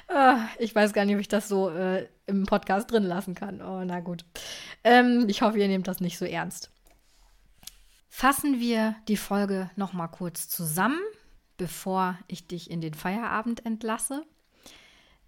äh, 0.07 0.35
ich 0.59 0.73
weiß 0.73 0.93
gar 0.93 1.05
nicht, 1.05 1.15
ob 1.15 1.21
ich 1.21 1.27
das 1.27 1.47
so 1.47 1.69
äh, 1.69 2.07
im 2.25 2.45
Podcast 2.45 2.91
drin 2.91 3.03
lassen 3.03 3.35
kann. 3.35 3.61
Oh, 3.61 3.83
na 3.83 3.99
gut. 3.99 4.25
Ähm, 4.83 5.25
ich 5.27 5.41
hoffe, 5.41 5.59
ihr 5.59 5.67
nehmt 5.67 5.87
das 5.87 5.99
nicht 5.99 6.17
so 6.17 6.25
ernst. 6.25 6.71
Fassen 8.09 8.59
wir 8.59 8.95
die 9.07 9.17
Folge 9.17 9.71
noch 9.75 9.93
mal 9.93 10.07
kurz 10.07 10.47
zusammen, 10.49 10.99
bevor 11.57 12.17
ich 12.27 12.47
dich 12.47 12.69
in 12.69 12.81
den 12.81 12.93
Feierabend 12.93 13.65
entlasse. 13.65 14.25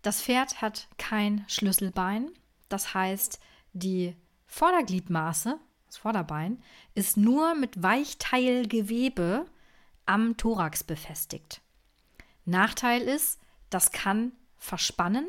Das 0.01 0.21
Pferd 0.21 0.61
hat 0.61 0.89
kein 0.97 1.45
Schlüsselbein. 1.47 2.29
Das 2.69 2.93
heißt, 2.93 3.39
die 3.71 4.15
Vordergliedmaße, 4.47 5.57
das 5.87 5.97
Vorderbein, 5.97 6.61
ist 6.93 7.17
nur 7.17 7.55
mit 7.55 7.81
Weichteilgewebe 7.81 9.45
am 10.05 10.35
Thorax 10.37 10.83
befestigt. 10.83 11.61
Nachteil 12.45 13.01
ist, 13.01 13.39
das 13.73 13.91
kann 13.91 14.31
verspannen 14.57 15.27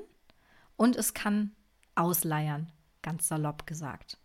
und 0.77 0.97
es 0.97 1.15
kann 1.15 1.53
ausleiern, 1.95 2.71
ganz 3.03 3.29
salopp 3.29 3.67
gesagt. 3.67 4.19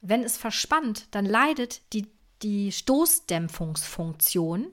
Wenn 0.00 0.22
es 0.22 0.36
verspannt, 0.36 1.08
dann 1.14 1.24
leidet 1.24 1.92
die, 1.92 2.06
die 2.42 2.72
Stoßdämpfungsfunktion, 2.72 4.68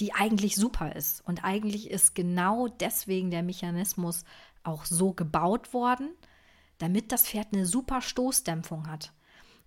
die 0.00 0.14
eigentlich 0.14 0.56
super 0.56 0.96
ist. 0.96 1.20
Und 1.26 1.44
eigentlich 1.44 1.90
ist 1.90 2.14
genau 2.14 2.68
deswegen 2.68 3.30
der 3.30 3.42
Mechanismus 3.42 4.24
auch 4.62 4.84
so 4.86 5.12
gebaut 5.12 5.74
worden, 5.74 6.10
damit 6.78 7.12
das 7.12 7.26
Pferd 7.28 7.48
eine 7.52 7.66
super 7.66 8.00
Stoßdämpfung 8.00 8.86
hat 8.88 9.12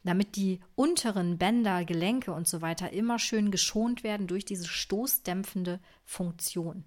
damit 0.04 0.36
die 0.36 0.60
unteren 0.76 1.38
Bänder, 1.38 1.86
Gelenke 1.86 2.34
und 2.34 2.48
so 2.48 2.62
weiter 2.62 2.92
immer 2.92 3.20
schön 3.20 3.52
geschont 3.52 4.04
werden 4.04 4.28
durch 4.28 4.46
diese 4.46 4.68
stoßdämpfende 4.68 5.80
Funktion. 6.06 6.84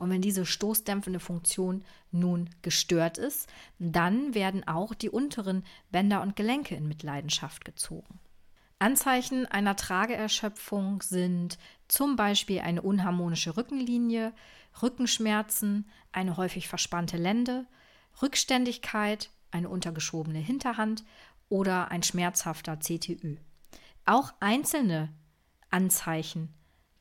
Und 0.00 0.08
wenn 0.08 0.22
diese 0.22 0.46
stoßdämpfende 0.46 1.20
Funktion 1.20 1.84
nun 2.10 2.48
gestört 2.62 3.18
ist, 3.18 3.50
dann 3.78 4.34
werden 4.34 4.66
auch 4.66 4.94
die 4.94 5.10
unteren 5.10 5.62
Bänder 5.90 6.22
und 6.22 6.36
Gelenke 6.36 6.74
in 6.74 6.88
Mitleidenschaft 6.88 7.66
gezogen. 7.66 8.18
Anzeichen 8.78 9.44
einer 9.44 9.76
Trageerschöpfung 9.76 11.02
sind 11.02 11.58
zum 11.86 12.16
Beispiel 12.16 12.60
eine 12.60 12.80
unharmonische 12.80 13.58
Rückenlinie, 13.58 14.32
Rückenschmerzen, 14.80 15.86
eine 16.12 16.38
häufig 16.38 16.66
verspannte 16.66 17.18
Lende, 17.18 17.66
Rückständigkeit, 18.22 19.28
eine 19.50 19.68
untergeschobene 19.68 20.38
Hinterhand 20.38 21.04
oder 21.50 21.90
ein 21.90 22.02
schmerzhafter 22.02 22.80
CTÜ. 22.80 23.36
Auch 24.06 24.32
einzelne 24.40 25.10
Anzeichen 25.68 26.54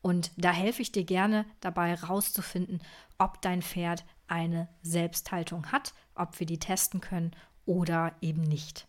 Und 0.00 0.32
da 0.36 0.52
helfe 0.52 0.80
ich 0.82 0.90
dir 0.90 1.04
gerne 1.04 1.44
dabei 1.60 1.90
herauszufinden, 1.90 2.82
ob 3.18 3.42
dein 3.42 3.62
Pferd 3.62 4.04
eine 4.26 4.68
Selbsthaltung 4.82 5.70
hat, 5.70 5.94
ob 6.14 6.40
wir 6.40 6.46
die 6.46 6.58
testen 6.58 7.00
können 7.00 7.36
oder 7.66 8.16
eben 8.20 8.42
nicht. 8.42 8.88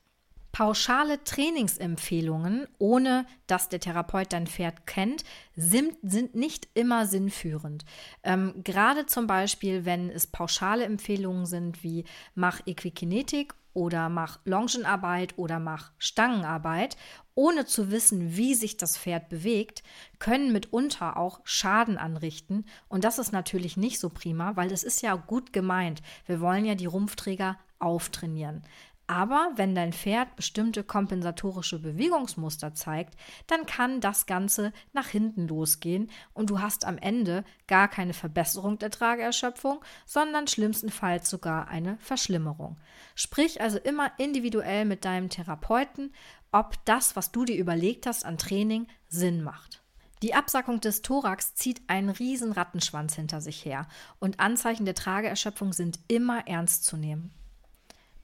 Pauschale 0.54 1.24
Trainingsempfehlungen, 1.24 2.68
ohne 2.78 3.26
dass 3.48 3.70
der 3.70 3.80
Therapeut 3.80 4.32
dein 4.34 4.46
Pferd 4.46 4.86
kennt, 4.86 5.24
sind, 5.56 5.98
sind 6.04 6.36
nicht 6.36 6.70
immer 6.76 7.08
sinnführend. 7.08 7.84
Ähm, 8.22 8.54
gerade 8.64 9.08
zum 9.08 9.26
Beispiel, 9.26 9.84
wenn 9.84 10.12
es 10.12 10.28
pauschale 10.28 10.86
Empfehlungen 10.86 11.48
sind 11.48 11.84
wie 11.84 12.06
mach 12.36 12.62
Equikinetik 12.68 13.56
oder 13.74 14.10
mach 14.10 14.42
Longenarbeit 14.46 15.40
oder 15.40 15.58
mach 15.58 15.92
Stangenarbeit, 15.98 16.98
ohne 17.34 17.66
zu 17.66 17.90
wissen, 17.90 18.38
wie 18.38 18.54
sich 18.54 18.78
das 18.78 18.96
Pferd 18.96 19.30
bewegt, 19.30 19.82
können 20.20 20.54
mitunter 20.54 21.18
auch 21.18 21.42
Schaden 21.46 21.98
anrichten. 21.98 22.66
Und 22.90 23.06
das 23.06 23.18
ist 23.18 23.32
natürlich 23.32 23.76
nicht 23.76 24.00
so 24.00 24.10
prima, 24.10 24.56
weil 24.56 24.72
es 24.72 24.84
ist 24.84 25.02
ja 25.02 25.16
gut 25.16 25.52
gemeint. 25.52 26.04
Wir 26.28 26.40
wollen 26.42 26.66
ja 26.66 26.76
die 26.76 26.86
Rumpfträger 26.86 27.58
auftrainieren. 27.80 28.62
Aber 29.08 29.52
wenn 29.56 29.76
dein 29.76 29.92
Pferd 29.92 30.36
bestimmte 30.38 30.84
kompensatorische 30.84 31.80
Bewegungsmuster 31.80 32.74
zeigt, 32.74 33.16
dann 33.48 33.66
kann 33.66 34.00
das 34.00 34.26
Ganze 34.26 34.72
nach 34.94 35.08
hinten 35.08 35.48
losgehen 35.48 36.10
und 36.34 36.50
du 36.50 36.62
hast 36.62 36.86
am 36.86 36.98
Ende 36.98 37.44
gar 37.68 37.90
keine 37.90 38.14
Verbesserung 38.14 38.80
der 38.80 38.92
Trageerschöpfung, 38.92 39.84
sondern 40.06 40.48
schlimmstenfalls 40.48 41.30
sogar 41.30 41.68
eine 41.68 41.98
Verschlimmerung. 41.98 42.78
Sprich 43.14 43.60
also 43.60 43.78
immer 43.78 44.12
individuell 44.18 44.86
mit 44.86 45.04
deinem 45.04 45.30
Therapeuten, 45.30 46.14
ob 46.54 46.78
das, 46.86 47.18
was 47.18 47.32
du 47.32 47.44
dir 47.44 47.58
überlegt 47.58 48.06
hast 48.06 48.26
an 48.26 48.38
Training, 48.38 48.88
Sinn 49.10 49.44
macht. 49.44 49.84
Die 50.22 50.34
Absackung 50.34 50.80
des 50.80 51.02
Thorax 51.02 51.56
zieht 51.56 51.82
einen 51.88 52.10
riesen 52.10 52.54
Rattenschwanz 52.54 53.16
hinter 53.16 53.42
sich 53.42 53.66
her 53.66 53.88
und 54.20 54.40
Anzeichen 54.40 54.86
der 54.86 54.96
Trageerschöpfung 54.96 55.74
sind 55.74 56.00
immer 56.08 56.48
ernst 56.48 56.86
zu 56.86 56.96
nehmen. 56.96 57.34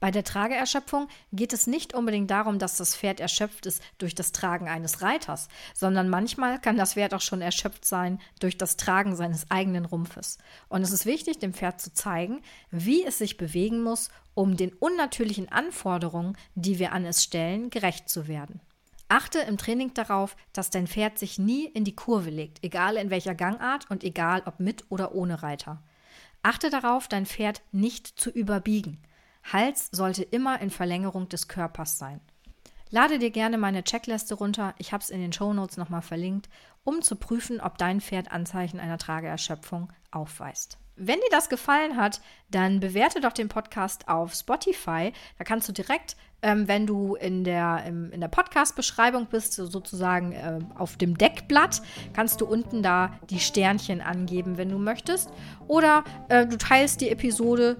Bei 0.00 0.10
der 0.10 0.24
Trageerschöpfung 0.24 1.08
geht 1.30 1.52
es 1.52 1.66
nicht 1.66 1.92
unbedingt 1.92 2.30
darum, 2.30 2.58
dass 2.58 2.78
das 2.78 2.96
Pferd 2.96 3.20
erschöpft 3.20 3.66
ist 3.66 3.82
durch 3.98 4.14
das 4.14 4.32
Tragen 4.32 4.66
eines 4.66 5.02
Reiters, 5.02 5.48
sondern 5.74 6.08
manchmal 6.08 6.58
kann 6.58 6.78
das 6.78 6.94
Pferd 6.94 7.12
auch 7.12 7.20
schon 7.20 7.42
erschöpft 7.42 7.84
sein 7.84 8.18
durch 8.40 8.56
das 8.56 8.78
Tragen 8.78 9.14
seines 9.14 9.50
eigenen 9.50 9.84
Rumpfes. 9.84 10.38
Und 10.70 10.80
es 10.80 10.90
ist 10.90 11.04
wichtig, 11.04 11.38
dem 11.38 11.52
Pferd 11.52 11.82
zu 11.82 11.92
zeigen, 11.92 12.40
wie 12.70 13.04
es 13.04 13.18
sich 13.18 13.36
bewegen 13.36 13.82
muss, 13.82 14.08
um 14.32 14.56
den 14.56 14.72
unnatürlichen 14.72 15.52
Anforderungen, 15.52 16.34
die 16.54 16.78
wir 16.78 16.92
an 16.92 17.04
es 17.04 17.22
stellen, 17.22 17.68
gerecht 17.68 18.08
zu 18.08 18.26
werden. 18.26 18.60
Achte 19.08 19.40
im 19.40 19.58
Training 19.58 19.92
darauf, 19.92 20.34
dass 20.54 20.70
dein 20.70 20.86
Pferd 20.86 21.18
sich 21.18 21.38
nie 21.38 21.66
in 21.66 21.84
die 21.84 21.96
Kurve 21.96 22.30
legt, 22.30 22.64
egal 22.64 22.96
in 22.96 23.10
welcher 23.10 23.34
Gangart 23.34 23.90
und 23.90 24.02
egal 24.02 24.44
ob 24.46 24.60
mit 24.60 24.84
oder 24.88 25.14
ohne 25.14 25.42
Reiter. 25.42 25.82
Achte 26.42 26.70
darauf, 26.70 27.06
dein 27.06 27.26
Pferd 27.26 27.60
nicht 27.70 28.06
zu 28.06 28.30
überbiegen. 28.30 29.02
Hals 29.44 29.88
sollte 29.92 30.22
immer 30.22 30.60
in 30.60 30.70
Verlängerung 30.70 31.28
des 31.28 31.48
Körpers 31.48 31.98
sein. 31.98 32.20
Lade 32.90 33.18
dir 33.20 33.30
gerne 33.30 33.56
meine 33.56 33.84
Checkliste 33.84 34.34
runter, 34.34 34.74
ich 34.78 34.92
habe 34.92 35.02
es 35.02 35.10
in 35.10 35.20
den 35.20 35.32
Shownotes 35.32 35.76
nochmal 35.76 36.02
verlinkt, 36.02 36.48
um 36.82 37.02
zu 37.02 37.16
prüfen, 37.16 37.60
ob 37.60 37.78
dein 37.78 38.00
Pferd 38.00 38.32
Anzeichen 38.32 38.80
einer 38.80 38.98
Trageerschöpfung 38.98 39.92
aufweist. 40.10 40.78
Wenn 41.02 41.18
dir 41.20 41.30
das 41.30 41.48
gefallen 41.48 41.96
hat, 41.96 42.20
dann 42.50 42.80
bewerte 42.80 43.20
doch 43.20 43.32
den 43.32 43.48
Podcast 43.48 44.08
auf 44.08 44.34
Spotify. 44.34 45.12
Da 45.38 45.44
kannst 45.44 45.66
du 45.66 45.72
direkt, 45.72 46.14
ähm, 46.42 46.68
wenn 46.68 46.86
du 46.86 47.14
in 47.14 47.42
der, 47.42 47.84
im, 47.86 48.10
in 48.12 48.20
der 48.20 48.28
Podcast-Beschreibung 48.28 49.26
bist, 49.26 49.54
sozusagen 49.54 50.32
äh, 50.32 50.58
auf 50.74 50.98
dem 50.98 51.16
Deckblatt, 51.16 51.80
kannst 52.12 52.42
du 52.42 52.46
unten 52.46 52.82
da 52.82 53.14
die 53.30 53.40
Sternchen 53.40 54.02
angeben, 54.02 54.58
wenn 54.58 54.68
du 54.68 54.78
möchtest. 54.78 55.30
Oder 55.68 56.04
äh, 56.28 56.46
du 56.46 56.58
teilst 56.58 57.00
die 57.00 57.08
Episode 57.08 57.78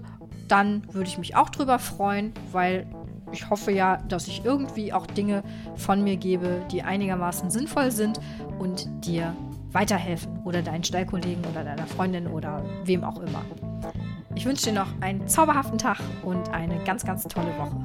dann 0.51 0.83
würde 0.93 1.07
ich 1.07 1.17
mich 1.17 1.35
auch 1.37 1.49
drüber 1.49 1.79
freuen, 1.79 2.33
weil 2.51 2.85
ich 3.31 3.49
hoffe 3.49 3.71
ja, 3.71 3.97
dass 4.09 4.27
ich 4.27 4.43
irgendwie 4.43 4.91
auch 4.91 5.07
Dinge 5.07 5.43
von 5.75 6.03
mir 6.03 6.17
gebe, 6.17 6.65
die 6.69 6.83
einigermaßen 6.83 7.49
sinnvoll 7.49 7.91
sind 7.91 8.19
und 8.59 8.89
dir 9.05 9.33
weiterhelfen 9.71 10.41
oder 10.43 10.61
deinen 10.61 10.83
Stallkollegen 10.83 11.45
oder 11.45 11.63
deiner 11.63 11.87
Freundin 11.87 12.27
oder 12.27 12.61
wem 12.83 13.05
auch 13.05 13.21
immer. 13.21 13.45
Ich 14.35 14.45
wünsche 14.45 14.65
dir 14.65 14.73
noch 14.73 14.89
einen 14.99 15.25
zauberhaften 15.27 15.77
Tag 15.77 15.99
und 16.23 16.49
eine 16.49 16.83
ganz, 16.83 17.05
ganz 17.05 17.23
tolle 17.23 17.53
Woche. 17.57 17.77